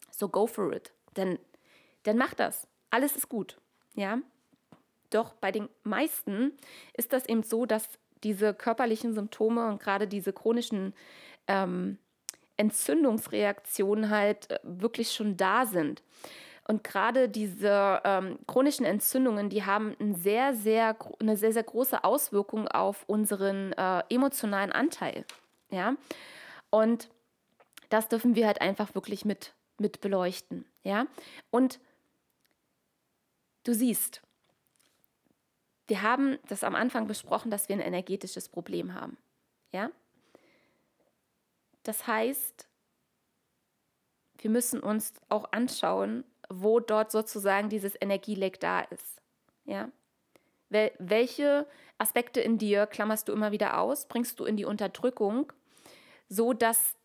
so 0.10 0.28
go 0.28 0.48
for 0.48 0.74
it. 0.74 0.92
Denn, 1.18 1.38
dann 2.02 2.18
mach 2.18 2.34
das. 2.34 2.68
Alles 2.90 3.16
ist 3.16 3.30
gut. 3.30 3.62
Ja? 3.94 4.24
Doch 5.10 5.34
bei 5.34 5.52
den 5.52 5.70
meisten 5.84 6.54
ist 6.94 7.14
das 7.14 7.26
eben 7.26 7.44
so, 7.44 7.66
dass 7.66 7.88
diese 8.24 8.54
körperlichen 8.54 9.14
Symptome 9.14 9.70
und 9.70 9.80
gerade 9.80 10.08
diese 10.08 10.34
chronischen 10.34 10.94
ähm, 11.48 11.98
Entzündungsreaktionen 12.58 14.10
halt 14.10 14.52
äh, 14.52 14.60
wirklich 14.64 15.12
schon 15.14 15.38
da 15.38 15.66
sind. 15.66 16.04
Und 16.68 16.84
gerade 16.84 17.30
diese 17.30 18.02
ähm, 18.04 18.38
chronischen 18.46 18.86
Entzündungen, 18.86 19.50
die 19.50 19.66
haben 19.66 19.96
ein 20.00 20.14
sehr, 20.14 20.54
sehr, 20.54 20.96
eine 21.20 21.36
sehr, 21.36 21.52
sehr 21.52 21.64
große 21.64 22.04
Auswirkung 22.04 22.68
auf 22.68 23.06
unseren 23.08 23.74
äh, 23.74 24.04
emotionalen 24.10 24.72
Anteil. 24.72 25.26
Ja? 25.72 25.96
Und 26.70 27.10
das 27.90 28.08
dürfen 28.08 28.36
wir 28.36 28.46
halt 28.46 28.62
einfach 28.62 28.94
wirklich 28.94 29.26
mit, 29.26 29.56
mit 29.80 30.00
beleuchten. 30.00 30.66
Ja? 30.84 31.08
Und 31.50 31.80
du 33.64 33.74
siehst, 33.74 34.22
wir 35.90 36.04
haben 36.04 36.38
das 36.48 36.64
am 36.64 36.76
Anfang 36.76 37.08
besprochen, 37.08 37.50
dass 37.50 37.68
wir 37.68 37.76
ein 37.76 37.82
energetisches 37.82 38.48
Problem 38.48 38.94
haben. 38.94 39.18
Ja? 39.72 39.92
Das 41.84 42.06
heißt, 42.06 42.68
wir 44.38 44.50
müssen 44.52 44.80
uns 44.80 45.14
auch 45.30 45.52
anschauen, 45.52 46.24
wo 46.50 46.80
dort 46.80 47.12
sozusagen 47.12 47.70
dieses 47.70 47.96
Energieleck 48.00 48.60
da 48.60 48.82
ist. 48.82 49.22
Ja? 49.66 49.90
Welche 50.70 51.68
Aspekte 51.98 52.40
in 52.40 52.60
dir 52.60 52.86
klammerst 52.86 53.28
du 53.28 53.34
immer 53.34 53.52
wieder 53.52 53.80
aus, 53.80 54.08
bringst 54.08 54.40
du 54.40 54.46
in 54.46 54.58
die 54.58 54.66
Unterdrückung, 54.66 55.52
so 56.28 56.54
dass 56.54 56.96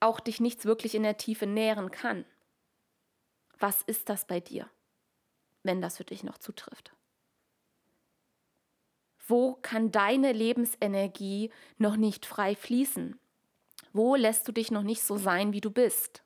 auch 0.00 0.18
dich 0.18 0.40
nichts 0.40 0.64
wirklich 0.64 0.96
in 0.96 1.04
der 1.04 1.16
Tiefe 1.16 1.46
nähren 1.46 1.92
kann? 1.92 2.24
Was 3.60 3.82
ist 3.82 4.08
das 4.08 4.26
bei 4.26 4.40
dir, 4.40 4.68
wenn 5.62 5.80
das 5.80 5.98
für 5.98 6.04
dich 6.04 6.24
noch 6.24 6.38
zutrifft? 6.38 6.92
Wo 9.26 9.54
kann 9.62 9.90
deine 9.92 10.32
Lebensenergie 10.32 11.50
noch 11.78 11.96
nicht 11.96 12.26
frei 12.26 12.54
fließen? 12.56 13.18
Wo 13.92 14.16
lässt 14.16 14.48
du 14.48 14.52
dich 14.52 14.70
noch 14.70 14.82
nicht 14.82 15.02
so 15.02 15.16
sein, 15.16 15.52
wie 15.52 15.60
du 15.60 15.70
bist? 15.70 16.22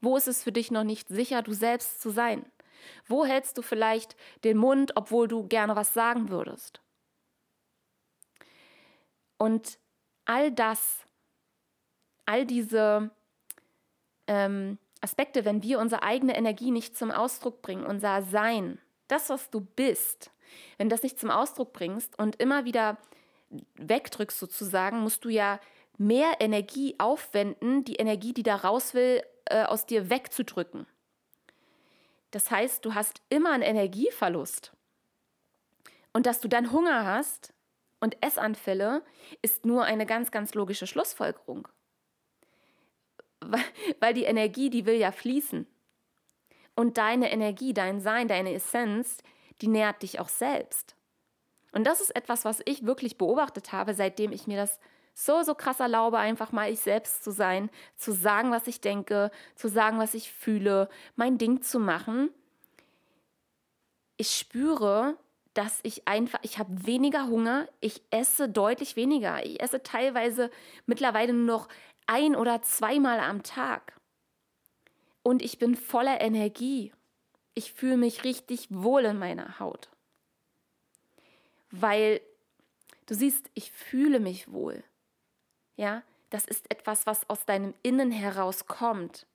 Wo 0.00 0.16
ist 0.16 0.28
es 0.28 0.42
für 0.42 0.52
dich 0.52 0.70
noch 0.70 0.84
nicht 0.84 1.08
sicher, 1.08 1.42
du 1.42 1.52
selbst 1.52 2.02
zu 2.02 2.10
sein? 2.10 2.44
Wo 3.06 3.24
hältst 3.24 3.56
du 3.56 3.62
vielleicht 3.62 4.16
den 4.42 4.56
Mund, 4.58 4.92
obwohl 4.96 5.28
du 5.28 5.46
gerne 5.46 5.76
was 5.76 5.94
sagen 5.94 6.28
würdest? 6.28 6.80
Und 9.38 9.78
all 10.24 10.50
das, 10.50 10.98
all 12.26 12.44
diese 12.44 13.10
ähm, 14.26 14.78
Aspekte, 15.00 15.44
wenn 15.44 15.62
wir 15.62 15.78
unsere 15.78 16.02
eigene 16.02 16.36
Energie 16.36 16.70
nicht 16.70 16.96
zum 16.96 17.10
Ausdruck 17.10 17.62
bringen, 17.62 17.86
unser 17.86 18.22
Sein, 18.22 18.80
das, 19.08 19.30
was 19.30 19.50
du 19.50 19.60
bist, 19.60 20.31
wenn 20.78 20.88
das 20.88 21.02
nicht 21.02 21.18
zum 21.18 21.30
Ausdruck 21.30 21.72
bringst 21.72 22.18
und 22.18 22.36
immer 22.36 22.64
wieder 22.64 22.98
wegdrückst 23.76 24.38
sozusagen, 24.38 25.00
musst 25.00 25.24
du 25.24 25.28
ja 25.28 25.60
mehr 25.98 26.40
Energie 26.40 26.94
aufwenden, 26.98 27.84
die 27.84 27.96
Energie, 27.96 28.32
die 28.32 28.42
da 28.42 28.56
raus 28.56 28.94
will, 28.94 29.22
äh, 29.46 29.64
aus 29.64 29.86
dir 29.86 30.10
wegzudrücken. 30.10 30.86
Das 32.30 32.50
heißt, 32.50 32.84
du 32.84 32.94
hast 32.94 33.22
immer 33.28 33.52
einen 33.52 33.62
Energieverlust. 33.62 34.72
Und 36.12 36.26
dass 36.26 36.40
du 36.40 36.48
dann 36.48 36.72
Hunger 36.72 37.04
hast 37.06 37.52
und 38.00 38.16
Essanfälle, 38.22 39.02
ist 39.42 39.64
nur 39.64 39.84
eine 39.84 40.06
ganz, 40.06 40.30
ganz 40.30 40.54
logische 40.54 40.86
Schlussfolgerung. 40.86 41.68
Weil 44.00 44.14
die 44.14 44.24
Energie, 44.24 44.70
die 44.70 44.86
will 44.86 44.96
ja 44.96 45.12
fließen. 45.12 45.66
Und 46.74 46.96
deine 46.96 47.30
Energie, 47.30 47.74
dein 47.74 48.00
Sein, 48.00 48.28
deine 48.28 48.54
Essenz, 48.54 49.18
die 49.62 49.68
nährt 49.68 50.02
dich 50.02 50.20
auch 50.20 50.28
selbst. 50.28 50.96
Und 51.72 51.84
das 51.84 52.00
ist 52.00 52.14
etwas, 52.14 52.44
was 52.44 52.60
ich 52.66 52.84
wirklich 52.84 53.16
beobachtet 53.16 53.72
habe, 53.72 53.94
seitdem 53.94 54.32
ich 54.32 54.46
mir 54.46 54.58
das 54.58 54.78
so, 55.14 55.42
so 55.42 55.54
krass 55.54 55.80
erlaube, 55.80 56.18
einfach 56.18 56.52
mal 56.52 56.70
ich 56.70 56.80
selbst 56.80 57.22
zu 57.22 57.30
sein, 57.30 57.70
zu 57.96 58.12
sagen, 58.12 58.50
was 58.50 58.66
ich 58.66 58.80
denke, 58.80 59.30
zu 59.54 59.68
sagen, 59.68 59.98
was 59.98 60.14
ich 60.14 60.32
fühle, 60.32 60.88
mein 61.16 61.38
Ding 61.38 61.62
zu 61.62 61.78
machen. 61.78 62.30
Ich 64.16 64.36
spüre, 64.36 65.16
dass 65.54 65.80
ich 65.82 66.08
einfach, 66.08 66.40
ich 66.42 66.58
habe 66.58 66.86
weniger 66.86 67.26
Hunger, 67.26 67.68
ich 67.80 68.02
esse 68.10 68.48
deutlich 68.48 68.96
weniger. 68.96 69.44
Ich 69.44 69.60
esse 69.62 69.82
teilweise 69.82 70.50
mittlerweile 70.86 71.32
nur 71.32 71.46
noch 71.46 71.68
ein 72.06 72.34
oder 72.34 72.62
zweimal 72.62 73.20
am 73.20 73.42
Tag. 73.42 73.94
Und 75.22 75.42
ich 75.42 75.58
bin 75.58 75.76
voller 75.76 76.20
Energie. 76.20 76.92
Ich 77.54 77.72
fühle 77.72 77.96
mich 77.96 78.24
richtig 78.24 78.68
wohl 78.70 79.04
in 79.04 79.18
meiner 79.18 79.58
Haut. 79.58 79.90
Weil 81.70 82.20
du 83.06 83.14
siehst, 83.14 83.50
ich 83.54 83.72
fühle 83.72 84.20
mich 84.20 84.52
wohl. 84.52 84.82
Ja, 85.76 86.02
das 86.30 86.44
ist 86.44 86.70
etwas, 86.70 87.06
was 87.06 87.28
aus 87.28 87.44
deinem 87.44 87.74
Innen 87.82 88.10
heraus 88.10 88.66
kommt. 88.66 89.26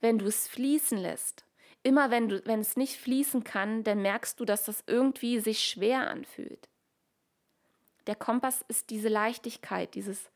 Wenn 0.00 0.18
du 0.18 0.26
es 0.26 0.46
fließen 0.48 0.98
lässt, 0.98 1.44
immer 1.82 2.10
wenn, 2.10 2.28
du, 2.28 2.44
wenn 2.46 2.60
es 2.60 2.76
nicht 2.76 2.96
fließen 2.96 3.44
kann, 3.44 3.84
dann 3.84 4.02
merkst 4.02 4.38
du, 4.38 4.44
dass 4.44 4.64
das 4.64 4.84
irgendwie 4.86 5.40
sich 5.40 5.64
schwer 5.64 6.10
anfühlt. 6.10 6.68
Der 8.06 8.14
Kompass 8.14 8.64
ist 8.68 8.90
diese 8.90 9.08
Leichtigkeit, 9.08 9.94
dieses 9.94 10.30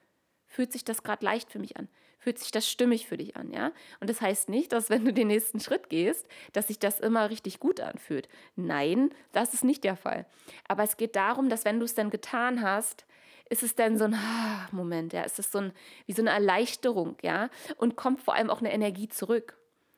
fühlt 0.46 0.72
sich 0.72 0.84
das 0.84 1.04
gerade 1.04 1.24
leicht 1.24 1.50
für 1.50 1.60
mich 1.60 1.76
an, 1.76 1.88
fühlt 2.20 2.38
sich 2.38 2.52
das 2.52 2.68
stimmig 2.68 3.06
für 3.06 3.16
dich 3.16 3.36
an, 3.36 3.50
ja? 3.50 3.72
Und 3.98 4.08
das 4.08 4.20
heißt 4.20 4.48
nicht, 4.48 4.72
dass 4.72 4.90
wenn 4.90 5.04
du 5.04 5.12
den 5.12 5.28
nächsten 5.28 5.58
Schritt 5.58 5.88
gehst, 5.88 6.28
dass 6.52 6.68
sich 6.68 6.78
das 6.78 7.00
immer 7.00 7.30
richtig 7.30 7.58
gut 7.58 7.80
anfühlt. 7.80 8.28
Nein, 8.54 9.10
das 9.32 9.54
ist 9.54 9.64
nicht 9.64 9.82
der 9.82 9.96
Fall. 9.96 10.26
Aber 10.68 10.84
es 10.84 10.96
geht 10.96 11.16
darum, 11.16 11.48
dass 11.48 11.64
wenn 11.64 11.80
du 11.80 11.86
es 11.86 11.94
dann 11.94 12.10
getan 12.10 12.62
hast, 12.62 13.06
ist 13.48 13.62
es 13.64 13.74
dann 13.74 13.98
so 13.98 14.04
ein 14.04 14.14
ah, 14.14 14.68
Moment, 14.70 15.12
ja, 15.12 15.22
ist 15.22 15.38
es 15.38 15.50
so 15.50 15.58
ein, 15.58 15.72
wie 16.06 16.12
so 16.12 16.22
eine 16.22 16.30
Erleichterung, 16.30 17.16
ja, 17.22 17.50
und 17.78 17.96
kommt 17.96 18.20
vor 18.20 18.34
allem 18.34 18.50
auch 18.50 18.60
eine 18.60 18.72
Energie 18.72 19.08
zurück. 19.08 19.56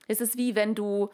Es 0.09 0.21
ist 0.21 0.39
wie 0.39 0.55
wenn 0.55 0.75
du 0.75 1.11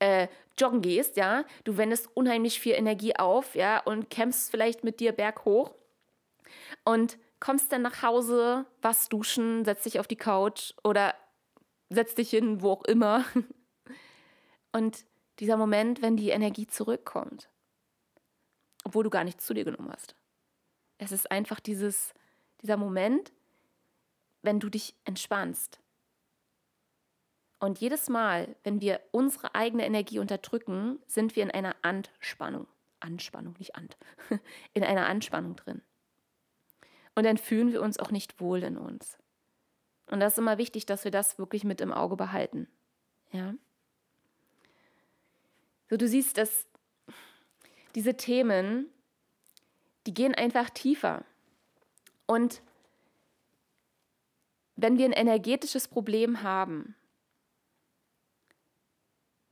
äh, 0.00 0.28
joggen 0.58 0.82
gehst, 0.82 1.16
ja, 1.16 1.44
du 1.64 1.76
wendest 1.76 2.10
unheimlich 2.14 2.60
viel 2.60 2.74
Energie 2.74 3.16
auf, 3.16 3.54
ja, 3.54 3.80
und 3.80 4.10
kämpfst 4.10 4.50
vielleicht 4.50 4.84
mit 4.84 5.00
dir 5.00 5.12
berghoch 5.12 5.72
und 6.84 7.16
kommst 7.40 7.72
dann 7.72 7.82
nach 7.82 8.02
Hause, 8.02 8.66
was 8.82 9.08
duschen, 9.08 9.64
setzt 9.64 9.86
dich 9.86 10.00
auf 10.00 10.06
die 10.06 10.16
Couch 10.16 10.72
oder 10.82 11.14
setzt 11.90 12.18
dich 12.18 12.30
hin, 12.30 12.62
wo 12.62 12.72
auch 12.72 12.84
immer. 12.84 13.24
Und 14.72 15.04
dieser 15.38 15.56
Moment, 15.56 16.02
wenn 16.02 16.16
die 16.16 16.30
Energie 16.30 16.66
zurückkommt, 16.66 17.48
obwohl 18.84 19.04
du 19.04 19.10
gar 19.10 19.24
nichts 19.24 19.46
zu 19.46 19.54
dir 19.54 19.64
genommen 19.64 19.92
hast. 19.92 20.14
Es 20.98 21.12
ist 21.12 21.30
einfach 21.30 21.60
dieses, 21.60 22.12
dieser 22.62 22.76
Moment, 22.76 23.32
wenn 24.42 24.60
du 24.60 24.68
dich 24.68 24.94
entspannst. 25.04 25.80
Und 27.60 27.80
jedes 27.80 28.08
Mal, 28.08 28.56
wenn 28.62 28.80
wir 28.80 29.00
unsere 29.10 29.54
eigene 29.54 29.84
Energie 29.84 30.18
unterdrücken, 30.18 31.00
sind 31.06 31.34
wir 31.34 31.42
in 31.42 31.50
einer 31.50 31.74
Anspannung. 31.82 32.68
Anspannung, 33.00 33.54
nicht 33.58 33.76
Ant. 33.76 33.96
In 34.74 34.82
einer 34.82 35.06
Anspannung 35.06 35.54
drin. 35.56 35.82
Und 37.18 37.24
dann 37.24 37.36
fühlen 37.36 37.72
wir 37.72 37.82
uns 37.82 37.98
auch 37.98 38.12
nicht 38.12 38.40
wohl 38.40 38.62
in 38.62 38.78
uns. 38.78 39.18
Und 40.06 40.20
das 40.20 40.34
ist 40.34 40.38
immer 40.38 40.56
wichtig, 40.56 40.86
dass 40.86 41.02
wir 41.02 41.10
das 41.10 41.36
wirklich 41.36 41.64
mit 41.64 41.80
im 41.80 41.92
Auge 41.92 42.14
behalten. 42.14 42.68
Ja. 43.32 43.54
So, 45.90 45.96
du 45.96 46.06
siehst, 46.06 46.38
dass 46.38 46.68
diese 47.96 48.16
Themen 48.16 48.86
die 50.06 50.14
gehen 50.14 50.36
einfach 50.36 50.70
tiefer. 50.70 51.24
Und 52.26 52.62
wenn 54.76 54.96
wir 54.96 55.04
ein 55.04 55.12
energetisches 55.12 55.88
Problem 55.88 56.44
haben, 56.44 56.94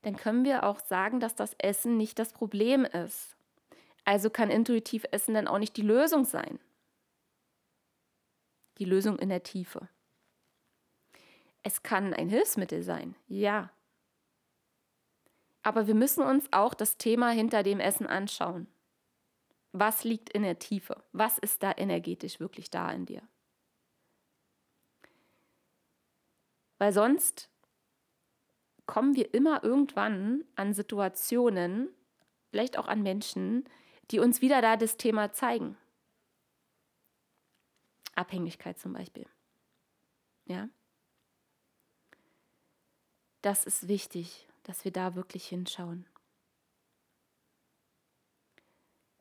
dann 0.03 0.15
können 0.15 0.45
wir 0.45 0.63
auch 0.63 0.79
sagen, 0.79 1.19
dass 1.19 1.35
das 1.35 1.57
Essen 1.59 1.97
nicht 1.97 2.21
das 2.21 2.33
Problem 2.33 2.85
ist. 2.85 3.35
Also 4.05 4.31
kann 4.31 4.51
intuitiv 4.51 5.05
Essen 5.11 5.35
dann 5.35 5.49
auch 5.49 5.59
nicht 5.59 5.77
die 5.77 5.83
Lösung 5.83 6.25
sein. 6.25 6.61
Die 8.79 8.85
Lösung 8.85 9.19
in 9.19 9.29
der 9.29 9.43
Tiefe. 9.43 9.89
Es 11.63 11.83
kann 11.83 12.15
ein 12.15 12.29
Hilfsmittel 12.29 12.83
sein, 12.83 13.17
ja. 13.27 13.71
Aber 15.63 15.87
wir 15.87 15.95
müssen 15.95 16.23
uns 16.23 16.47
auch 16.53 16.75
das 16.75 16.97
Thema 16.97 17.31
hinter 17.31 17.63
dem 17.63 17.81
Essen 17.81 18.07
anschauen. 18.07 18.69
Was 19.73 20.05
liegt 20.05 20.31
in 20.31 20.43
der 20.43 20.59
Tiefe? 20.59 21.03
Was 21.13 21.39
ist 21.39 21.63
da 21.63 21.73
energetisch 21.77 22.39
wirklich 22.39 22.71
da 22.71 22.91
in 22.93 23.05
dir? 23.05 23.23
Weil 26.79 26.93
sonst 26.93 27.51
kommen 28.87 29.17
wir 29.17 29.35
immer 29.35 29.65
irgendwann 29.65 30.45
an 30.55 30.73
Situationen, 30.73 31.89
vielleicht 32.51 32.79
auch 32.79 32.87
an 32.87 33.03
Menschen, 33.03 33.65
die 34.11 34.21
uns 34.21 34.41
wieder 34.41 34.63
da 34.63 34.77
das 34.77 34.97
Thema 34.97 35.33
zeigen. 35.33 35.77
Abhängigkeit 38.17 38.79
zum 38.79 38.93
Beispiel. 38.93 39.27
Ja? 40.47 40.69
Das 43.43 43.65
ist 43.65 43.89
wichtig, 43.89 44.49
dass 44.65 44.85
wir 44.85 44.93
da 44.93 45.15
wirklich 45.15 45.47
hinschauen. 45.47 46.07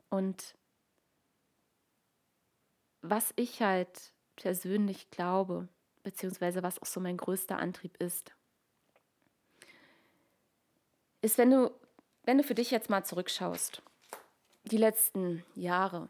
Und 0.10 0.56
was 3.02 3.34
ich 3.36 3.62
halt 3.62 4.14
persönlich 4.36 5.10
glaube, 5.12 5.68
beziehungsweise 6.04 6.64
was 6.64 6.82
auch 6.82 6.88
so 6.88 7.00
mein 7.00 7.18
größter 7.18 7.58
Antrieb 7.58 7.98
ist, 7.98 8.34
ist, 11.22 11.38
wenn 11.38 11.50
du, 11.50 11.72
wenn 12.24 12.38
du 12.38 12.44
für 12.44 12.56
dich 12.56 12.72
jetzt 12.72 12.90
mal 12.90 13.04
zurückschaust, 13.04 13.82
die 14.66 14.78
letzten 14.78 15.44
Jahre, 15.56 16.10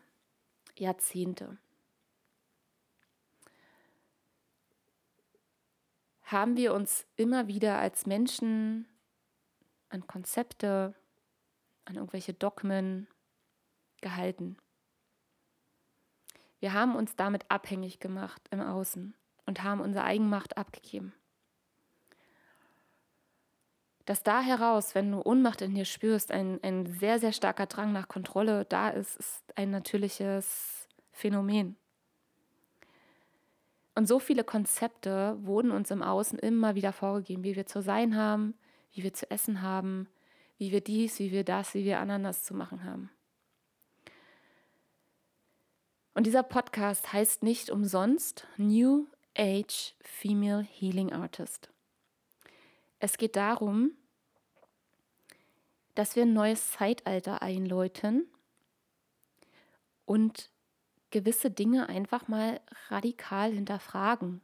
Jahrzehnte, 0.78 1.58
haben 6.26 6.58
wir 6.58 6.74
uns 6.74 7.06
immer 7.16 7.48
wieder 7.48 7.78
als 7.80 8.06
Menschen 8.06 8.88
an 9.90 10.06
Konzepte, 10.08 10.96
an 11.86 11.96
irgendwelche 11.96 12.34
Dogmen, 12.34 13.08
gehalten. 14.02 14.58
Wir 16.60 16.74
haben 16.74 16.96
uns 16.96 17.16
damit 17.16 17.50
abhängig 17.50 18.00
gemacht 18.00 18.42
im 18.52 18.62
Außen 18.62 19.16
und 19.46 19.64
haben 19.64 19.82
unsere 19.82 20.06
Eigenmacht 20.06 20.58
abgegeben. 20.58 21.14
Dass 24.06 24.22
da 24.22 24.42
heraus, 24.42 24.94
wenn 24.94 25.12
du 25.12 25.22
Ohnmacht 25.24 25.62
in 25.62 25.74
dir 25.74 25.86
spürst, 25.86 26.32
ein, 26.32 26.60
ein 26.64 26.86
sehr, 26.86 27.20
sehr 27.20 27.34
starker 27.34 27.66
Drang 27.66 27.92
nach 27.92 28.08
Kontrolle 28.08 28.66
da 28.66 28.90
ist, 28.90 29.18
ist 29.18 29.44
ein 29.56 29.72
natürliches 29.72 30.88
Phänomen. 31.12 31.78
Und 33.96 34.08
so 34.08 34.20
viele 34.20 34.43
Konzepte 34.43 35.38
wurden 35.41 35.72
uns 35.72 35.89
im 35.89 36.04
Außen 36.04 36.38
immer 36.39 36.76
wieder 36.76 36.91
vorgegeben, 36.91 37.43
wie 37.46 37.56
wir 37.56 37.66
zu 37.66 37.82
sein 37.82 38.18
haben, 38.18 38.54
wie 38.91 39.04
wir 39.04 39.14
zu 39.14 39.32
essen 39.32 39.62
haben, 39.62 40.10
wie 40.58 40.72
wir 40.72 40.82
dies, 40.82 41.20
wie 41.20 41.32
wir 41.32 41.46
das, 41.46 41.74
wie 41.74 41.86
wir 41.86 42.00
Ananas 42.00 42.43
zu 42.43 42.54
machen 42.54 42.84
haben. 42.84 43.10
Und 46.14 46.28
dieser 46.28 46.43
Podcast 46.43 47.12
heißt 47.12 47.43
nicht 47.43 47.70
umsonst 47.70 48.48
New 48.58 49.08
Age 49.38 49.96
Female 50.02 50.64
Healing 50.64 51.12
Artist. 51.12 51.70
Es 53.00 53.18
geht 53.18 53.36
darum, 53.36 53.91
dass 55.93 56.16
wir 56.16 56.24
ein 56.24 56.34
neues 56.34 56.72
Zeitalter 56.72 57.41
einläuten 57.41 58.28
und 60.06 60.50
gewisse 61.16 61.49
Dinge 61.49 61.88
einfach 61.88 62.28
mal 62.28 62.59
radikal 62.89 63.53
hinterfragen. 63.53 64.41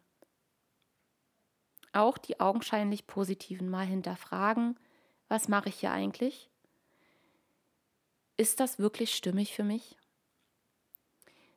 auch 1.92 2.18
die 2.18 2.40
augenscheinlich 2.40 3.08
positiven 3.08 3.70
mal 3.70 3.86
hinterfragen, 3.86 4.80
was 5.28 5.50
mache 5.50 5.68
ich 5.68 5.82
hier 5.82 5.92
eigentlich? 5.92 6.50
Ist 8.38 8.62
das 8.62 8.80
wirklich 8.80 9.14
stimmig 9.14 9.54
für 9.54 9.66
mich? 9.66 9.98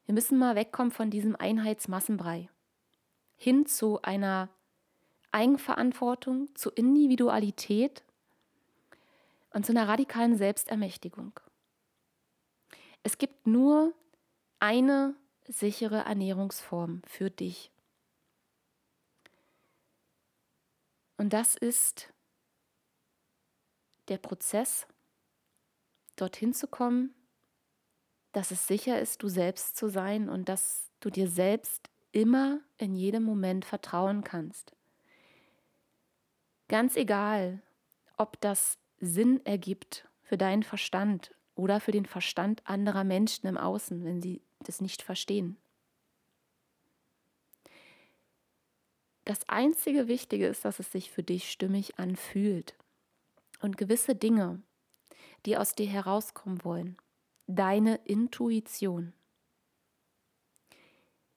Wir 0.05 0.15
müssen 0.15 0.37
mal 0.37 0.57
wegkommen 0.57 0.91
von 0.91 1.11
diesem 1.11 1.37
Einheitsmassenbrei 1.37 2.51
hin 3.37 3.67
zu 3.67 4.03
einer 4.03 4.49
Eigenverantwortung, 5.31 6.53
zu 6.57 6.71
Individualität 6.71 8.03
und 9.53 9.65
zu 9.65 9.71
einer 9.71 9.87
radikalen 9.87 10.37
Selbstermächtigung. 10.37 11.39
Es 13.05 13.17
gibt 13.17 13.47
nur 13.47 13.95
eine 14.61 15.15
sichere 15.47 16.05
Ernährungsform 16.05 17.03
für 17.07 17.31
dich. 17.31 17.71
Und 21.17 21.33
das 21.33 21.55
ist 21.55 22.13
der 24.09 24.19
Prozess, 24.19 24.87
dorthin 26.17 26.53
zu 26.53 26.67
kommen, 26.67 27.15
dass 28.33 28.51
es 28.51 28.67
sicher 28.67 29.01
ist, 29.01 29.23
du 29.23 29.29
selbst 29.29 29.77
zu 29.77 29.89
sein 29.89 30.29
und 30.29 30.49
dass 30.49 30.91
du 31.01 31.11
dir 31.11 31.29
selbst 31.29 31.89
immer 32.13 32.61
in 32.79 32.95
jedem 32.95 33.23
Moment 33.23 33.65
vertrauen 33.65 34.25
kannst. 34.25 34.75
Ganz 36.69 36.97
egal, 36.97 37.63
ob 38.17 38.41
das 38.41 38.79
Sinn 39.01 39.45
ergibt 39.45 40.09
für 40.23 40.37
deinen 40.37 40.63
Verstand 40.63 41.35
oder 41.55 41.81
für 41.81 41.93
den 41.93 42.07
Verstand 42.07 42.63
anderer 42.65 43.05
Menschen 43.05 43.47
im 43.47 43.57
Außen, 43.57 44.05
wenn 44.05 44.21
sie 44.21 44.43
das 44.61 44.81
nicht 44.81 45.03
verstehen. 45.03 45.57
Das 49.25 49.49
einzige 49.49 50.07
Wichtige 50.07 50.47
ist, 50.47 50.65
dass 50.65 50.81
es 50.81 50.93
sich 50.93 51.11
für 51.11 51.23
dich 51.23 51.51
stimmig 51.51 51.99
anfühlt 51.99 52.75
und 53.61 53.79
gewisse 53.79 54.15
Dinge, 54.15 54.63
die 55.47 55.57
aus 55.57 55.75
dir 55.75 55.87
herauskommen 55.87 56.63
wollen, 56.65 56.97
deine 57.47 57.97
Intuition, 58.05 59.15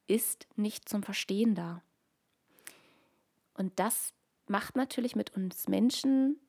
ist 0.07 0.47
nicht 0.55 0.87
zum 0.89 1.03
Verstehen 1.03 1.55
da. 1.55 1.81
Und 3.53 3.79
das 3.79 4.13
macht 4.47 4.75
natürlich 4.75 5.15
mit 5.15 5.35
uns 5.35 5.67
Menschen 5.67 6.39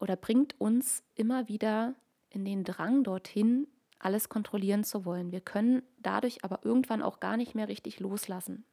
oder 0.00 0.16
bringt 0.16 0.58
uns 0.60 1.02
immer 1.14 1.48
wieder 1.48 1.94
in 2.30 2.44
den 2.44 2.64
Drang 2.64 3.04
dorthin, 3.04 3.66
alles 3.98 4.28
kontrollieren 4.28 4.84
zu 4.84 5.04
wollen. 5.04 5.32
Wir 5.32 5.40
können 5.40 5.82
dadurch 5.98 6.44
aber 6.44 6.64
irgendwann 6.64 7.02
auch 7.02 7.20
gar 7.20 7.36
nicht 7.36 7.54
mehr 7.54 7.68
richtig 7.68 8.00
loslassen. 8.00 8.64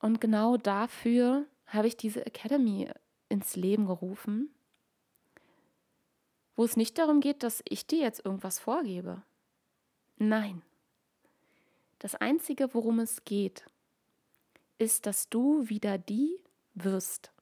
Und 0.00 0.20
genau 0.20 0.56
dafür 0.56 1.46
habe 1.66 1.88
ich 1.88 1.96
diese 1.96 2.24
Academy 2.24 2.90
ins 3.28 3.56
Leben 3.56 3.86
gerufen, 3.86 4.50
wo 6.54 6.64
es 6.64 6.76
nicht 6.76 6.98
darum 6.98 7.20
geht, 7.20 7.42
dass 7.42 7.62
ich 7.68 7.86
dir 7.86 8.00
jetzt 8.00 8.24
irgendwas 8.24 8.58
vorgebe. 8.58 9.22
Nein. 10.16 10.62
Das 11.98 12.14
Einzige, 12.14 12.74
worum 12.74 13.00
es 13.00 13.24
geht, 13.24 13.64
ist, 14.78 15.06
dass 15.06 15.28
du 15.28 15.68
wieder 15.68 15.98
die 15.98 16.40
wirst. 16.74 17.32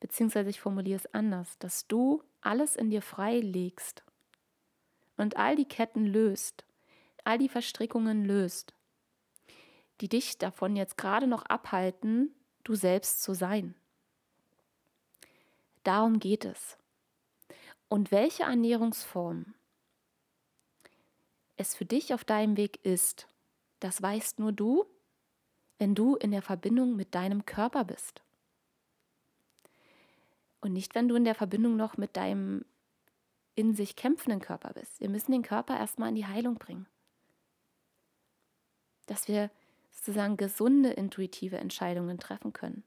Beziehungsweise 0.00 0.50
ich 0.50 0.60
formuliere 0.60 0.98
es 0.98 1.14
anders, 1.14 1.58
dass 1.58 1.86
du 1.86 2.22
alles 2.40 2.76
in 2.76 2.90
dir 2.90 3.02
freilegst 3.02 4.04
und 5.16 5.36
all 5.36 5.56
die 5.56 5.64
Ketten 5.64 6.06
löst, 6.06 6.64
all 7.24 7.38
die 7.38 7.48
Verstrickungen 7.48 8.24
löst, 8.24 8.74
die 10.00 10.08
dich 10.08 10.38
davon 10.38 10.76
jetzt 10.76 10.98
gerade 10.98 11.26
noch 11.26 11.44
abhalten, 11.46 12.34
du 12.64 12.74
selbst 12.74 13.22
zu 13.22 13.34
sein. 13.34 13.74
Darum 15.82 16.18
geht 16.18 16.44
es. 16.44 16.76
Und 17.88 18.10
welche 18.10 18.42
Ernährungsform 18.42 19.54
es 21.56 21.74
für 21.74 21.84
dich 21.84 22.12
auf 22.12 22.24
deinem 22.24 22.56
Weg 22.56 22.84
ist, 22.84 23.28
das 23.80 24.02
weißt 24.02 24.38
nur 24.38 24.52
du, 24.52 24.84
wenn 25.78 25.94
du 25.94 26.16
in 26.16 26.30
der 26.30 26.42
Verbindung 26.42 26.96
mit 26.96 27.14
deinem 27.14 27.46
Körper 27.46 27.84
bist. 27.84 28.22
Und 30.60 30.72
nicht, 30.72 30.94
wenn 30.94 31.08
du 31.08 31.14
in 31.16 31.24
der 31.24 31.34
Verbindung 31.34 31.76
noch 31.76 31.96
mit 31.96 32.16
deinem 32.16 32.64
in 33.56 33.74
sich 33.74 33.96
kämpfenden 33.96 34.40
Körper 34.40 34.74
bist. 34.74 35.00
Wir 35.00 35.08
müssen 35.08 35.32
den 35.32 35.42
Körper 35.42 35.76
erstmal 35.76 36.10
in 36.10 36.14
die 36.14 36.26
Heilung 36.26 36.56
bringen. 36.56 36.86
Dass 39.06 39.28
wir 39.28 39.50
sozusagen 39.90 40.36
gesunde, 40.36 40.90
intuitive 40.90 41.56
Entscheidungen 41.56 42.18
treffen 42.18 42.52
können. 42.52 42.84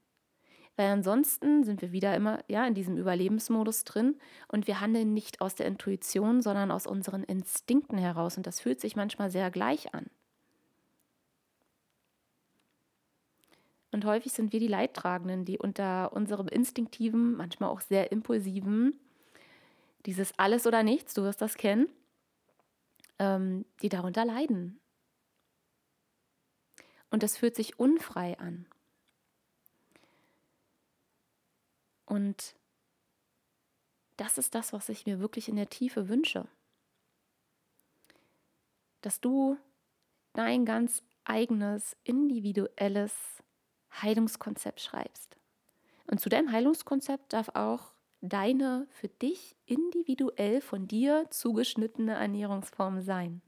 Weil 0.76 0.86
ansonsten 0.86 1.64
sind 1.64 1.82
wir 1.82 1.92
wieder 1.92 2.14
immer 2.14 2.42
ja, 2.46 2.66
in 2.66 2.74
diesem 2.74 2.96
Überlebensmodus 2.96 3.84
drin 3.84 4.18
und 4.48 4.66
wir 4.68 4.80
handeln 4.80 5.12
nicht 5.12 5.40
aus 5.40 5.56
der 5.56 5.66
Intuition, 5.66 6.40
sondern 6.40 6.70
aus 6.70 6.86
unseren 6.86 7.24
Instinkten 7.24 7.98
heraus. 7.98 8.36
Und 8.36 8.46
das 8.46 8.60
fühlt 8.60 8.80
sich 8.80 8.94
manchmal 8.94 9.30
sehr 9.30 9.50
gleich 9.50 9.92
an. 9.92 10.06
Und 13.92 14.04
häufig 14.04 14.32
sind 14.32 14.52
wir 14.52 14.60
die 14.60 14.68
Leidtragenden, 14.68 15.44
die 15.44 15.58
unter 15.58 16.12
unserem 16.12 16.48
instinktiven, 16.48 17.36
manchmal 17.36 17.70
auch 17.70 17.80
sehr 17.80 18.12
impulsiven, 18.12 18.98
dieses 20.06 20.38
Alles 20.38 20.66
oder 20.66 20.82
Nichts, 20.82 21.14
du 21.14 21.22
wirst 21.22 21.42
das 21.42 21.56
kennen, 21.56 21.88
ähm, 23.18 23.64
die 23.82 23.88
darunter 23.88 24.24
leiden. 24.24 24.80
Und 27.10 27.22
das 27.22 27.36
fühlt 27.36 27.56
sich 27.56 27.78
unfrei 27.78 28.38
an. 28.38 28.66
Und 32.06 32.54
das 34.16 34.38
ist 34.38 34.54
das, 34.54 34.72
was 34.72 34.88
ich 34.88 35.06
mir 35.06 35.18
wirklich 35.18 35.48
in 35.48 35.56
der 35.56 35.68
Tiefe 35.68 36.08
wünsche. 36.08 36.46
Dass 39.00 39.20
du 39.20 39.56
dein 40.32 40.64
ganz 40.64 41.02
eigenes, 41.24 41.96
individuelles 42.04 43.12
Heilungskonzept 43.92 44.80
schreibst. 44.80 45.36
Und 46.06 46.20
zu 46.20 46.28
deinem 46.28 46.50
Heilungskonzept 46.52 47.32
darf 47.32 47.50
auch 47.54 47.92
deine 48.20 48.86
für 48.90 49.08
dich 49.08 49.56
individuell 49.66 50.60
von 50.60 50.86
dir 50.86 51.26
zugeschnittene 51.30 52.14
Ernährungsform 52.14 53.00
sein. 53.00 53.42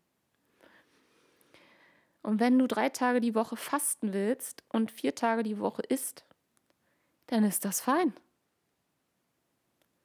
Und 2.22 2.38
wenn 2.40 2.58
du 2.58 2.68
drei 2.68 2.88
Tage 2.88 3.20
die 3.20 3.34
Woche 3.34 3.56
fasten 3.56 4.12
willst 4.12 4.62
und 4.68 4.92
vier 4.92 5.14
Tage 5.14 5.42
die 5.42 5.58
Woche 5.58 5.82
isst, 5.82 6.24
dann 7.26 7.44
ist 7.44 7.64
das 7.64 7.80
fein. 7.80 8.14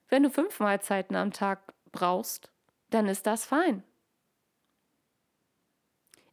Wenn 0.10 0.24
du 0.24 0.30
fünf 0.30 0.60
Mahlzeiten 0.60 1.16
am 1.16 1.32
Tag 1.32 1.74
brauchst, 1.92 2.50
dann 2.90 3.08
ist 3.08 3.28
das 3.28 3.46
fein. 3.46 3.84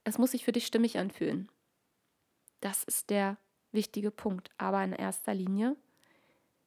Es 0.05 0.18
muss 0.18 0.30
sich 0.30 0.44
für 0.44 0.52
dich 0.52 0.66
stimmig 0.66 0.98
anfühlen. 0.98 1.50
Das 2.61 2.84
ist 2.84 3.11
der 3.11 3.36
wichtige 3.75 4.11
Punkt. 4.11 4.51
Aber 4.59 4.83
in 4.83 4.93
erster 4.93 5.35
Linie 5.35 5.77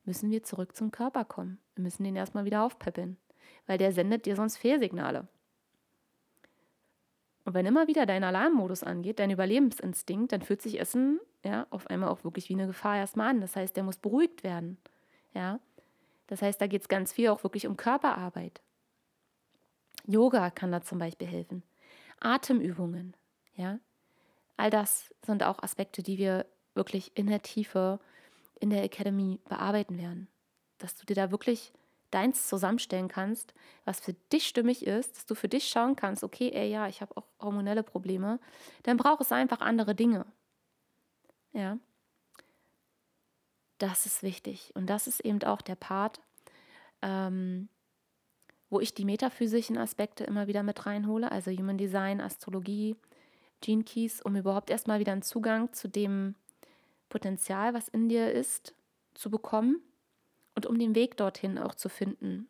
müssen 0.05 0.29
wir 0.29 0.43
zurück 0.43 0.75
zum 0.75 0.91
Körper 0.91 1.25
kommen. 1.25 1.59
Wir 1.75 1.83
müssen 1.83 2.03
den 2.03 2.15
erstmal 2.15 2.45
wieder 2.45 2.63
aufpäppeln, 2.63 3.17
weil 3.65 3.77
der 3.77 3.91
sendet 3.91 4.25
dir 4.25 4.35
sonst 4.35 4.57
Fehlsignale. 4.57 5.27
Und 7.45 7.53
wenn 7.53 7.65
immer 7.65 7.87
wieder 7.87 8.05
dein 8.05 8.25
Alarmmodus 8.25 8.83
angeht, 8.83 9.19
dein 9.19 9.31
Überlebensinstinkt, 9.31 10.33
dann 10.33 10.41
fühlt 10.41 10.61
sich 10.61 10.79
Essen 10.79 11.19
ja 11.45 11.65
auf 11.69 11.87
einmal 11.87 12.09
auch 12.09 12.25
wirklich 12.25 12.49
wie 12.49 12.53
eine 12.53 12.67
Gefahr 12.67 12.97
erstmal 12.97 13.29
an. 13.29 13.41
Das 13.41 13.55
heißt, 13.55 13.75
der 13.75 13.83
muss 13.83 13.97
beruhigt 13.97 14.43
werden. 14.43 14.77
Ja? 15.33 15.61
Das 16.27 16.41
heißt, 16.41 16.59
da 16.59 16.67
geht 16.67 16.81
es 16.81 16.89
ganz 16.89 17.13
viel 17.13 17.29
auch 17.29 17.43
wirklich 17.43 17.65
um 17.65 17.77
Körperarbeit. 17.77 18.61
Yoga 20.05 20.49
kann 20.49 20.73
da 20.73 20.81
zum 20.81 20.99
Beispiel 20.99 21.27
helfen. 21.27 21.63
Atemübungen, 22.19 23.15
ja. 23.55 23.79
All 24.57 24.69
das 24.69 25.13
sind 25.21 25.43
auch 25.43 25.61
Aspekte, 25.61 26.01
die 26.01 26.17
wir 26.17 26.45
wirklich 26.77 27.11
in 27.15 27.27
der 27.27 27.41
Tiefe 27.41 27.99
in 28.59 28.69
der 28.69 28.83
Academy 28.83 29.39
bearbeiten 29.49 29.97
werden. 29.97 30.27
Dass 30.77 30.95
du 30.95 31.05
dir 31.05 31.15
da 31.15 31.31
wirklich 31.31 31.73
deins 32.11 32.47
zusammenstellen 32.47 33.07
kannst, 33.09 33.53
was 33.85 33.99
für 33.99 34.13
dich 34.31 34.47
stimmig 34.47 34.85
ist, 34.85 35.17
dass 35.17 35.25
du 35.25 35.35
für 35.35 35.49
dich 35.49 35.67
schauen 35.67 35.95
kannst, 35.95 36.23
okay, 36.23 36.51
ey, 36.53 36.69
ja, 36.69 36.87
ich 36.87 37.01
habe 37.01 37.15
auch 37.17 37.25
hormonelle 37.41 37.83
Probleme, 37.83 38.39
dann 38.83 38.97
braucht 38.97 39.21
es 39.21 39.31
einfach 39.31 39.59
andere 39.59 39.93
Dinge. 39.93 40.25
Ja. 41.51 41.77
Das 43.77 44.05
ist 44.05 44.23
wichtig. 44.23 44.71
Und 44.75 44.87
das 44.87 45.07
ist 45.07 45.19
eben 45.19 45.43
auch 45.43 45.61
der 45.61 45.75
Part, 45.75 46.21
ähm, 47.01 47.67
wo 48.69 48.79
ich 48.79 48.93
die 48.93 49.05
metaphysischen 49.05 49.77
Aspekte 49.77 50.23
immer 50.23 50.47
wieder 50.47 50.63
mit 50.63 50.85
reinhole, 50.85 51.31
also 51.31 51.51
Human 51.51 51.77
Design, 51.77 52.21
Astrologie, 52.21 52.95
Gene 53.61 53.83
Keys, 53.83 54.21
um 54.21 54.35
überhaupt 54.35 54.69
erstmal 54.69 54.99
wieder 54.99 55.11
einen 55.11 55.21
Zugang 55.21 55.73
zu 55.73 55.87
dem 55.87 56.35
Potenzial, 57.09 57.73
was 57.73 57.87
in 57.87 58.09
dir 58.09 58.31
ist, 58.31 58.73
zu 59.13 59.29
bekommen 59.29 59.81
und 60.55 60.65
um 60.65 60.77
den 60.77 60.95
Weg 60.95 61.17
dorthin 61.17 61.57
auch 61.57 61.75
zu 61.75 61.89
finden. 61.89 62.49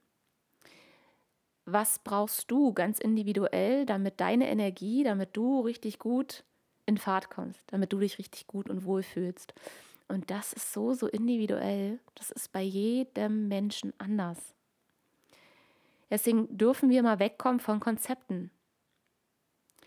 Was 1.66 2.00
brauchst 2.00 2.50
du 2.50 2.74
ganz 2.74 3.00
individuell, 3.00 3.86
damit 3.86 4.20
deine 4.22 4.50
Energie, 4.50 5.04
damit 5.04 5.36
du 5.36 5.62
richtig 5.62 6.00
gut 6.00 6.46
in 6.88 6.98
Fahrt 6.98 7.30
kommst, 7.30 7.62
damit 7.68 7.94
du 7.94 8.00
dich 8.00 8.18
richtig 8.18 8.48
gut 8.48 8.70
und 8.70 8.86
wohl 8.86 9.04
fühlst. 9.04 9.54
Und 10.08 10.32
das 10.32 10.54
ist 10.54 10.74
so, 10.74 10.94
so 10.94 11.08
individuell. 11.08 12.00
Das 12.16 12.32
ist 12.32 12.52
bei 12.52 12.62
jedem 12.62 13.50
Menschen 13.50 13.94
anders. 14.00 14.56
Deswegen 16.10 16.58
dürfen 16.58 16.90
wir 16.90 17.04
mal 17.04 17.20
wegkommen 17.20 17.60
von 17.60 17.82
Konzepten. 17.82 18.50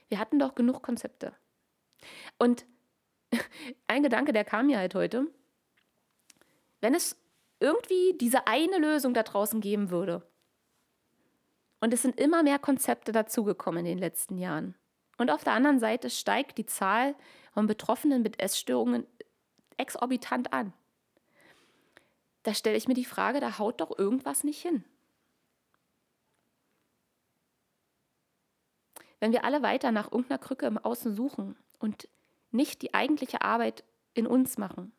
Wir 0.08 0.18
hatten 0.18 0.38
doch 0.38 0.54
genug 0.54 0.82
Konzepte. 0.82 1.34
Und 2.38 2.66
ein 3.86 4.02
Gedanke, 4.02 4.32
der 4.32 4.44
kam 4.44 4.66
mir 4.66 4.78
halt 4.78 4.94
heute. 4.94 5.26
Wenn 6.80 6.94
es 6.94 7.16
irgendwie 7.60 8.16
diese 8.18 8.46
eine 8.46 8.78
Lösung 8.78 9.14
da 9.14 9.22
draußen 9.22 9.60
geben 9.60 9.90
würde, 9.90 10.26
und 11.80 11.94
es 11.94 12.02
sind 12.02 12.20
immer 12.20 12.42
mehr 12.42 12.58
Konzepte 12.58 13.10
dazugekommen 13.10 13.80
in 13.80 13.92
den 13.92 13.98
letzten 13.98 14.38
Jahren. 14.38 14.74
Und 15.16 15.30
auf 15.30 15.44
der 15.44 15.54
anderen 15.54 15.80
Seite 15.80 16.10
steigt 16.10 16.58
die 16.58 16.66
Zahl 16.66 17.14
von 17.52 17.66
Betroffenen 17.66 18.22
mit 18.22 18.40
Essstörungen 18.40 19.06
exorbitant 19.76 20.52
an. 20.52 20.72
Da 22.42 22.54
stelle 22.54 22.76
ich 22.76 22.88
mir 22.88 22.94
die 22.94 23.04
Frage, 23.04 23.40
da 23.40 23.58
haut 23.58 23.80
doch 23.80 23.98
irgendwas 23.98 24.44
nicht 24.44 24.60
hin. 24.60 24.84
Wenn 29.18 29.32
wir 29.32 29.44
alle 29.44 29.62
weiter 29.62 29.92
nach 29.92 30.10
irgendeiner 30.10 30.38
Krücke 30.38 30.66
im 30.66 30.78
Außen 30.78 31.14
suchen 31.14 31.56
und 31.78 32.08
nicht 32.50 32.82
die 32.82 32.94
eigentliche 32.94 33.42
Arbeit 33.42 33.84
in 34.14 34.26
uns 34.26 34.58
machen, 34.58 34.92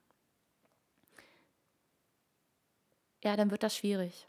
ja, 3.23 3.35
dann 3.35 3.51
wird 3.51 3.63
das 3.63 3.75
schwierig. 3.75 4.27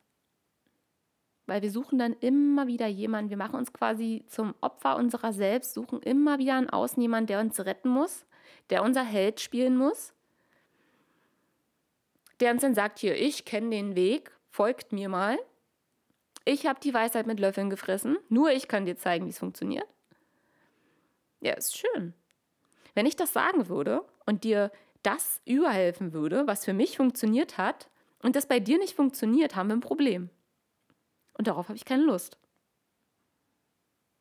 Weil 1.47 1.63
wir 1.63 1.71
suchen 1.71 1.99
dann 1.99 2.13
immer 2.15 2.67
wieder 2.67 2.87
jemanden, 2.87 3.31
wir 3.31 3.37
machen 3.37 3.57
uns 3.57 3.73
quasi 3.73 4.25
zum 4.29 4.55
Opfer 4.61 4.97
unserer 4.97 5.33
selbst, 5.33 5.75
suchen 5.75 6.01
immer 6.01 6.39
wieder 6.39 6.57
einen 6.57 6.71
Außen 6.71 7.03
jemanden, 7.03 7.27
der 7.27 7.41
uns 7.41 7.59
retten 7.61 7.89
muss, 7.89 8.27
der 8.71 8.83
unser 8.83 9.03
Held 9.03 9.41
spielen 9.41 9.77
muss, 9.77 10.15
der 12.41 12.53
uns 12.53 12.63
dann 12.63 12.75
sagt, 12.75 12.99
hier, 12.99 13.17
ich 13.21 13.45
kenne 13.45 13.71
den 13.71 13.97
Weg, 13.97 14.31
folgt 14.51 14.93
mir 14.93 15.09
mal. 15.09 15.39
Ich 16.45 16.67
habe 16.67 16.81
die 16.81 16.95
Weisheit 16.95 17.27
mit 17.27 17.41
Löffeln 17.41 17.71
gefressen, 17.71 18.17
nur 18.29 18.51
ich 18.51 18.69
kann 18.69 18.85
dir 18.85 18.97
zeigen, 18.97 19.27
wie 19.27 19.31
es 19.31 19.39
funktioniert. 19.39 19.87
Ja, 21.41 21.55
ist 21.55 21.77
schön. 21.77 22.15
Wenn 22.95 23.07
ich 23.07 23.17
das 23.17 23.33
sagen 23.33 23.69
würde 23.69 24.05
und 24.27 24.45
dir 24.45 24.71
das 25.03 25.41
überhelfen 25.45 26.13
würde, 26.13 26.47
was 26.47 26.65
für 26.65 26.73
mich 26.73 26.97
funktioniert 26.97 27.59
hat, 27.59 27.89
und 28.23 28.37
das 28.37 28.47
bei 28.47 28.61
dir 28.61 28.79
nicht 28.79 28.95
funktioniert, 28.95 29.57
haben 29.57 29.69
wir 29.69 29.77
ein 29.77 29.81
Problem. 29.81 30.31
Und 31.35 31.49
darauf 31.49 31.69
habe 31.69 31.77
ich 31.77 31.85
keine 31.85 32.05
Lust. 32.05 32.39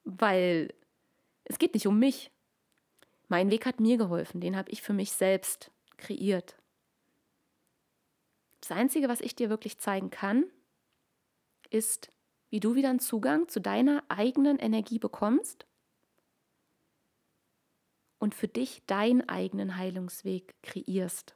Weil 0.03 0.74
es 1.43 1.59
geht 1.59 1.76
nicht 1.76 1.88
um 1.88 1.99
mich. 1.99 2.32
Mein 3.28 3.51
Weg 3.51 3.65
hat 3.65 3.80
mir 3.80 3.97
geholfen, 3.97 4.41
den 4.41 4.57
habe 4.57 4.72
ich 4.72 4.82
für 4.82 4.93
mich 4.93 5.11
selbst 5.11 5.72
kreiert. 5.97 6.57
Das 8.59 8.72
Einzige, 8.72 9.07
was 9.07 9.22
ich 9.22 9.36
dir 9.36 9.49
wirklich 9.49 9.80
zeigen 9.80 10.09
kann, 10.09 10.45
ist, 11.69 12.11
wie 12.49 12.59
du 12.59 12.76
wieder 12.76 12.89
einen 12.89 12.99
Zugang 12.99 13.47
zu 13.47 13.61
deiner 13.61 14.03
eigenen 14.09 14.57
Energie 14.57 14.99
bekommst 14.99 15.65
und 18.22 18.36
für 18.36 18.47
dich 18.47 18.84
deinen 18.86 19.28
eigenen 19.28 19.78
Heilungsweg 19.78 20.53
kreierst. 20.61 21.36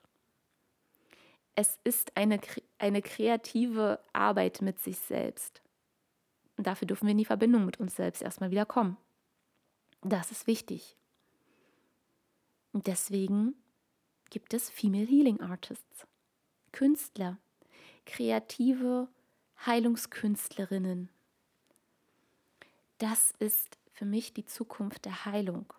Es 1.55 1.79
ist 1.83 2.15
eine, 2.15 2.39
eine 2.77 3.01
kreative 3.01 3.99
Arbeit 4.13 4.61
mit 4.61 4.79
sich 4.79 4.99
selbst. 4.99 5.63
Und 6.57 6.67
dafür 6.67 6.87
dürfen 6.87 7.07
wir 7.07 7.13
in 7.13 7.17
die 7.17 7.25
Verbindung 7.25 7.65
mit 7.65 7.79
uns 7.79 7.95
selbst 7.95 8.21
erstmal 8.21 8.51
wieder 8.51 8.67
kommen. 8.67 8.97
Das 10.03 10.29
ist 10.29 10.45
wichtig. 10.45 10.95
Und 12.71 12.85
deswegen 12.85 13.55
gibt 14.29 14.53
es 14.53 14.69
Female 14.69 15.07
Healing 15.07 15.41
Artists, 15.41 16.05
Künstler, 16.71 17.39
kreative 18.05 19.07
Heilungskünstlerinnen. 19.65 21.09
Das 22.99 23.33
ist 23.39 23.79
für 23.91 24.05
mich 24.05 24.35
die 24.35 24.45
Zukunft 24.45 25.05
der 25.05 25.25
Heilung, 25.25 25.73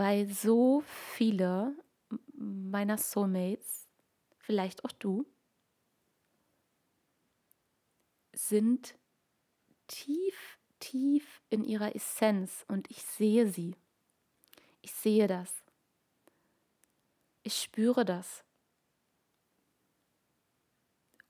weil 0.00 0.26
so 0.30 0.82
viele 1.14 1.76
meiner 2.32 2.96
Soulmates, 2.96 3.86
vielleicht 4.38 4.82
auch 4.86 4.92
du, 4.92 5.26
sind 8.32 8.94
tief, 9.88 10.58
tief 10.78 11.42
in 11.50 11.64
ihrer 11.64 11.94
Essenz 11.94 12.64
und 12.66 12.90
ich 12.90 13.02
sehe 13.02 13.46
sie. 13.46 13.76
Ich 14.80 14.94
sehe 14.94 15.26
das. 15.26 15.52
Ich 17.42 17.60
spüre 17.60 18.06
das. 18.06 18.42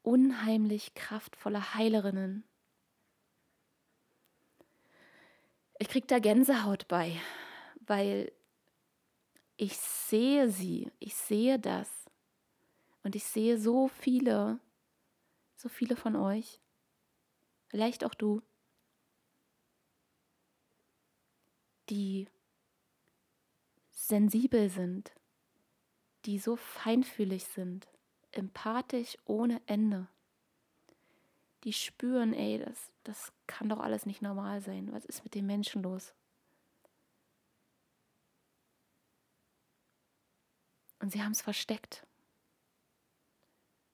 Unheimlich 0.02 0.94
kraftvolle 0.94 1.74
Heilerinnen. 1.74 2.44
Ich 5.80 5.88
kriege 5.88 6.06
da 6.06 6.20
Gänsehaut 6.20 6.86
bei, 6.86 7.20
weil 7.80 8.30
ich 9.60 9.76
sehe 9.76 10.48
sie, 10.48 10.90
ich 11.00 11.14
sehe 11.14 11.58
das. 11.58 11.90
Und 13.02 13.14
ich 13.14 13.24
sehe 13.24 13.58
so 13.58 13.88
viele, 13.88 14.58
so 15.54 15.68
viele 15.68 15.96
von 15.96 16.16
euch, 16.16 16.60
vielleicht 17.68 18.02
auch 18.02 18.14
du, 18.14 18.40
die 21.90 22.26
sensibel 23.90 24.70
sind, 24.70 25.12
die 26.24 26.38
so 26.38 26.56
feinfühlig 26.56 27.44
sind, 27.44 27.86
empathisch 28.32 29.18
ohne 29.26 29.60
Ende. 29.66 30.08
Die 31.64 31.74
spüren, 31.74 32.32
ey, 32.32 32.64
das, 32.64 32.90
das 33.04 33.30
kann 33.46 33.68
doch 33.68 33.80
alles 33.80 34.06
nicht 34.06 34.22
normal 34.22 34.62
sein. 34.62 34.90
Was 34.92 35.04
ist 35.04 35.22
mit 35.22 35.34
den 35.34 35.44
Menschen 35.44 35.82
los? 35.82 36.14
Und 41.00 41.12
sie 41.12 41.22
haben 41.22 41.32
es 41.32 41.42
versteckt. 41.42 42.06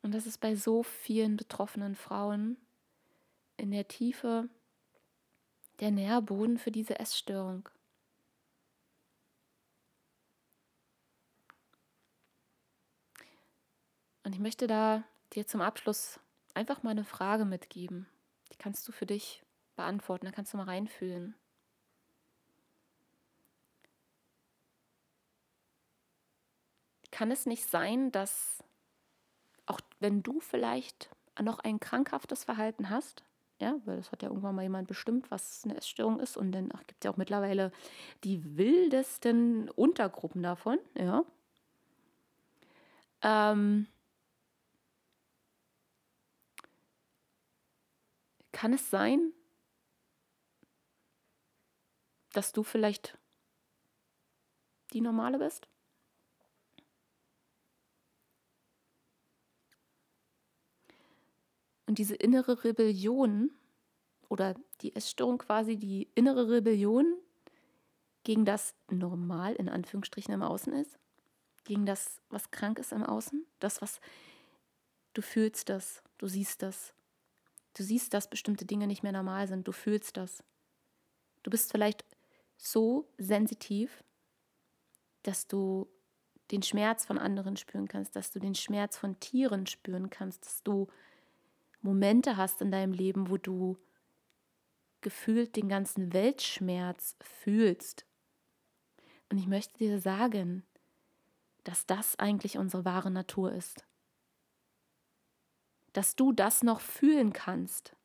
Und 0.02 0.12
das 0.12 0.26
ist 0.26 0.38
bei 0.38 0.54
so 0.54 0.82
vielen 0.82 1.36
betroffenen 1.36 1.94
Frauen 1.96 2.56
in 3.56 3.70
der 3.70 3.88
Tiefe 3.88 4.48
der 5.80 5.90
Nährboden 5.90 6.58
für 6.58 6.70
diese 6.70 6.98
Essstörung. 6.98 7.68
Und 14.24 14.34
ich 14.34 14.40
möchte 14.40 14.66
da 14.66 15.04
dir 15.34 15.46
zum 15.46 15.60
Abschluss 15.60 16.18
einfach 16.54 16.82
mal 16.82 16.90
eine 16.90 17.04
Frage 17.04 17.44
mitgeben. 17.44 18.08
Die 18.52 18.56
kannst 18.58 18.86
du 18.88 18.92
für 18.92 19.06
dich 19.06 19.42
beantworten, 19.76 20.26
da 20.26 20.32
kannst 20.32 20.52
du 20.52 20.56
mal 20.56 20.64
reinfühlen. 20.64 21.36
Kann 27.10 27.30
es 27.30 27.46
nicht 27.46 27.68
sein, 27.68 28.12
dass 28.12 28.62
auch 29.66 29.80
wenn 30.00 30.22
du 30.22 30.40
vielleicht 30.40 31.10
noch 31.40 31.58
ein 31.58 31.80
krankhaftes 31.80 32.44
Verhalten 32.44 32.90
hast, 32.90 33.24
ja, 33.60 33.76
weil 33.84 33.96
das 33.96 34.12
hat 34.12 34.22
ja 34.22 34.28
irgendwann 34.28 34.54
mal 34.54 34.62
jemand 34.62 34.86
bestimmt, 34.88 35.30
was 35.30 35.62
eine 35.64 35.76
Essstörung 35.76 36.20
ist 36.20 36.36
und 36.36 36.52
dann 36.52 36.68
gibt 36.86 37.00
es 37.00 37.04
ja 37.04 37.10
auch 37.10 37.16
mittlerweile 37.16 37.72
die 38.24 38.56
wildesten 38.56 39.70
Untergruppen 39.70 40.42
davon, 40.42 40.78
ja. 40.94 41.24
Ähm, 43.22 43.86
Kann 48.56 48.72
es 48.72 48.88
sein, 48.88 49.34
dass 52.32 52.52
du 52.52 52.62
vielleicht 52.62 53.18
die 54.94 55.02
normale 55.02 55.38
bist? 55.38 55.68
Und 61.86 61.98
diese 61.98 62.14
innere 62.14 62.64
Rebellion 62.64 63.50
oder 64.28 64.54
die 64.80 64.94
Essstörung 64.96 65.38
quasi, 65.38 65.76
die 65.76 66.08
innere 66.14 66.50
Rebellion 66.50 67.16
gegen 68.24 68.44
das 68.44 68.74
Normal 68.90 69.54
in 69.54 69.68
Anführungsstrichen 69.68 70.34
im 70.34 70.42
Außen 70.42 70.72
ist, 70.72 70.98
gegen 71.64 71.86
das, 71.86 72.20
was 72.28 72.50
krank 72.50 72.78
ist 72.78 72.92
im 72.92 73.04
Außen, 73.04 73.46
das, 73.60 73.80
was 73.82 74.00
du 75.14 75.22
fühlst 75.22 75.68
das, 75.68 76.02
du 76.18 76.26
siehst 76.26 76.62
das, 76.62 76.92
Du 77.76 77.82
siehst, 77.82 78.14
dass 78.14 78.30
bestimmte 78.30 78.64
Dinge 78.64 78.86
nicht 78.86 79.02
mehr 79.02 79.12
normal 79.12 79.46
sind. 79.48 79.68
Du 79.68 79.72
fühlst 79.72 80.16
das. 80.16 80.42
Du 81.42 81.50
bist 81.50 81.70
vielleicht 81.70 82.06
so 82.56 83.06
sensitiv, 83.18 84.02
dass 85.22 85.46
du 85.46 85.86
den 86.50 86.62
Schmerz 86.62 87.04
von 87.04 87.18
anderen 87.18 87.58
spüren 87.58 87.86
kannst, 87.86 88.16
dass 88.16 88.30
du 88.30 88.38
den 88.38 88.54
Schmerz 88.54 88.96
von 88.96 89.20
Tieren 89.20 89.66
spüren 89.66 90.08
kannst, 90.08 90.46
dass 90.46 90.62
du 90.62 90.86
Momente 91.80 92.36
hast 92.36 92.60
in 92.60 92.70
deinem 92.70 92.92
Leben, 92.92 93.28
wo 93.30 93.36
du 93.36 93.76
gefühlt 95.00 95.56
den 95.56 95.68
ganzen 95.68 96.12
Weltschmerz 96.12 97.16
fühlst. 97.20 98.06
Und 99.30 99.38
ich 99.38 99.46
möchte 99.46 99.78
dir 99.78 100.00
sagen, 100.00 100.64
dass 101.64 101.86
das 101.86 102.18
eigentlich 102.18 102.58
unsere 102.58 102.84
wahre 102.84 103.10
Natur 103.10 103.52
ist. 103.52 103.84
Dass 105.92 106.16
du 106.16 106.32
das 106.32 106.62
noch 106.62 106.80
fühlen 106.80 107.32
kannst, 107.32 107.96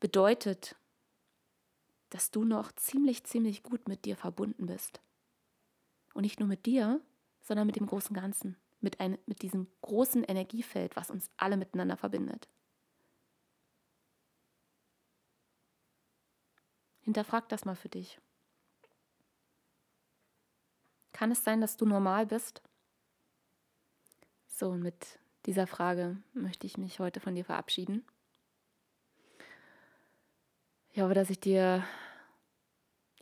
bedeutet, 0.00 0.76
dass 2.10 2.30
du 2.30 2.44
noch 2.44 2.70
ziemlich, 2.72 3.24
ziemlich 3.24 3.62
gut 3.62 3.88
mit 3.88 4.04
dir 4.04 4.16
verbunden 4.16 4.66
bist. 4.66 5.00
Und 6.12 6.22
nicht 6.22 6.38
nur 6.38 6.48
mit 6.48 6.66
dir, 6.66 7.00
sondern 7.42 7.66
mit 7.66 7.76
dem 7.76 7.86
großen 7.86 8.14
Ganzen, 8.14 8.56
mit, 8.84 9.00
ein, 9.00 9.18
mit 9.26 9.42
diesem 9.42 9.66
großen 9.82 10.22
Energiefeld, 10.22 10.94
was 10.94 11.10
uns 11.10 11.30
alle 11.36 11.56
miteinander 11.56 11.96
verbindet. 11.96 12.48
Hinterfrag 17.00 17.48
das 17.48 17.64
mal 17.64 17.74
für 17.74 17.88
dich. 17.88 18.20
Kann 21.12 21.30
es 21.30 21.44
sein, 21.44 21.60
dass 21.60 21.76
du 21.76 21.86
normal 21.86 22.26
bist? 22.26 22.62
So, 24.46 24.72
mit 24.72 25.18
dieser 25.46 25.66
Frage 25.66 26.16
möchte 26.32 26.66
ich 26.66 26.78
mich 26.78 27.00
heute 27.00 27.20
von 27.20 27.34
dir 27.34 27.44
verabschieden. 27.44 28.04
Ich 30.90 31.02
hoffe, 31.02 31.14
dass 31.14 31.28
ich 31.30 31.40
dir 31.40 31.84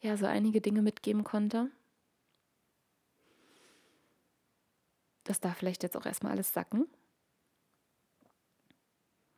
ja 0.01 0.17
so 0.17 0.27
einige 0.27 0.61
Dinge 0.61 0.83
mitgeben 0.83 1.25
konnte. 1.25 1.71
Das 5.25 5.41
darf 5.41 5.57
vielleicht 5.57 5.83
jetzt 5.83 5.97
auch 5.97 6.07
erstmal 6.07 6.33
alles 6.33 6.53
sacken. 6.53 6.87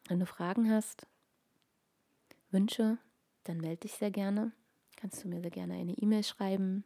Wenn 0.08 0.20
du 0.20 0.26
Fragen 0.26 0.70
hast, 0.70 1.06
Wünsche, 2.50 2.98
dann 3.44 3.58
melde 3.58 3.78
dich 3.78 3.94
sehr 3.94 4.10
gerne. 4.10 4.52
Kannst 4.96 5.24
du 5.24 5.28
mir 5.28 5.40
sehr 5.40 5.50
gerne 5.50 5.74
eine 5.74 5.92
E-Mail 5.92 6.22
schreiben, 6.22 6.84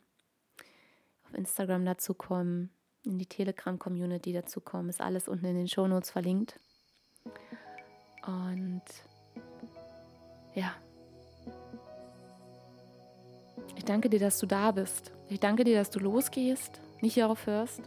auf 1.24 1.34
Instagram 1.34 1.84
dazu 1.84 2.14
kommen, 2.14 2.70
in 3.04 3.18
die 3.18 3.26
Telegram-Community 3.26 4.32
dazu 4.32 4.60
kommen. 4.60 4.88
Ist 4.88 5.00
alles 5.00 5.28
unten 5.28 5.46
in 5.46 5.56
den 5.56 5.68
Shownotes 5.68 6.10
verlinkt. 6.10 6.58
Und 8.26 8.82
ja, 10.54 10.74
ich 13.76 13.84
danke 13.84 14.10
dir, 14.10 14.20
dass 14.20 14.38
du 14.38 14.46
da 14.46 14.72
bist. 14.72 15.12
Ich 15.28 15.40
danke 15.40 15.64
dir, 15.64 15.76
dass 15.76 15.90
du 15.90 16.00
losgehst, 16.00 16.80
nicht 17.00 17.22
aufhörst 17.22 17.82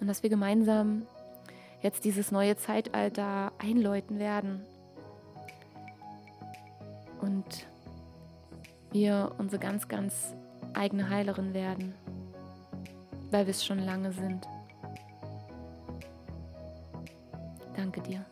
und 0.00 0.06
dass 0.06 0.22
wir 0.22 0.30
gemeinsam 0.30 1.06
jetzt 1.82 2.04
dieses 2.04 2.32
neue 2.32 2.56
Zeitalter 2.56 3.52
einläuten 3.58 4.18
werden 4.18 4.62
und 7.20 7.66
wir 8.92 9.32
unsere 9.38 9.60
ganz, 9.60 9.88
ganz 9.88 10.34
eigene 10.72 11.10
Heilerin 11.10 11.52
werden, 11.52 11.94
weil 13.30 13.46
wir 13.46 13.50
es 13.50 13.64
schon 13.64 13.78
lange 13.78 14.12
sind. 14.12 14.46
Danke 17.76 18.00
dir. 18.00 18.24